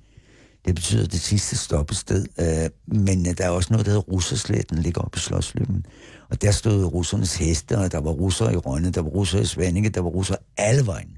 Det 0.65 0.75
betyder 0.75 1.07
det 1.07 1.21
sidste 1.21 1.57
stoppested. 1.57 2.27
Uh, 2.39 2.65
øh, 2.65 2.71
men 2.87 3.21
uh, 3.21 3.33
der 3.39 3.45
er 3.45 3.51
også 3.51 3.69
noget, 3.73 3.87
der 3.87 3.93
hedder 3.93 4.05
Russersletten, 4.05 4.77
der 4.77 4.83
ligger 4.83 5.01
oppe 5.01 5.17
i 5.17 5.21
Slotsløben. 5.21 5.87
Og 6.31 6.43
der 6.43 6.51
stod 6.51 6.85
russernes 6.85 7.37
heste, 7.37 7.79
og 7.79 7.93
der 7.93 8.01
var 8.01 8.11
russere 8.11 8.53
i 8.53 8.57
Rønne, 8.57 8.91
der 8.91 9.03
var 9.03 9.11
russere 9.11 9.43
i 9.43 9.47
Svanninge, 9.47 9.91
der 9.91 10.01
var 10.01 10.11
russere 10.11 10.39
alle 10.57 10.87
vejen. 10.87 11.17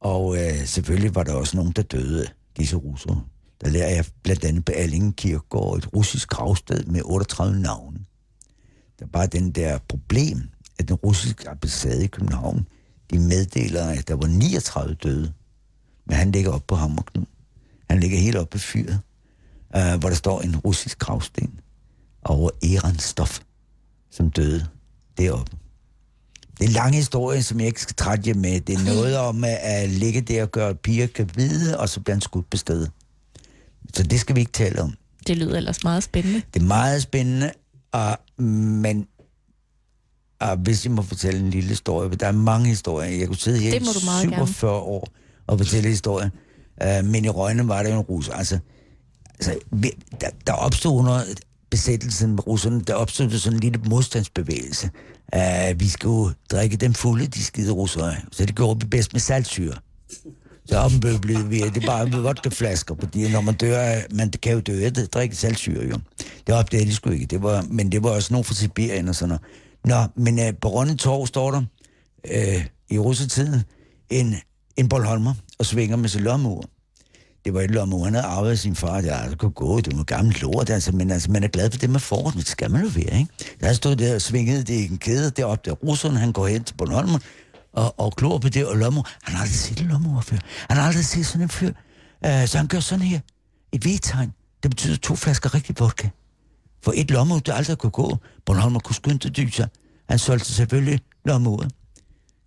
Og 0.00 0.36
øh, 0.36 0.66
selvfølgelig 0.66 1.14
var 1.14 1.22
der 1.22 1.34
også 1.34 1.56
nogen, 1.56 1.72
der 1.72 1.82
døde, 1.82 2.26
disse 2.56 2.76
russere. 2.76 3.22
Der 3.60 3.70
lærer 3.70 3.88
jeg 3.88 4.04
blandt 4.22 4.44
andet 4.44 4.64
på 4.64 4.72
Allingen 4.72 5.12
Kirkegård 5.12 5.78
et 5.78 5.92
russisk 5.94 6.28
gravsted 6.28 6.84
med 6.84 7.00
38 7.04 7.60
navne. 7.60 7.98
Der 8.98 9.04
er 9.04 9.10
bare 9.10 9.26
den 9.26 9.50
der 9.50 9.78
problem, 9.88 10.42
at 10.78 10.88
den 10.88 10.96
russiske 10.96 11.48
ambassade 11.48 12.04
i 12.04 12.06
København, 12.06 12.66
de 13.10 13.18
meddeler, 13.18 13.86
at 13.86 14.08
der 14.08 14.14
var 14.14 14.26
39 14.26 14.94
døde. 14.94 15.32
Men 16.06 16.16
han 16.16 16.32
ligger 16.32 16.50
oppe 16.52 16.66
på 16.66 16.74
Hammerknud. 16.74 17.26
Han 17.90 18.00
ligger 18.00 18.18
helt 18.18 18.36
oppe 18.36 18.50
på 18.50 18.58
fyret, 18.58 19.00
øh, 19.76 19.98
hvor 20.00 20.08
der 20.08 20.16
står 20.16 20.40
en 20.40 20.56
russisk 20.56 20.98
gravsten 20.98 21.60
over 22.24 22.50
Eran 22.62 22.98
Stof, 22.98 23.40
som 24.10 24.30
døde 24.30 24.66
deroppe. 25.18 25.56
Det 26.58 26.64
er 26.64 26.68
en 26.68 26.72
lang 26.72 26.94
historie, 26.94 27.42
som 27.42 27.60
jeg 27.60 27.66
ikke 27.66 27.80
skal 27.80 27.96
trætte 27.96 28.28
jer 28.28 28.34
med. 28.34 28.60
Det 28.60 28.74
er 28.74 28.84
noget 28.84 29.16
om 29.16 29.44
at, 29.44 29.58
at 29.62 29.88
ligge 29.88 30.20
der 30.20 30.42
og 30.42 30.50
gøre, 30.50 30.68
at 30.68 30.80
piger 30.80 31.06
kan 31.06 31.30
vide, 31.34 31.78
og 31.78 31.88
så 31.88 32.00
bliver 32.00 32.14
han 32.14 32.20
skudt 32.20 32.50
på 32.50 32.56
stedet. 32.56 32.90
Så 33.94 34.02
det 34.02 34.20
skal 34.20 34.36
vi 34.36 34.40
ikke 34.40 34.52
tale 34.52 34.82
om. 34.82 34.94
Det 35.26 35.36
lyder 35.36 35.56
ellers 35.56 35.84
meget 35.84 36.02
spændende. 36.02 36.42
Det 36.54 36.62
er 36.62 36.66
meget 36.66 37.02
spændende, 37.02 37.52
og, 37.92 38.18
men 38.38 39.06
og 40.40 40.56
hvis 40.56 40.84
jeg 40.84 40.92
må 40.92 41.02
fortælle 41.02 41.40
en 41.40 41.50
lille 41.50 41.68
historie, 41.68 42.10
der 42.10 42.26
er 42.26 42.32
mange 42.32 42.68
historier. 42.68 43.10
Jeg 43.10 43.26
kunne 43.26 43.36
sidde 43.36 43.58
her 43.58 43.80
i 43.80 43.84
47 43.84 44.70
gerne. 44.70 44.82
år 44.82 45.08
og 45.46 45.58
fortælle 45.58 45.88
historier. 45.88 46.30
Uh, 46.84 47.04
men 47.04 47.24
i 47.24 47.28
Rønne 47.28 47.68
var 47.68 47.82
der 47.82 47.90
jo 47.90 47.96
en 47.96 48.02
rus. 48.02 48.28
Altså, 48.28 48.58
altså 49.34 49.58
der, 50.20 50.28
der 50.46 50.52
opstod 50.52 50.98
under 50.98 51.20
besættelsen 51.70 52.30
med 52.30 52.46
russerne, 52.46 52.80
der 52.80 52.94
opstod 52.94 53.28
der 53.28 53.38
sådan 53.38 53.56
en 53.56 53.60
lille 53.60 53.80
modstandsbevægelse. 53.88 54.90
Uh, 55.36 55.80
vi 55.80 55.88
skulle 55.88 56.34
drikke 56.50 56.76
dem 56.76 56.94
fulde, 56.94 57.26
de 57.26 57.44
skide 57.44 57.72
russere. 57.72 58.14
Så 58.32 58.46
det 58.46 58.56
gjorde 58.56 58.80
vi 58.80 58.86
bedst 58.86 59.12
med 59.12 59.20
saltsyre. 59.20 59.74
Så 60.68 60.78
ombøblede 60.78 61.48
vi, 61.48 61.60
det 61.60 61.82
er 61.82 61.86
bare 61.86 62.06
med 62.06 62.20
vodkaflasker, 62.20 62.94
fordi 63.00 63.32
når 63.32 63.40
man 63.40 63.54
dør, 63.54 64.00
man 64.14 64.30
kan 64.30 64.52
jo 64.52 64.60
dø 64.60 64.84
af 64.84 64.94
det, 64.94 65.14
drikke 65.14 65.36
saltsyre 65.36 65.84
jo. 65.84 65.98
Det 66.46 66.54
opdagede 66.54 66.86
de 66.86 66.94
sgu 66.94 67.10
ikke, 67.10 67.26
det 67.26 67.42
var, 67.42 67.64
men 67.70 67.92
det 67.92 68.02
var 68.02 68.10
også 68.10 68.32
nogen 68.32 68.44
fra 68.44 68.54
Sibirien 68.54 69.08
og 69.08 69.14
sådan 69.14 69.28
noget. 69.28 69.42
Nå, 70.16 70.22
men 70.22 70.38
uh, 70.38 70.54
på 70.60 70.68
Rønne 70.68 70.96
Torv 70.96 71.26
står 71.26 71.50
der 71.50 71.62
uh, 72.34 72.64
i 72.90 72.98
russetiden 72.98 73.62
en, 74.10 74.34
en 74.76 74.88
Bornholmer 74.88 75.34
og 75.58 75.66
svinger 75.66 75.96
med 75.96 76.08
sin 76.08 76.20
lommeur. 76.20 76.62
Det 77.44 77.54
var 77.54 77.60
et 77.60 77.70
lommeur, 77.70 78.04
han 78.04 78.14
havde 78.14 78.26
arvet 78.26 78.50
af 78.50 78.58
sin 78.58 78.74
far, 78.74 79.00
det 79.00 79.10
altså, 79.10 79.36
kunne 79.36 79.50
gå, 79.50 79.80
det 79.80 79.96
var 79.96 80.02
gammel 80.02 80.36
lort, 80.40 80.70
altså, 80.70 80.92
men 80.92 81.10
altså, 81.10 81.30
man 81.30 81.44
er 81.44 81.48
glad 81.48 81.70
for 81.70 81.78
det, 81.78 81.90
man 81.90 82.00
får, 82.00 82.30
det 82.36 82.48
skal 82.48 82.70
man 82.70 82.82
jo 82.82 82.90
være, 82.94 83.18
ikke? 83.18 83.26
Der 83.60 83.72
stod 83.72 83.96
der 83.96 84.14
og 84.14 84.22
svingede 84.22 84.62
det 84.62 84.74
i 84.74 84.86
en 84.90 84.98
kæde, 84.98 85.30
deroppe 85.30 85.70
der 85.70 85.76
russeren, 85.76 86.16
han 86.16 86.32
går 86.32 86.46
hen 86.46 86.64
til 86.64 86.74
Bornholmer, 86.74 87.18
og, 87.76 88.00
og 88.00 88.12
glor 88.16 88.38
på 88.38 88.48
det, 88.48 88.66
og 88.66 88.76
lommer. 88.76 89.02
Han 89.22 89.34
har 89.34 89.42
aldrig 89.42 89.58
set 89.58 89.80
en 89.80 89.88
lommer 89.88 90.20
før. 90.20 90.36
Han 90.68 90.76
har 90.76 90.86
aldrig 90.86 91.04
set 91.04 91.26
sådan 91.26 91.42
en 91.42 91.48
fyr. 91.48 91.72
Øh, 92.26 92.48
så 92.48 92.58
han 92.58 92.66
gør 92.66 92.80
sådan 92.80 93.04
her. 93.04 93.20
Et 93.72 93.86
V-tegn. 93.86 94.32
Det 94.62 94.70
betyder 94.70 94.96
to 94.96 95.14
flasker 95.14 95.54
rigtig 95.54 95.76
vodka. 95.78 96.08
For 96.82 96.92
et 96.96 97.10
lommer, 97.10 97.38
der 97.38 97.54
aldrig 97.54 97.78
kunne 97.78 97.90
gå. 97.90 98.16
Bornholmer 98.46 98.80
kunne 98.80 98.94
skynde 98.94 99.30
til 99.30 99.52
sig. 99.52 99.68
Han 100.08 100.18
solgte 100.18 100.52
selvfølgelig 100.52 101.00
lommeuret 101.24 101.72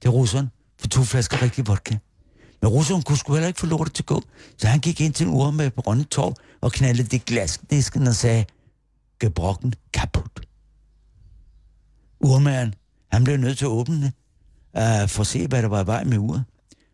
til 0.01 0.09
russeren 0.09 0.49
for 0.79 0.87
to 0.87 1.03
flasker 1.03 1.41
rigtig 1.41 1.67
vodka. 1.67 1.97
Men 2.61 2.69
russeren 2.69 3.01
kunne 3.01 3.17
sgu 3.17 3.33
heller 3.33 3.47
ikke 3.47 3.59
få 3.59 3.65
lortet 3.65 3.93
til 3.93 4.03
at 4.03 4.07
gå. 4.07 4.23
Så 4.57 4.67
han 4.67 4.79
gik 4.79 5.01
ind 5.01 5.13
til 5.13 5.27
en 5.27 5.33
ur 5.33 5.51
med 5.51 5.69
på 5.69 5.81
Rønne 5.81 6.03
Torv 6.03 6.35
og 6.61 6.71
knaldede 6.71 7.07
det 7.07 7.25
glasdisken 7.25 8.07
og 8.07 8.15
sagde, 8.15 8.45
gebrokken 9.19 9.73
kaput. 9.93 10.45
Urmageren, 12.19 12.73
han 13.11 13.23
blev 13.23 13.37
nødt 13.37 13.57
til 13.57 13.65
at 13.65 13.69
åbne 13.69 14.11
uh, 14.73 15.09
for 15.09 15.21
at 15.21 15.27
se, 15.27 15.47
hvad 15.47 15.61
der 15.61 15.67
var 15.67 15.83
i 15.83 15.87
vej 15.87 16.03
med 16.03 16.17
uret. 16.17 16.43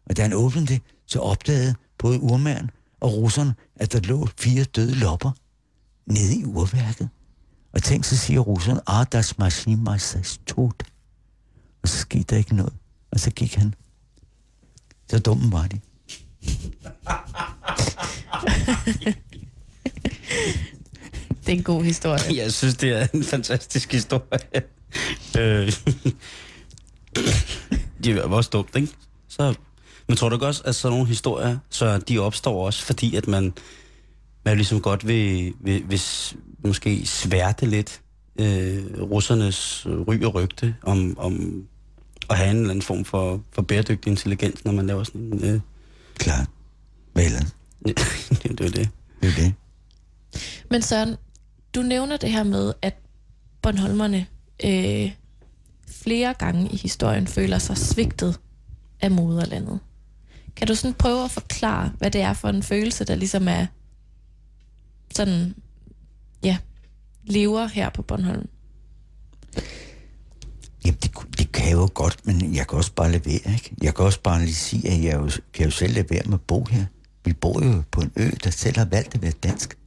Og 0.06 0.18
da 0.18 0.22
han 0.22 0.34
åbnede 0.34 0.68
det, 0.68 0.82
så 1.06 1.20
opdagede 1.20 1.76
både 1.98 2.20
urmageren 2.20 2.72
og 3.00 3.14
russerne, 3.14 3.56
at 3.76 3.94
der 3.94 4.00
lå 4.00 4.28
fire 4.40 4.64
døde 4.64 4.96
lopper 4.96 5.32
nede 6.06 6.36
i 6.36 6.46
urværket. 6.46 7.10
Og 7.74 7.84
tænk, 7.84 8.06
så 8.06 8.18
siger 8.18 8.40
russerne, 8.40 8.82
ah, 8.88 9.06
das 9.12 9.36
ist 10.22 10.42
tot. 10.48 10.84
Og 11.84 11.90
så 11.90 11.98
skete 11.98 12.24
der 12.24 12.38
ikke 12.38 12.56
noget. 12.56 12.74
Og 13.12 13.20
så 13.20 13.32
gik 13.32 13.56
han. 13.56 13.74
Så 15.10 15.20
dumme 15.20 15.52
var 15.52 15.68
de. 15.68 15.80
Det 21.46 21.54
er 21.54 21.58
en 21.58 21.64
god 21.64 21.84
historie. 21.84 22.36
Jeg 22.36 22.54
synes, 22.54 22.76
det 22.76 22.90
er 22.90 23.08
en 23.14 23.24
fantastisk 23.24 23.92
historie. 23.92 24.40
øh, 25.38 25.74
det 28.04 28.16
var 28.16 28.36
også 28.36 28.50
dumt, 28.50 28.76
ikke? 28.76 28.94
Så, 29.28 29.56
men 30.08 30.18
tror 30.18 30.30
du 30.30 30.46
også, 30.46 30.62
at 30.66 30.76
sådan 30.76 30.94
nogle 30.94 31.08
historier, 31.08 31.58
så 31.70 31.98
de 31.98 32.20
opstår 32.20 32.66
også, 32.66 32.86
fordi 32.86 33.16
at 33.16 33.28
man, 33.28 33.54
man 34.46 34.58
ligesom 34.58 34.82
godt 34.82 35.08
vil, 35.08 35.54
vil, 35.60 35.84
vil 35.90 36.02
måske 36.64 37.06
sværte 37.06 37.66
lidt 37.66 38.02
øh, 38.40 39.02
russernes 39.02 39.86
ry 39.86 40.24
og 40.24 40.36
rygte 40.36 40.76
om, 40.82 41.20
om 41.20 41.64
at 42.30 42.38
have 42.38 42.52
en 42.52 42.58
eller 42.58 42.70
anden 42.70 42.82
form 42.82 43.06
for, 43.06 43.42
for 43.52 43.62
bæredygtig 43.62 44.12
intelligens, 44.12 44.66
når 44.66 44.72
man 44.72 44.88
laver 44.88 45.04
sådan 45.04 45.22
en... 45.22 45.44
Øh, 45.44 45.60
Klart. 46.18 46.48
Hvad 47.14 47.26
ellers? 47.26 47.56
det 48.44 48.62
er 48.62 48.70
det. 48.70 48.90
Det 49.22 49.30
er 49.30 49.36
det. 49.38 49.54
Men 50.72 50.82
Søren, 50.82 51.16
du 51.76 51.82
nævner 51.82 52.18
det 52.18 52.32
her 52.32 52.44
med, 52.44 52.74
at 52.82 52.96
Bornholmerne 53.62 54.26
øh, 54.66 55.12
flere 56.06 56.34
gange 56.34 56.70
i 56.70 56.78
historien 56.78 57.28
føler 57.28 57.58
sig 57.58 57.78
svigtet 57.78 58.40
af 59.02 59.12
moderlandet. 59.12 59.80
Kan 60.56 60.68
du 60.68 60.76
sådan 60.76 60.94
prøve 60.94 61.24
at 61.24 61.32
forklare, 61.32 61.92
hvad 61.98 62.12
det 62.12 62.22
er 62.22 62.34
for 62.34 62.50
en 62.50 62.64
følelse, 62.64 63.06
der 63.06 63.16
ligesom 63.16 63.48
er 63.48 63.66
sådan, 65.16 65.56
ja, 66.44 66.58
lever 67.24 67.68
her 67.68 67.90
på 67.90 68.02
Bornholm? 68.02 68.50
Jamen, 70.86 70.98
det, 71.04 71.12
det 71.38 71.52
kan 71.52 71.66
jeg 71.66 71.74
jo 71.74 71.90
godt, 71.94 72.26
men 72.26 72.56
jeg 72.56 72.68
kan 72.68 72.78
også 72.78 72.94
bare 72.94 73.12
lade 73.12 73.26
være, 73.26 73.54
ikke? 73.54 73.76
Jeg 73.82 73.96
kan 73.96 74.06
også 74.06 74.22
bare 74.22 74.40
lige 74.40 74.56
sige, 74.56 74.90
at 74.90 75.04
jeg 75.04 75.14
jo, 75.14 75.30
kan 75.54 75.66
jo 75.66 75.72
selv 75.72 75.94
lade 75.94 76.10
være 76.10 76.24
med 76.26 76.34
at 76.34 76.42
bo 76.42 76.66
her. 76.66 76.86
Vi 77.26 77.34
bor 77.34 77.66
jo 77.66 77.84
på 77.92 78.02
en 78.02 78.12
ø, 78.16 78.30
der 78.44 78.50
selv 78.50 78.78
har 78.78 78.86
valgt 78.86 79.16
at 79.16 79.22
være 79.22 79.32
dansk. 79.32 79.78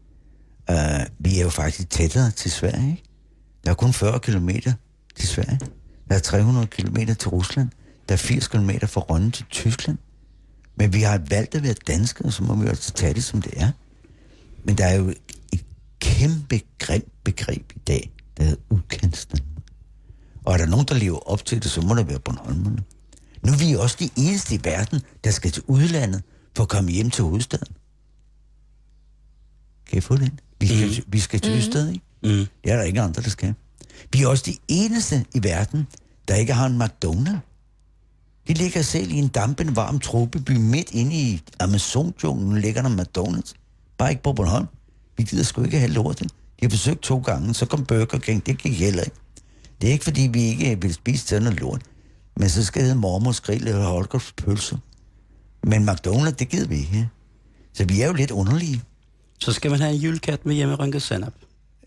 Uh, 0.71 0.77
vi 1.19 1.39
er 1.39 1.43
jo 1.43 1.51
faktisk 1.51 1.91
tættere 1.91 2.31
til 2.31 2.51
Sverige, 2.51 2.91
ikke? 2.91 3.03
Der 3.65 3.71
er 3.71 3.75
kun 3.75 3.93
40 3.93 4.21
km 4.21 4.49
til 5.17 5.29
Sverige. 5.29 5.59
Der 6.09 6.15
er 6.15 6.19
300 6.19 6.67
km 6.67 6.97
til 6.97 7.29
Rusland. 7.29 7.69
Der 8.09 8.15
er 8.15 8.19
80 8.19 8.49
km 8.49 8.71
fra 8.87 9.01
Rønne 9.01 9.31
til 9.31 9.45
Tyskland. 9.51 9.99
Men 10.77 10.93
vi 10.93 11.01
har 11.01 11.21
valgt 11.29 11.55
at 11.55 11.63
være 11.63 11.75
danske, 11.87 12.25
og 12.25 12.33
så 12.33 12.43
må 12.43 12.55
vi 12.55 12.63
jo 12.63 12.69
altså 12.69 12.93
tage 12.93 13.15
det, 13.15 13.25
som 13.25 13.43
det 13.43 13.53
er. 13.57 13.71
Men 14.65 14.79
der 14.79 14.85
er 14.85 14.95
jo 14.95 15.09
et 15.53 15.65
kæmpe 16.01 16.61
grimt 16.79 17.25
begreb 17.25 17.73
i 17.77 17.79
dag, 17.87 18.11
der 18.37 18.45
hedder 18.45 18.63
udkantsdanmark. 18.71 19.49
Og 20.45 20.55
er 20.55 20.59
der 20.59 20.67
nogen, 20.67 20.87
der 20.87 20.95
lever 20.95 21.19
op 21.19 21.45
til 21.45 21.63
det, 21.63 21.71
så 21.71 21.81
må 21.81 21.95
der 21.95 22.03
være 22.03 22.19
Bornholmerne. 22.19 22.83
Nu 23.43 23.53
er 23.53 23.57
vi 23.57 23.75
også 23.75 23.97
de 24.01 24.11
eneste 24.17 24.55
i 24.55 24.61
verden, 24.65 25.01
der 25.25 25.31
skal 25.31 25.51
til 25.51 25.63
udlandet 25.67 26.23
for 26.57 26.63
at 26.63 26.69
komme 26.69 26.91
hjem 26.91 27.11
til 27.11 27.25
hovedstaden. 27.25 27.75
Kan 29.87 29.99
I 29.99 30.01
få 30.01 30.17
den? 30.17 30.41
Vi 30.61 30.67
skal, 30.67 30.89
mm. 30.89 31.13
vi 31.13 31.19
skal 31.21 31.41
til 31.41 31.51
hovedstaden, 31.51 31.93
ikke? 31.95 32.05
Mm. 32.23 32.47
Det 32.65 32.73
er 32.73 32.77
der 32.77 32.83
ikke 32.83 33.01
andre, 33.01 33.23
der 33.23 33.31
skal. 33.31 33.55
Vi 34.13 34.23
er 34.23 34.27
også 34.27 34.45
de 34.47 34.57
eneste 34.69 35.25
i 35.35 35.43
verden, 35.43 35.87
der 36.29 36.35
ikke 36.35 36.53
har 36.53 36.67
en 36.67 36.83
McDonald's. 36.83 37.39
De 38.49 38.55
ligger 38.55 38.83
selv 38.83 39.11
i 39.11 39.15
en 39.15 39.29
dampende 39.29 39.77
varm 39.77 40.01
tropeby 40.01 40.57
midt 40.57 40.91
inde 40.91 41.15
i 41.15 41.43
Amazon-junglen, 41.61 42.61
ligger 42.61 42.83
der 42.83 43.05
McDonald's. 43.05 43.53
Bare 43.99 44.11
ikke 44.11 44.23
på 44.23 44.33
Bornholm. 44.33 44.67
Vi 45.17 45.23
gider 45.23 45.45
sgu 45.45 45.63
ikke 45.63 45.79
have 45.79 45.91
lortet. 45.93 46.33
De 46.33 46.67
har 46.67 46.71
forsøgt 46.71 47.03
to 47.03 47.19
gange, 47.19 47.55
så 47.55 47.67
kom 47.67 47.85
Burger 47.85 48.19
King, 48.19 48.47
det 48.47 48.59
gik 48.59 48.79
heller 48.79 49.03
ikke. 49.03 49.17
Det 49.81 49.89
er 49.89 49.93
ikke, 49.93 50.05
fordi 50.05 50.29
vi 50.33 50.43
ikke 50.43 50.81
vil 50.81 50.95
spise 50.95 51.27
sådan 51.27 51.43
noget 51.43 51.61
lort. 51.61 51.83
Men 52.37 52.49
så 52.49 52.65
skal 52.65 52.81
det 52.81 52.87
hedde 52.87 53.01
mormors 53.01 53.41
grill 53.41 53.69
eller 53.69 53.87
Holgers 53.87 54.33
pølser. 54.37 54.77
Men 55.63 55.89
McDonald's, 55.89 56.31
det 56.31 56.49
gider 56.49 56.69
vi 56.69 56.77
ikke. 56.77 57.09
Så 57.73 57.85
vi 57.85 58.03
er 58.03 58.07
jo 58.07 58.13
lidt 58.13 58.31
underlige. 58.31 58.83
Så 59.41 59.53
skal 59.53 59.71
man 59.71 59.81
have 59.81 59.95
en 59.95 60.01
julekat 60.01 60.47
med 60.47 60.55
hjemmerynket 60.55 61.03
sandap. 61.03 61.33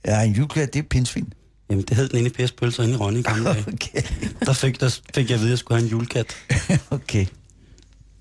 Ja, 0.05 0.21
en 0.21 0.33
juleklat, 0.33 0.73
det 0.73 0.79
er 0.79 0.83
pindsvin. 0.89 1.33
Jamen, 1.71 1.85
det 1.85 1.97
hed 1.97 2.09
den 2.09 2.17
inde 2.17 2.29
i 2.29 2.45
PS 2.45 2.51
Pølser 2.51 2.83
inde 2.83 2.93
i 2.93 2.97
Rønne 2.97 3.19
i 3.19 3.21
gamle 3.21 3.43
dage. 3.43 3.65
Okay. 3.73 4.01
Der 4.45 4.53
fik, 4.53 4.79
der 4.79 4.99
fik 5.15 5.29
jeg 5.29 5.35
at 5.35 5.39
vide, 5.39 5.49
at 5.49 5.49
jeg 5.49 5.57
skulle 5.57 5.77
have 5.77 5.85
en 5.85 5.91
julekat. 5.91 6.35
okay. 6.89 7.25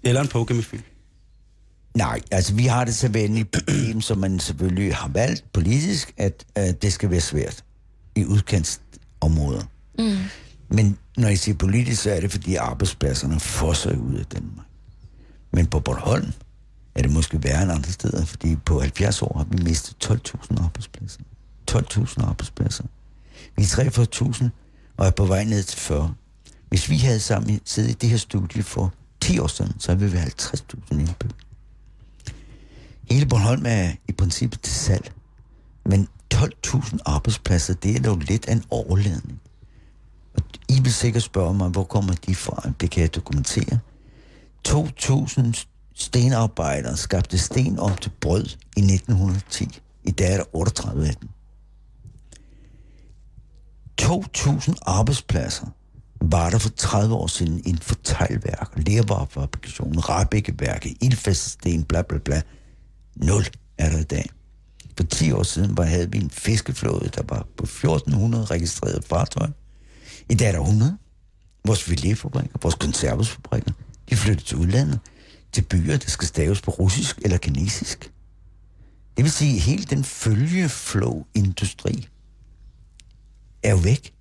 Eller 0.03 0.21
en 0.21 0.29
pokemifyld. 0.29 0.81
Nej, 1.95 2.21
altså 2.31 2.55
vi 2.55 2.67
har 2.67 2.85
det 2.85 2.95
sædvanlige 2.95 3.45
problem, 3.45 4.01
som 4.01 4.19
man 4.19 4.41
selvfølgelig 4.41 4.95
har 4.95 5.09
valgt 5.09 5.45
politisk, 5.53 6.15
at, 6.17 6.45
at 6.55 6.83
det 6.83 6.93
skal 6.93 7.11
være 7.11 7.21
svært 7.21 7.65
i 8.17 8.25
udkantsområder. 8.25 9.63
Mm. 9.99 10.17
Men 10.69 10.99
når 11.17 11.29
jeg 11.29 11.39
siger 11.39 11.57
politisk, 11.57 12.03
så 12.03 12.11
er 12.11 12.21
det 12.21 12.31
fordi 12.31 12.55
arbejdspladserne 12.55 13.41
fosser 13.41 13.97
ud 13.97 14.15
af 14.15 14.27
Danmark. 14.27 14.67
Men 15.53 15.67
på 15.67 15.81
Bornholm 15.81 16.33
er 16.95 17.03
det 17.03 17.13
måske 17.13 17.43
værre 17.43 17.63
end 17.63 17.73
andre 17.73 17.91
steder, 17.91 18.25
fordi 18.25 18.57
på 18.57 18.81
70 18.81 19.23
år 19.23 19.39
har 19.39 19.47
vi 19.51 19.63
mistet 19.63 19.97
12.000 20.05 20.65
arbejdspladser. 20.65 21.21
12.000 21.71 22.25
arbejdspladser. 22.25 22.85
Vi 23.61 23.65
er 23.65 23.91
43.000 23.91 24.49
og 24.97 25.07
er 25.07 25.11
på 25.11 25.25
vej 25.25 25.45
ned 25.45 25.63
til 25.63 25.79
40. 25.79 26.15
Hvis 26.69 26.91
vi 26.91 26.97
havde 26.97 27.21
sammen 27.21 27.61
siddet 27.65 27.91
i 27.91 27.93
det 27.93 28.09
her 28.09 28.17
studie 28.17 28.63
for 28.63 28.95
10 29.21 29.39
år 29.39 29.47
siden, 29.47 29.81
så 29.81 29.95
ville 29.95 30.11
vi 30.11 30.17
være 30.17 30.27
50.000 30.27 30.79
indbyggere. 30.91 31.39
Hele 33.11 33.27
Bornholm 33.27 33.67
er 33.67 33.93
i 34.09 34.13
princippet 34.13 34.61
til 34.61 34.73
salg. 34.73 35.13
Men 35.87 36.09
12.000 36.35 36.99
arbejdspladser, 37.05 37.75
det 37.75 37.97
er 37.97 38.03
dog 38.03 38.19
lidt 38.19 38.49
af 38.49 38.53
en 38.53 38.65
overladning. 38.71 39.41
Og 40.35 40.43
I 40.69 40.81
vil 40.83 40.93
sikkert 40.93 41.23
spørge 41.23 41.55
mig, 41.55 41.69
hvor 41.69 41.85
kommer 41.85 42.15
de 42.15 42.35
fra? 42.35 42.71
Det 42.81 42.91
kan 42.91 43.03
jeg 43.03 43.15
dokumentere. 43.15 43.79
2.000 44.69 45.65
stenarbejdere 45.95 46.97
skabte 46.97 47.39
sten 47.39 47.79
om 47.79 47.97
til 47.97 48.13
brød 48.21 48.45
i 48.77 48.81
1910. 48.81 49.81
I 50.05 50.11
dag 50.11 50.33
er 50.33 50.37
der 50.37 50.57
38 50.57 51.09
af 51.09 51.15
dem. 51.15 51.29
2.000 54.01 54.75
arbejdspladser 54.83 55.67
var 56.21 56.51
der 56.51 56.59
for 56.59 56.69
30 56.69 57.15
år 57.15 57.27
siden 57.27 57.63
inden 57.65 57.83
for 57.83 57.95
teglværk, 58.05 58.73
lervarefabrikation, 58.77 59.99
rabækkeværke, 59.99 60.97
ildfaststen, 61.01 61.85
bla 61.85 62.03
bla 62.03 62.19
bla. 62.19 62.43
Nul 63.17 63.47
er 63.79 63.91
der 63.91 63.99
i 63.99 64.03
dag. 64.03 64.31
For 64.97 65.05
10 65.05 65.33
år 65.33 65.43
siden 65.43 65.77
var, 65.77 65.85
havde 65.85 66.13
vi 66.13 66.19
en 66.19 66.31
fiskeflåde, 66.31 67.11
der 67.15 67.23
var 67.29 67.47
på 67.57 67.63
1400 67.63 68.45
registrerede 68.45 69.03
fartøjer. 69.07 69.51
I 70.29 70.35
dag 70.35 70.49
er 70.49 70.53
der 70.53 70.61
100. 70.61 70.99
Vores 71.65 71.83
filetfabrikker, 71.83 72.59
vores 72.63 72.75
konservesfabrikker, 72.75 73.73
de 74.11 74.17
flytter 74.17 74.45
til 74.45 74.57
udlandet, 74.57 75.01
til 75.53 75.63
byer, 75.63 75.97
der 75.97 76.09
skal 76.09 76.29
staves 76.29 76.61
på 76.61 76.71
russisk 76.71 77.19
eller 77.25 77.39
kinesisk. 77.39 78.13
Det 79.17 79.25
vil 79.25 79.33
sige, 79.33 79.55
at 79.55 79.61
hele 79.61 79.85
den 79.85 80.05
følgeflow-industri 80.05 82.09
er 83.63 83.71
jo 83.71 83.77
væk. 83.77 84.15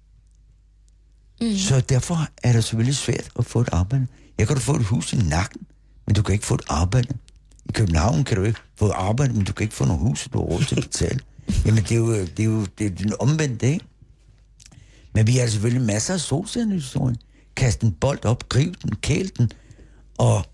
Mm. 1.41 1.57
Så 1.57 1.79
derfor 1.79 2.27
er 2.43 2.53
det 2.53 2.63
selvfølgelig 2.63 2.95
svært 2.95 3.29
at 3.39 3.45
få 3.45 3.61
et 3.61 3.69
arbejde. 3.71 4.07
Jeg 4.37 4.47
kan 4.47 4.55
du 4.55 4.61
få 4.61 4.75
et 4.75 4.85
hus 4.85 5.13
i 5.13 5.15
nakken, 5.15 5.61
men 6.07 6.15
du 6.15 6.21
kan 6.21 6.33
ikke 6.33 6.45
få 6.45 6.55
et 6.55 6.65
arbejde. 6.69 7.17
I 7.65 7.71
København 7.71 8.23
kan 8.23 8.37
du 8.37 8.43
ikke 8.43 8.59
få 8.75 8.85
et 8.85 8.91
arbejde, 8.95 9.33
men 9.33 9.45
du 9.45 9.53
kan 9.53 9.63
ikke 9.63 9.75
få 9.75 9.85
noget 9.85 10.01
hus, 10.01 10.27
du 10.33 10.37
har 10.37 10.45
råd 10.45 10.63
til 10.63 10.75
at 10.75 10.83
betale. 10.83 11.19
Jamen, 11.65 11.83
det 11.83 11.91
er 11.91 11.95
jo, 11.95 12.13
det 12.13 12.39
er 12.39 12.43
jo 12.43 12.65
det 12.65 12.85
er 12.85 12.89
den 12.89 13.13
omvendte, 13.19 13.67
ikke? 13.67 13.85
Men 15.13 15.27
vi 15.27 15.37
har 15.37 15.47
selvfølgelig 15.47 15.87
masser 15.87 16.13
af 16.13 16.19
solcellehistorien. 16.19 17.17
Kast 17.55 17.81
en 17.81 17.91
bold 17.91 18.25
op, 18.25 18.49
griv 18.49 18.73
den, 18.83 18.95
kæl 18.95 19.31
den, 19.37 19.51
og, 20.17 20.45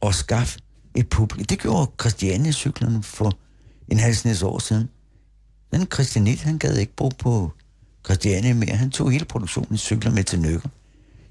og 0.00 0.14
skaf 0.14 0.56
et 0.94 1.08
publikum. 1.08 1.44
Det 1.44 1.58
gjorde 1.58 1.90
Christiania-cyklerne 2.00 3.02
for 3.02 3.38
en 3.88 3.98
halv 3.98 4.14
snes 4.14 4.42
år 4.42 4.58
siden. 4.58 4.88
Den 5.72 5.86
Christianit, 5.92 6.40
han 6.40 6.58
gad 6.58 6.76
ikke 6.76 6.96
bo 6.96 7.08
på 7.08 7.52
Christiania 8.04 8.54
mere. 8.54 8.76
Han 8.76 8.90
tog 8.90 9.10
hele 9.10 9.24
produktionen 9.24 9.74
i 9.74 9.78
cykler 9.78 10.10
med 10.10 10.24
til 10.24 10.40
Nøkker. 10.40 10.68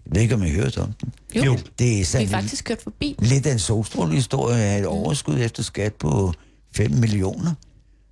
Jeg 0.06 0.16
ved 0.16 0.22
ikke, 0.22 0.36
om 0.36 0.44
I 0.44 0.50
har 0.50 0.56
hørt 0.56 0.78
om 0.78 0.94
den. 0.94 1.14
Jo, 1.36 1.44
Jo. 1.44 1.58
Det 1.80 1.88
er 1.92 1.96
vi 1.96 2.02
er 2.02 2.06
sandt. 2.06 2.30
faktisk 2.30 2.66
kørt 2.66 2.82
forbi. 2.82 3.16
Lidt 3.20 3.46
af 3.46 3.52
en 3.52 3.60
solstrålehistorie 3.60 4.64
af 4.64 4.80
et 4.80 4.86
overskud 4.86 5.40
efter 5.40 5.64
skat 5.64 5.94
på 5.94 6.34
5 6.76 6.92
millioner. 6.92 7.54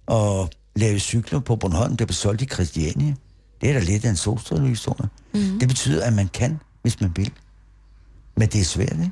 Og 0.06 0.50
lave 0.76 1.00
cykler 1.00 1.40
på 1.40 1.56
Bornholm, 1.56 1.98
der 1.98 2.06
blev 2.06 2.14
solgt 2.14 2.42
i 2.42 2.46
Christiania. 2.46 3.16
Det 3.62 3.70
er 3.70 3.74
da 3.74 3.80
lidt 3.80 4.06
af 4.06 4.10
en 4.10 4.16
solstrålehistorie. 4.16 5.10
Mm. 5.34 5.60
Det 5.60 5.68
betyder, 5.68 6.06
at 6.06 6.14
man 6.14 6.28
kan, 6.28 6.60
hvis 6.82 7.02
man 7.02 7.12
vil. 7.16 7.32
Men 8.38 8.48
det 8.48 8.62
er 8.62 8.66
svært, 8.66 8.92
ikke? 8.92 9.12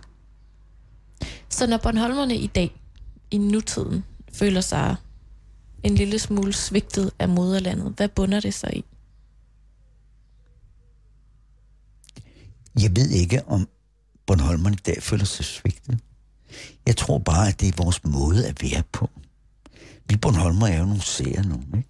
Så 1.49 1.67
når 1.67 1.77
Bornholmerne 1.77 2.35
i 2.35 2.47
dag, 2.47 2.81
i 3.31 3.37
nutiden, 3.37 4.03
føler 4.33 4.61
sig 4.61 4.95
en 5.83 5.95
lille 5.95 6.19
smule 6.19 6.53
svigtet 6.53 7.11
af 7.19 7.29
moderlandet, 7.29 7.93
hvad 7.97 8.07
bunder 8.07 8.39
det 8.39 8.53
så 8.53 8.67
i? 8.73 8.85
Jeg 12.81 12.95
ved 12.95 13.09
ikke, 13.09 13.47
om 13.47 13.67
Bornholmerne 14.25 14.75
i 14.75 14.83
dag 14.85 15.03
føler 15.03 15.25
sig 15.25 15.45
svigtet. 15.45 15.99
Jeg 16.87 16.97
tror 16.97 17.17
bare, 17.17 17.47
at 17.47 17.61
det 17.61 17.67
er 17.67 17.83
vores 17.83 18.03
måde 18.03 18.47
at 18.47 18.63
være 18.63 18.83
på. 18.91 19.09
Vi 20.09 20.17
Bornholmer 20.17 20.67
er 20.67 20.79
jo 20.79 20.85
nogle 20.85 21.01
seere 21.01 21.47
nogen, 21.47 21.73
ikke? 21.77 21.89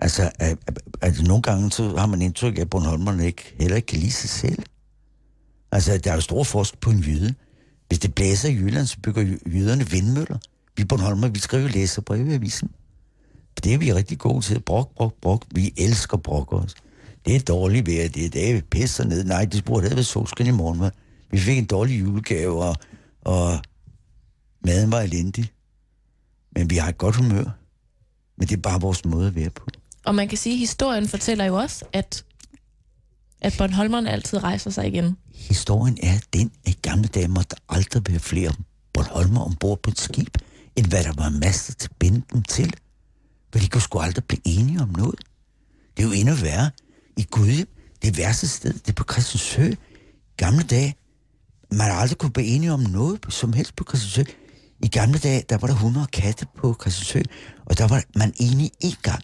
Altså, 0.00 0.30
at, 0.38 0.58
at, 0.66 0.78
at 1.00 1.22
nogle 1.22 1.42
gange 1.42 1.72
så 1.72 1.96
har 1.96 2.06
man 2.06 2.22
indtryk 2.22 2.56
af, 2.56 2.60
at 2.60 2.70
Bornholmerne 2.70 3.26
ikke, 3.26 3.54
heller 3.60 3.76
ikke 3.76 3.86
kan 3.86 3.98
lide 3.98 4.12
sig 4.12 4.30
selv. 4.30 4.62
Altså, 5.72 5.98
der 5.98 6.10
er 6.10 6.14
jo 6.14 6.20
stor 6.20 6.44
forskel 6.44 6.78
på 6.80 6.90
en 6.90 6.98
jyde. 6.98 7.34
Hvis 7.88 7.98
det 7.98 8.14
blæser 8.14 8.48
i 8.48 8.54
Jylland, 8.54 8.86
så 8.86 8.96
bygger 9.02 9.36
jyderne 9.46 9.90
vindmøller. 9.90 10.38
Vi 10.76 10.84
Bornholmer, 10.84 11.28
vi 11.28 11.38
skriver 11.38 11.68
læserbrev 11.68 12.28
i 12.28 12.34
avisen. 12.34 12.70
Det 13.64 13.74
er 13.74 13.78
vi 13.78 13.92
rigtig 13.92 14.18
gode 14.18 14.40
til. 14.44 14.60
Brok, 14.60 14.94
brok, 14.94 15.14
brok. 15.22 15.44
Vi 15.50 15.74
elsker 15.76 16.16
brok 16.16 16.52
også. 16.52 16.76
Det 17.24 17.36
er 17.36 17.40
dårligt 17.40 17.86
vejr, 17.86 18.08
det 18.08 18.24
er 18.24 18.30
dage, 18.30 18.54
vi 18.54 18.60
pisser 18.60 19.04
ned. 19.04 19.24
Nej, 19.24 19.44
det 19.44 19.64
burde 19.64 19.82
have 19.82 19.96
været 19.96 20.06
solskin 20.06 20.46
i 20.46 20.50
morgen, 20.50 20.80
hva'? 20.80 20.90
Vi 21.30 21.38
fik 21.38 21.58
en 21.58 21.64
dårlig 21.64 22.00
julegave, 22.00 22.64
og, 22.64 22.76
og 23.20 23.58
maden 24.64 24.92
var 24.92 25.00
elendig. 25.00 25.52
Men 26.56 26.70
vi 26.70 26.76
har 26.76 26.88
et 26.88 26.98
godt 26.98 27.16
humør. 27.16 27.44
Men 28.36 28.48
det 28.48 28.56
er 28.56 28.60
bare 28.60 28.80
vores 28.80 29.04
måde 29.04 29.26
at 29.26 29.34
være 29.34 29.50
på. 29.50 29.66
Og 30.04 30.14
man 30.14 30.28
kan 30.28 30.38
sige, 30.38 30.52
at 30.52 30.58
historien 30.58 31.08
fortæller 31.08 31.44
jo 31.44 31.54
også, 31.54 31.84
at, 31.92 32.24
at 33.40 33.54
Bornholmerne 33.58 34.10
altid 34.10 34.42
rejser 34.42 34.70
sig 34.70 34.86
igen. 34.86 35.16
Historien 35.34 35.98
er 36.02 36.18
den, 36.32 36.50
at 36.64 36.72
i 36.72 36.78
gamle 36.82 37.08
dage 37.08 37.28
måtte 37.28 37.48
der 37.50 37.74
aldrig 37.74 38.02
være 38.08 38.18
flere 38.18 38.52
Bornholmer 38.92 39.40
ombord 39.40 39.82
på 39.82 39.90
et 39.90 39.98
skib, 39.98 40.38
end 40.76 40.86
hvad 40.86 41.04
der 41.04 41.12
var 41.12 41.28
master 41.28 41.74
til 41.74 41.88
at 41.88 41.96
binde 41.98 42.22
dem 42.32 42.42
til. 42.42 42.74
For 43.52 43.58
de 43.58 43.68
kunne 43.68 43.80
sgu 43.80 43.98
aldrig 43.98 44.24
blive 44.24 44.40
enige 44.44 44.80
om 44.80 44.88
noget. 44.88 45.20
Det 45.96 46.02
er 46.02 46.06
jo 46.06 46.12
endnu 46.12 46.34
værre. 46.34 46.70
I 47.16 47.22
Gudhjem, 47.30 47.68
det 48.02 48.16
værste 48.16 48.48
sted, 48.48 48.72
det 48.72 48.88
er 48.88 48.92
på 48.92 49.04
Christiansø. 49.12 49.70
Gamle 50.36 50.62
dage, 50.62 50.94
man 51.70 51.80
har 51.80 51.92
aldrig 51.92 52.18
kunne 52.18 52.32
blive 52.32 52.48
enige 52.48 52.72
om 52.72 52.80
noget 52.80 53.20
som 53.28 53.52
helst 53.52 53.76
på 53.76 53.84
Christiansø. 53.88 54.32
I 54.80 54.88
gamle 54.88 55.18
dage, 55.18 55.44
der 55.48 55.58
var 55.58 55.66
der 55.66 55.74
100 55.74 56.06
katte 56.06 56.46
på 56.56 56.76
Christiansø, 56.80 57.22
og 57.64 57.78
der 57.78 57.88
var 57.88 58.02
man 58.16 58.32
enige 58.36 58.70
én 58.84 59.00
gang. 59.02 59.22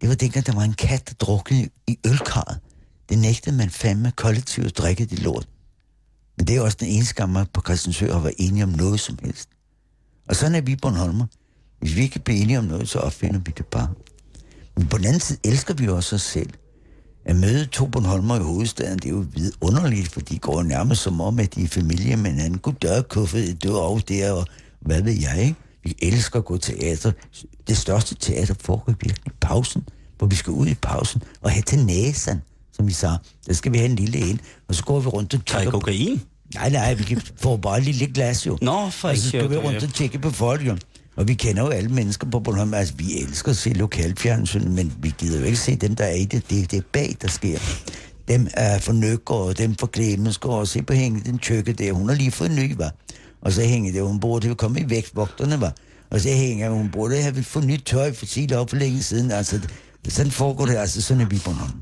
Det 0.00 0.08
var 0.08 0.14
dengang, 0.14 0.46
der 0.46 0.54
var 0.54 0.62
en 0.62 0.72
kat, 0.72 1.08
der 1.08 1.14
druknede 1.26 1.68
i 1.86 1.98
ølkarret. 2.06 2.60
Det 3.08 3.18
nægtede 3.18 3.56
man 3.56 3.70
fandme 3.70 4.12
kollektivt 4.16 4.66
at 4.66 4.78
drikke 4.78 5.04
det 5.04 5.18
lort. 5.18 5.48
Men 6.36 6.46
det 6.46 6.56
er 6.56 6.60
også 6.60 6.76
den 6.80 6.88
eneste 6.88 7.14
gang, 7.14 7.32
man 7.32 7.46
på 7.54 7.60
Christiansø 7.60 8.12
har 8.12 8.20
været 8.20 8.34
enige 8.38 8.62
om 8.64 8.68
noget 8.68 9.00
som 9.00 9.18
helst. 9.22 9.48
Og 10.28 10.36
sådan 10.36 10.54
er 10.54 10.60
vi 10.60 10.76
Bornholmer. 10.76 11.26
Hvis 11.80 11.96
vi 11.96 12.00
ikke 12.00 12.18
bliver 12.18 12.40
enige 12.42 12.58
om 12.58 12.64
noget, 12.64 12.88
så 12.88 12.98
opfinder 12.98 13.40
vi 13.40 13.52
det 13.56 13.66
bare. 13.66 13.88
Men 14.76 14.86
på 14.86 14.98
den 14.98 15.06
anden 15.06 15.20
side 15.20 15.38
elsker 15.44 15.74
vi 15.74 15.88
også 15.88 16.16
os 16.16 16.22
selv. 16.22 16.50
At 17.28 17.36
møde 17.36 17.66
to 17.66 17.86
Bornholmer 17.86 18.36
i 18.36 18.42
hovedstaden, 18.42 18.98
det 18.98 19.04
er 19.04 19.10
jo 19.10 19.24
vidunderligt, 19.34 20.08
for 20.08 20.20
de 20.20 20.38
går 20.38 20.62
nærmest 20.62 21.02
som 21.02 21.20
om, 21.20 21.38
at 21.38 21.54
de 21.54 21.62
er 21.62 21.68
familie 21.68 22.16
med 22.16 22.30
hinanden. 22.30 22.58
Goddag, 22.58 23.08
kuffet, 23.08 23.62
du 23.64 23.74
er 23.74 23.80
over 23.80 24.00
der, 24.00 24.32
og 24.32 24.46
hvad 24.80 25.02
ved 25.02 25.12
jeg, 25.12 25.42
ikke? 25.42 25.54
Vi 25.84 25.94
elsker 26.02 26.38
at 26.38 26.44
gå 26.44 26.56
teater. 26.56 27.12
Det 27.68 27.76
største 27.76 28.14
teater 28.14 28.54
foregår 28.60 28.92
virkelig 29.00 29.26
i 29.26 29.30
pausen, 29.40 29.84
hvor 30.18 30.26
vi 30.26 30.36
skal 30.36 30.50
ud 30.50 30.66
i 30.66 30.74
pausen 30.74 31.22
og 31.40 31.50
have 31.50 31.62
til 31.62 31.84
næsen, 31.84 32.42
som 32.72 32.86
vi 32.86 32.92
sagde. 32.92 33.18
Der 33.46 33.52
skal 33.52 33.72
vi 33.72 33.78
have 33.78 33.90
en 33.90 33.96
lille 33.96 34.18
en, 34.18 34.40
og 34.68 34.74
så 34.74 34.84
går 34.84 35.00
vi 35.00 35.08
rundt 35.08 35.34
og 35.34 35.40
på... 35.64 35.70
kokain? 35.70 36.20
Nej, 36.54 36.70
nej, 36.70 36.94
vi 36.94 37.02
kan 37.02 37.22
få 37.36 37.56
bare 37.56 37.78
et 37.78 37.84
lille 37.84 38.06
glas 38.06 38.46
jo. 38.46 38.58
Nå, 38.62 38.90
for 38.90 39.08
Og 39.08 39.16
så 39.16 39.28
skal 39.28 39.50
vi 39.50 39.56
rundt 39.56 39.82
og 39.82 39.94
tjekke 39.94 40.18
på 40.18 40.30
folk 40.30 40.66
jo. 40.66 40.76
Og 41.18 41.28
vi 41.28 41.34
kender 41.34 41.62
jo 41.62 41.68
alle 41.68 41.88
mennesker 41.88 42.30
på 42.30 42.40
Bornholm. 42.40 42.74
Altså, 42.74 42.94
vi 42.94 43.22
elsker 43.22 43.50
at 43.50 43.56
se 43.56 43.70
lokalfjernsyn, 43.70 44.68
men 44.68 44.92
vi 45.02 45.14
gider 45.18 45.38
jo 45.38 45.44
ikke 45.44 45.58
se 45.58 45.76
dem, 45.76 45.94
der 45.94 46.04
er 46.04 46.14
i 46.14 46.24
det. 46.24 46.50
Det 46.50 46.62
er 46.62 46.66
det 46.66 46.86
bag, 46.86 47.16
der 47.22 47.28
sker. 47.28 47.58
Dem 48.28 48.48
er 48.54 48.78
for 48.78 48.92
og 49.26 49.58
dem 49.58 49.74
for 49.74 49.86
Klemensgaard, 49.86 50.58
og 50.58 50.68
se 50.68 50.82
på 50.82 50.92
hænge 50.92 51.20
den 51.20 51.38
tøkke 51.38 51.72
der. 51.72 51.92
Hun 51.92 52.08
har 52.08 52.16
lige 52.16 52.30
fået 52.30 52.50
en 52.50 52.56
ny, 52.56 52.76
var. 52.76 52.94
Og 53.40 53.52
så 53.52 53.62
hænger 53.62 53.92
det, 53.92 54.02
hun 54.02 54.20
burde 54.20 54.54
komme 54.54 54.80
i 54.80 54.90
vægtvogterne, 54.90 55.60
var. 55.60 55.72
Og 56.10 56.20
så 56.20 56.28
hænger 56.28 56.70
hun 56.70 56.90
burde 56.90 57.22
have 57.22 57.42
fået 57.42 57.66
nyt 57.66 57.82
tøj 57.86 58.12
for 58.12 58.26
sige 58.26 58.58
op 58.58 58.70
for 58.70 58.76
længe 58.76 59.02
siden. 59.02 59.30
Altså, 59.30 59.60
sådan 60.08 60.32
foregår 60.32 60.66
det, 60.66 60.76
altså 60.76 61.02
sådan 61.02 61.20
er 61.20 61.28
vi 61.28 61.36
på 61.36 61.44
Bornholm. 61.44 61.80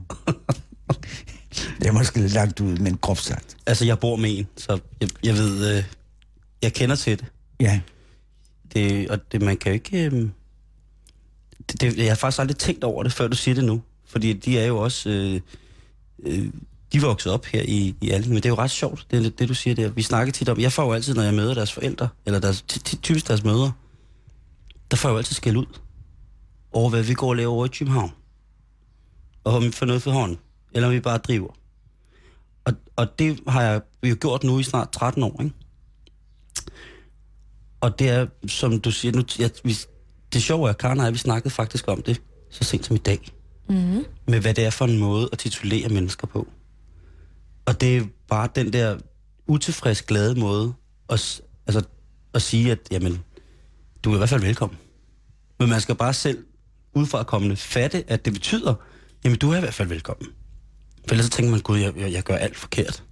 det 1.81 1.87
er 1.87 1.93
måske 1.93 2.21
lidt 2.21 2.33
langt 2.33 2.61
ud, 2.61 2.77
men 2.77 2.97
groft 2.97 3.25
sagt. 3.25 3.57
Altså, 3.67 3.85
jeg 3.85 3.99
bor 3.99 4.17
med 4.17 4.39
en, 4.39 4.47
så 4.57 4.79
jeg, 5.01 5.09
jeg 5.25 5.35
ved, 5.35 5.77
øh, 5.77 5.85
jeg 6.63 6.73
kender 6.73 6.97
til 6.97 7.19
det. 7.19 7.27
Ja 7.61 7.81
det 8.75 9.11
og 9.11 9.33
det, 9.33 9.43
man 9.43 9.57
kan 9.57 9.73
jo 9.73 9.75
ikke... 9.75 10.05
Øh, 10.05 10.29
det, 11.73 11.81
det, 11.81 11.97
jeg 11.97 12.09
har 12.09 12.15
faktisk 12.15 12.41
aldrig 12.41 12.57
tænkt 12.57 12.85
over 12.85 13.03
det, 13.03 13.13
før 13.13 13.29
du 13.29 13.37
siger 13.37 13.55
det 13.55 13.65
nu. 13.65 13.83
Fordi 14.05 14.33
de 14.33 14.59
er 14.59 14.67
jo 14.67 14.79
også... 14.79 15.11
Øh, 15.11 15.41
øh, 16.19 16.49
de 16.93 16.97
er 16.97 17.01
vokset 17.01 17.33
op 17.33 17.47
her 17.47 17.63
i, 17.63 17.95
i 18.01 18.11
Alling, 18.11 18.33
men 18.33 18.37
det 18.37 18.47
er 18.47 18.51
jo 18.51 18.57
ret 18.57 18.71
sjovt, 18.71 19.07
det, 19.11 19.39
det 19.39 19.49
du 19.49 19.55
siger 19.55 19.75
der. 19.75 19.89
Vi 19.89 20.03
snakker 20.03 20.33
tit 20.33 20.49
om... 20.49 20.61
Jeg 20.61 20.73
får 20.73 20.85
jo 20.85 20.93
altid, 20.93 21.15
når 21.15 21.23
jeg 21.23 21.35
møder 21.35 21.55
deres 21.55 21.73
forældre, 21.73 22.09
eller 22.27 22.41
deres, 22.41 22.63
typisk 23.03 23.29
deres 23.29 23.45
mødre, 23.45 23.73
der 24.91 24.97
får 24.97 25.09
jeg 25.09 25.13
jo 25.13 25.19
altid 25.19 25.35
skæld 25.35 25.57
ud 25.57 25.67
over, 26.73 26.91
hvad 26.91 27.03
vi 27.03 27.15
går 27.15 27.29
og 27.29 27.37
laver 27.37 27.53
over 27.53 27.65
i 27.67 27.69
København. 27.69 28.13
Og 29.45 29.55
om 29.55 29.63
vi 29.63 29.71
får 29.71 29.87
noget 29.87 30.03
for 30.03 30.11
hånden, 30.11 30.39
eller 30.73 30.89
om 30.89 30.95
vi 30.95 31.01
bare 31.01 31.19
driver. 31.19 31.55
Og, 32.65 32.73
og 32.97 33.19
det 33.19 33.41
har 33.49 33.63
jeg 33.63 33.81
jo 34.03 34.17
gjort 34.21 34.45
nu 34.45 34.59
i 34.59 34.63
snart 34.63 34.93
13 34.93 35.23
år, 35.23 35.43
ikke? 35.43 35.55
Og 37.87 37.99
det 37.99 38.09
er, 38.09 38.27
som 38.47 38.81
du 38.81 38.91
siger, 38.91 39.13
nu, 39.13 39.23
jeg, 39.39 39.51
vi, 39.65 39.77
det 40.33 40.43
sjove 40.43 40.67
er, 40.67 40.71
at 40.71 40.79
Karen 40.79 40.99
og 40.99 41.05
jeg, 41.05 41.13
vi 41.13 41.19
snakkede 41.19 41.55
faktisk 41.55 41.89
om 41.89 42.03
det 42.03 42.23
så 42.51 42.65
sent 42.65 42.87
som 42.87 42.97
i 42.97 42.99
dag. 42.99 43.29
Mm. 43.69 44.05
Med 44.29 44.41
hvad 44.41 44.55
det 44.55 44.65
er 44.65 44.71
for 44.71 44.85
en 44.85 44.99
måde 44.99 45.29
at 45.33 45.39
titulere 45.39 45.89
mennesker 45.89 46.27
på. 46.27 46.49
Og 47.67 47.81
det 47.81 47.97
er 47.97 48.03
bare 48.29 48.49
den 48.55 48.73
der 48.73 48.99
utilfreds 49.47 50.03
glade 50.03 50.41
måde 50.41 50.75
at, 51.11 51.41
altså, 51.67 51.83
at 52.35 52.43
sige, 52.43 52.73
at 52.73 52.79
jamen, 52.91 53.19
du 54.03 54.11
er 54.11 54.15
i 54.15 54.19
hvert 54.19 54.29
fald 54.29 54.41
velkommen. 54.41 54.79
Men 55.59 55.69
man 55.69 55.81
skal 55.81 55.95
bare 55.95 56.15
selv 56.15 56.45
udefra 56.95 57.23
kommende 57.23 57.57
fatte, 57.57 58.05
at 58.11 58.25
det 58.25 58.33
betyder, 58.33 58.75
jamen 59.25 59.39
du 59.39 59.51
er 59.51 59.57
i 59.57 59.61
hvert 59.61 59.75
fald 59.75 59.89
velkommen. 59.89 60.29
For 61.09 61.11
ellers 61.11 61.27
så 61.27 61.31
tænker 61.31 61.51
man, 61.51 61.61
gud, 61.61 61.79
jeg, 61.79 61.97
jeg, 61.97 62.13
jeg 62.13 62.23
gør 62.23 62.37
alt 62.37 62.57
forkert. 62.57 63.05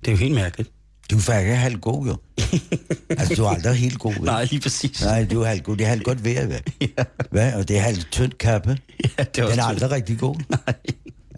Det 0.00 0.08
er 0.08 0.12
jo 0.12 0.18
helt 0.18 0.34
mærkeligt. 0.34 0.72
Du 1.10 1.16
er 1.16 1.20
faktisk 1.20 1.56
halvt 1.56 1.80
god, 1.80 2.06
jo. 2.06 2.16
altså, 3.18 3.34
du 3.34 3.44
er 3.44 3.48
aldrig 3.48 3.74
helt 3.74 3.98
god. 3.98 4.12
vel? 4.12 4.22
Nej, 4.22 4.44
lige 4.44 4.60
præcis. 4.60 5.02
Nej, 5.04 5.24
du 5.24 5.40
er 5.40 5.46
halvt 5.46 5.64
god. 5.64 5.76
Det 5.76 5.84
er 5.84 5.88
halvt 5.88 6.04
godt 6.04 6.24
vejr, 6.24 6.46
hvad? 6.46 6.58
Ja, 6.98 7.04
hvad? 7.30 7.54
Og 7.54 7.68
det 7.68 7.76
er 7.76 7.80
halvt 7.80 8.08
tynd 8.10 8.32
kappe. 8.32 8.78
ja, 9.18 9.24
det 9.24 9.38
er 9.38 9.44
også 9.44 9.52
Den 9.52 9.60
er 9.60 9.64
aldrig 9.64 9.90
rigtig 9.90 10.18
god. 10.18 10.36
Nej. 10.66 10.74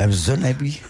Altså, 0.00 0.24
sådan 0.24 0.44
er 0.44 0.52
vi. 0.52 0.80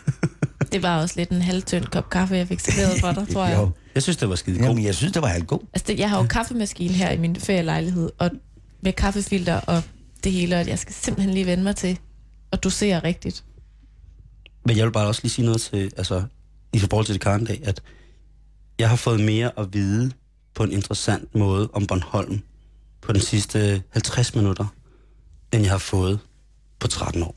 Det 0.73 0.83
var 0.83 1.01
også 1.01 1.15
lidt 1.17 1.31
en 1.31 1.43
halvtynd 1.43 1.85
kop 1.85 2.11
kaffe, 2.11 2.35
jeg 2.37 2.49
fik 2.49 2.61
serveret 2.61 3.01
for 3.01 3.13
dig, 3.13 3.29
tror 3.29 3.47
jeg. 3.47 3.59
Jo. 3.59 3.71
Jeg 3.95 4.03
synes, 4.03 4.17
det 4.17 4.29
var 4.29 4.35
skide 4.35 4.59
godt. 4.59 4.69
Jamen, 4.69 4.85
jeg 4.85 4.95
synes, 4.95 5.13
det 5.13 5.23
var 5.23 5.29
halvt 5.29 5.47
god. 5.47 5.61
Altså, 5.73 5.85
det, 5.89 5.99
jeg 5.99 6.11
har 6.11 6.19
jo 6.19 6.27
kaffemaskine 6.27 6.95
her 6.95 7.11
i 7.11 7.19
min 7.19 7.37
ferielejlighed, 7.37 8.11
og 8.19 8.31
med 8.83 8.93
kaffefilter 8.93 9.55
og 9.55 9.83
det 10.25 10.33
hele, 10.33 10.57
og 10.57 10.67
jeg 10.67 10.79
skal 10.79 10.95
simpelthen 10.95 11.35
lige 11.35 11.47
vende 11.47 11.65
mig 11.65 11.77
til 11.77 11.99
at 12.53 12.65
dosere 12.65 12.99
rigtigt. 12.99 13.45
Men 14.67 14.77
jeg 14.77 14.87
vil 14.87 14.93
bare 14.93 15.07
også 15.07 15.21
lige 15.23 15.33
sige 15.33 15.45
noget 15.45 15.61
til, 15.61 15.93
altså, 15.97 16.23
i 16.73 16.79
forhold 16.79 17.07
til 17.07 17.13
det 17.13 17.23
Karen 17.23 17.45
dag, 17.45 17.61
at 17.65 17.83
jeg 18.81 18.89
har 18.89 18.97
fået 18.97 19.21
mere 19.21 19.59
at 19.59 19.67
vide 19.73 20.13
på 20.55 20.63
en 20.63 20.73
interessant 20.73 21.35
måde 21.35 21.71
om 21.73 21.87
Bornholm 21.87 22.41
på 23.01 23.13
den 23.13 23.21
sidste 23.21 23.83
50 23.91 24.35
minutter, 24.35 24.67
end 25.53 25.63
jeg 25.63 25.71
har 25.71 25.79
fået 25.79 26.19
på 26.79 26.89
13 26.89 27.23
år. 27.23 27.37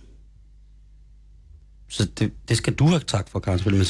Så 1.90 2.06
det, 2.06 2.32
det 2.50 2.58
skal 2.58 2.74
du 2.74 2.88
have 2.88 3.00
tak 3.00 3.30
for, 3.30 3.40
Karen, 3.40 3.62
men 3.66 3.86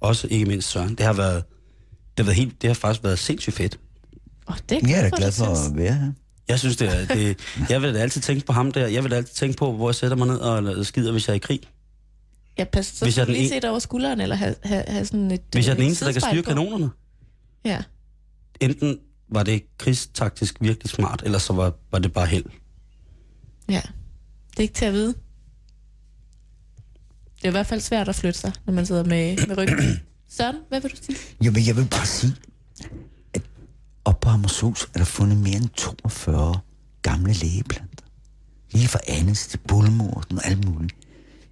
også 0.00 0.26
ikke 0.30 0.46
mindst 0.46 0.70
Søren. 0.70 0.94
Det 0.94 1.06
har 1.06 1.12
været, 1.12 1.44
det 1.90 2.18
har, 2.18 2.24
været 2.24 2.36
helt, 2.36 2.62
det 2.62 2.70
har 2.70 2.74
faktisk 2.74 3.04
været 3.04 3.18
sindssygt 3.18 3.56
fedt. 3.56 3.78
Oh, 4.46 4.56
det 4.68 4.82
er 4.82 4.88
Jeg 4.88 4.98
er 4.98 5.10
da 5.10 5.16
glad 5.16 5.32
for 5.32 5.44
at 5.44 5.76
være 5.76 5.94
her. 5.94 6.12
Jeg 6.48 6.58
synes, 6.58 6.76
det 6.76 6.88
er... 6.88 7.06
Det, 7.06 7.38
jeg 7.70 7.82
vil 7.82 7.94
da 7.94 7.98
altid 7.98 8.20
tænke 8.20 8.46
på 8.46 8.52
ham 8.52 8.72
der. 8.72 8.86
Jeg 8.86 9.02
vil 9.02 9.10
da 9.10 9.16
altid 9.16 9.34
tænke 9.34 9.56
på, 9.56 9.72
hvor 9.72 9.88
jeg 9.88 9.94
sætter 9.94 10.16
mig 10.16 10.26
ned 10.26 10.36
og 10.36 10.86
skider, 10.86 11.12
hvis 11.12 11.28
jeg 11.28 11.32
er 11.32 11.36
i 11.36 11.38
krig. 11.38 11.60
Ja, 12.58 12.64
pas, 12.64 12.86
så 12.86 13.04
Hvis 13.04 13.18
jeg 13.18 13.26
lige 13.26 13.38
en- 13.38 13.48
se 13.48 13.60
dig 13.60 13.70
over 13.70 13.78
skulderen, 13.78 14.20
eller 14.20 14.36
have, 14.36 14.54
have, 14.64 14.84
have 14.88 15.04
sådan 15.06 15.30
et 15.30 15.40
Hvis 15.52 15.66
jeg 15.66 15.72
er 15.72 15.76
den 15.76 15.84
eneste, 15.84 16.04
der 16.04 16.12
kan 16.12 16.20
styre 16.20 16.42
på. 16.42 16.48
kanonerne. 16.48 16.90
Ja. 17.64 17.82
enten 18.60 18.98
var 19.28 19.42
det 19.42 19.62
krigstaktisk 19.78 20.56
virkelig 20.60 20.90
smart, 20.90 21.22
eller 21.24 21.38
så 21.38 21.52
var, 21.52 21.74
var 21.90 21.98
det 21.98 22.12
bare 22.12 22.26
held. 22.26 22.44
ja. 23.68 23.80
Det 24.50 24.58
er 24.58 24.62
ikke 24.62 24.74
til 24.74 24.84
at 24.84 24.92
vide. 24.92 25.14
Det 27.36 27.44
er 27.44 27.48
i 27.48 27.50
hvert 27.50 27.66
fald 27.66 27.80
svært 27.80 28.08
at 28.08 28.14
flytte 28.14 28.38
sig, 28.40 28.52
når 28.66 28.72
man 28.72 28.86
sidder 28.86 29.04
med, 29.04 29.46
med 29.46 29.58
ryggen. 29.58 29.78
Søren, 30.36 30.56
hvad 30.68 30.80
vil 30.80 30.90
du 30.90 30.96
sige? 31.02 31.18
Jamen, 31.44 31.66
jeg 31.66 31.76
vil 31.76 31.88
bare 31.90 32.06
sige, 32.06 32.32
at 33.34 33.42
op 34.04 34.20
på 34.20 34.28
Hammershus 34.28 34.84
er 34.94 34.98
der 34.98 35.04
fundet 35.04 35.38
mere 35.38 35.56
end 35.56 35.68
42 35.76 36.60
gamle 37.02 37.32
lægeplanter. 37.32 38.04
Lige 38.70 38.88
fra 38.88 38.98
Annes 39.08 39.46
til 39.46 39.58
Bullemorten 39.68 40.38
og 40.38 40.46
alt 40.46 40.64
muligt. 40.68 40.94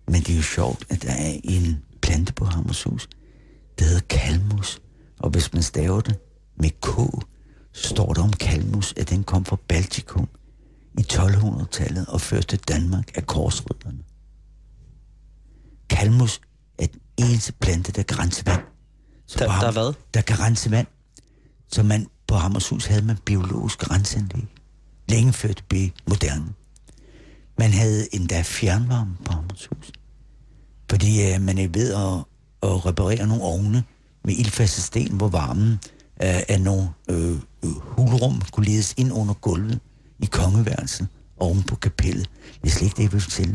Men 0.08 0.22
det 0.22 0.30
er 0.32 0.36
jo 0.36 0.42
sjovt, 0.42 0.84
at 0.88 1.02
der 1.02 1.10
er 1.12 1.40
en 1.44 1.82
plante 2.02 2.32
på 2.32 2.44
Hammershus, 2.44 3.08
der 3.78 3.84
hedder 3.84 4.00
kalmus. 4.00 4.80
Og 5.18 5.30
hvis 5.30 5.52
man 5.52 5.62
staver 5.62 6.00
det 6.00 6.18
med 6.56 6.70
K, 6.70 6.86
så 7.72 7.88
står 7.88 8.12
der 8.12 8.22
om 8.22 8.32
kalmus, 8.32 8.94
at 8.96 9.10
den 9.10 9.24
kom 9.24 9.44
fra 9.44 9.56
Baltikum 9.68 10.28
i 10.98 11.02
1200-tallet 11.12 12.06
og 12.06 12.20
førte 12.20 12.46
til 12.46 12.58
Danmark 12.58 13.10
af 13.14 13.26
korsrydderne. 13.26 13.98
Kalmus 15.90 16.40
er 16.78 16.86
den 16.86 17.00
eneste 17.16 17.52
plante, 17.52 17.92
der 17.92 18.02
kan 18.02 18.18
rense 18.18 18.46
vand. 18.46 18.60
Så 19.26 19.38
Der- 19.38 19.46
på 19.46 19.52
der 19.60 19.66
er 19.68 19.72
hvad? 19.72 19.92
Der 20.14 20.20
kan 20.20 20.40
rense 20.40 20.70
vand. 20.70 20.86
Så 21.72 21.82
man, 21.82 22.06
på 22.26 22.34
Hammershus 22.34 22.86
havde 22.86 23.04
man 23.04 23.16
biologisk 23.24 23.90
renseanlæg. 23.90 24.44
Længe 25.08 25.32
før 25.32 25.48
det 25.48 25.64
blev 25.68 25.90
moderne. 26.08 26.52
Man 27.58 27.70
havde 27.72 28.14
endda 28.14 28.42
fjernvarme 28.42 29.16
på 29.24 29.32
Hammershus. 29.52 29.92
Fordi 30.90 31.32
øh, 31.32 31.40
man 31.40 31.58
er 31.58 31.68
ved 31.68 31.92
at, 31.92 32.24
at 32.70 32.86
reparere 32.86 33.26
nogle 33.26 33.42
ovne 33.42 33.84
med 34.24 34.34
ildfaste 34.34 34.82
sten, 34.82 35.16
hvor 35.16 35.28
varmen 35.28 35.72
øh, 36.22 36.42
af 36.48 36.60
nogle 36.60 36.88
øh, 37.10 37.36
øh, 37.64 37.70
hulrum 37.70 38.42
kunne 38.52 38.66
ledes 38.66 38.94
ind 38.96 39.12
under 39.12 39.34
gulvet 39.34 39.80
i 40.18 40.26
kongeværelset 40.26 41.08
oven 41.36 41.62
på 41.62 41.76
kapellet. 41.76 42.30
Det 42.62 42.66
er 42.66 42.70
slet 42.70 42.82
ikke 42.82 42.96
det, 42.96 43.02
jeg 43.02 43.12
vil 43.12 43.20
fortælle. 43.20 43.54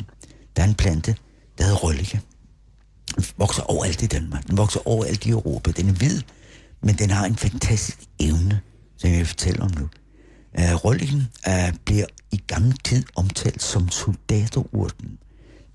Der 0.56 0.64
er 0.64 0.68
en 0.68 0.76
plante, 0.76 1.16
der 1.58 1.64
hedder 1.64 1.78
røllike. 1.78 2.22
Den 3.16 3.26
vokser 3.38 3.64
overalt 3.64 4.04
i 4.04 4.08
Danmark. 4.08 4.48
Den 4.48 4.58
vokser 4.58 4.88
overalt 4.88 5.26
i 5.26 5.30
Europa. 5.30 5.72
Den 5.72 5.89
er 5.89 5.93
hvid, 5.93 6.22
men 6.82 6.95
den 6.95 7.10
har 7.10 7.26
en 7.26 7.36
fantastisk 7.36 8.00
evne, 8.20 8.62
som 8.98 9.10
jeg 9.10 9.18
vil 9.18 9.26
fortælle 9.26 9.62
om 9.62 9.72
nu. 9.80 9.89
Øh, 10.60 10.74
uh, 10.74 10.86
Rølligen 10.86 11.28
uh, 11.48 11.54
øh, 11.54 11.74
bliver 11.86 12.06
i 12.32 12.43
gammel 12.48 12.78
tid 12.84 13.04
omtalt 13.16 13.64
som 13.64 13.89
soldaterurten. 13.89 15.18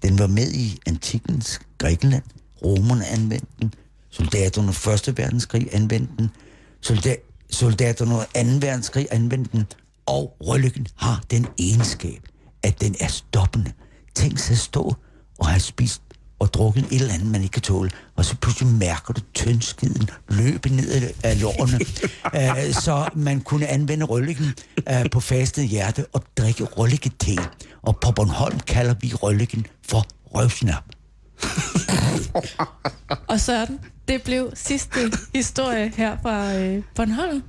Den 0.02 0.18
var 0.18 0.26
med 0.26 0.52
i 0.52 0.78
antikkens 0.86 1.60
Grækenland. 1.78 2.22
Romerne 2.64 3.06
anvendte 3.06 3.46
den. 3.60 3.74
Soldaterne 4.10 4.68
under 4.68 5.08
1. 5.08 5.18
verdenskrig 5.18 5.68
anvendte 5.72 6.12
den. 6.18 6.30
Solda- 6.86 7.46
soldaterne 7.50 8.14
under 8.14 8.24
2. 8.60 8.66
verdenskrig 8.66 9.06
anvendte 9.10 9.50
den. 9.52 9.66
Og 10.06 10.36
rødlykken 10.40 10.86
har 10.96 11.24
den 11.30 11.46
egenskab, 11.58 12.28
at 12.62 12.80
den 12.80 12.96
er 13.00 13.08
stoppende. 13.08 13.72
Tænk 14.14 14.38
sig 14.38 14.52
at 14.52 14.58
stå 14.58 14.94
og 15.38 15.46
have 15.48 15.60
spist 15.60 16.02
og 16.42 16.54
drukket 16.54 16.84
et 16.84 17.00
eller 17.00 17.14
andet, 17.14 17.28
man 17.28 17.42
ikke 17.42 17.52
kan 17.52 17.62
tåle, 17.62 17.90
og 18.16 18.24
så 18.24 18.36
pludselig 18.36 18.68
mærker 18.68 19.14
du 19.14 19.20
tyndskiden 19.34 20.10
løbe 20.28 20.68
ned 20.68 21.10
af- 21.22 21.40
lårene, 21.40 21.78
uh, 22.34 22.74
så 22.84 23.08
man 23.14 23.40
kunne 23.40 23.66
anvende 23.66 24.04
røllyggen 24.04 24.54
uh, 24.90 25.10
på 25.12 25.20
fastet 25.20 25.68
hjerte 25.68 26.06
og 26.12 26.22
drikke 26.38 26.64
røllike-te. 26.64 27.36
Og 27.82 27.96
på 28.00 28.12
Bornholm 28.12 28.60
kalder 28.60 28.94
vi 29.00 29.12
røllyggen 29.14 29.66
for 29.88 30.06
røvsnap. 30.34 30.84
Og 33.28 33.40
Søren, 33.40 33.80
det 34.08 34.22
blev 34.22 34.50
sidste 34.54 35.00
historie 35.34 35.92
her 35.96 36.16
fra 36.22 36.54
øh, 36.54 36.82
Bornholm. 36.94 37.42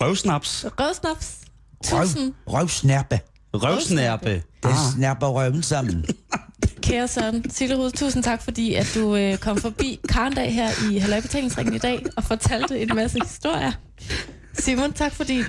Røvsnaps. 0.00 0.64
Rødsnaps. 0.80 1.36
Røv, 1.84 2.06
Tusind 2.06 2.32
røvsnærpe. 2.46 3.20
Røvsnærpe. 3.54 4.42
Den 4.62 4.70
ah. 4.70 4.76
snapper 4.94 5.26
røven 5.28 5.62
sammen. 5.62 6.04
kære 6.88 7.08
Søren 7.08 7.50
Sillerud, 7.50 7.90
tusind 7.90 8.22
tak, 8.22 8.42
fordi 8.42 8.74
at 8.74 8.92
du 8.94 9.16
øh, 9.16 9.38
kom 9.38 9.56
forbi 9.56 10.00
Karndag 10.08 10.54
her 10.54 10.90
i 10.90 10.98
Halvøjbetalingsringen 10.98 11.74
i 11.74 11.78
dag 11.78 12.06
og 12.16 12.24
fortalte 12.24 12.80
en 12.80 12.90
masse 12.94 13.18
historier. 13.22 13.72
Simon, 14.52 14.92
tak 14.92 15.12
fordi... 15.12 15.42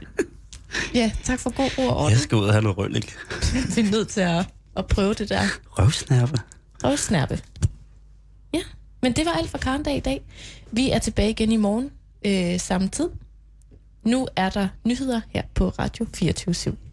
Ja, 0.94 1.12
tak 1.24 1.40
for 1.40 1.50
god 1.50 1.70
ro 1.78 1.88
og 1.88 1.98
orden. 1.98 2.12
Jeg 2.12 2.20
skal 2.20 2.38
ud 2.38 2.44
og 2.46 2.52
have 2.54 2.62
noget 2.62 2.78
røllik. 2.78 3.16
Vi 3.76 3.82
er 3.82 3.92
nødt 3.92 4.08
til 4.08 4.22
at, 4.22 4.46
at 4.78 4.88
prøve 4.88 5.14
det 5.14 5.30
der. 5.30 5.42
Røvsnærpe. 5.80 6.38
Røvsnærpe. 6.84 7.42
Ja, 8.54 8.62
men 9.02 9.14
det 9.14 9.26
var 9.26 9.32
alt 9.32 9.50
for 9.50 9.58
Karndag 9.58 9.96
i 9.98 10.00
dag. 10.00 10.22
Vi 10.72 10.90
er 10.90 11.00
tilbage 11.00 11.30
igen 11.30 11.52
i 11.52 11.58
morgen. 11.58 11.92
øh, 12.26 12.60
samme 12.60 12.88
tid. 12.88 13.10
Nu 14.06 14.28
er 14.36 14.50
der 14.50 14.68
nyheder 14.86 15.22
her 15.30 15.42
på 15.56 15.70
Radio 15.70 16.08
24 16.16 16.56
/7. 16.56 16.89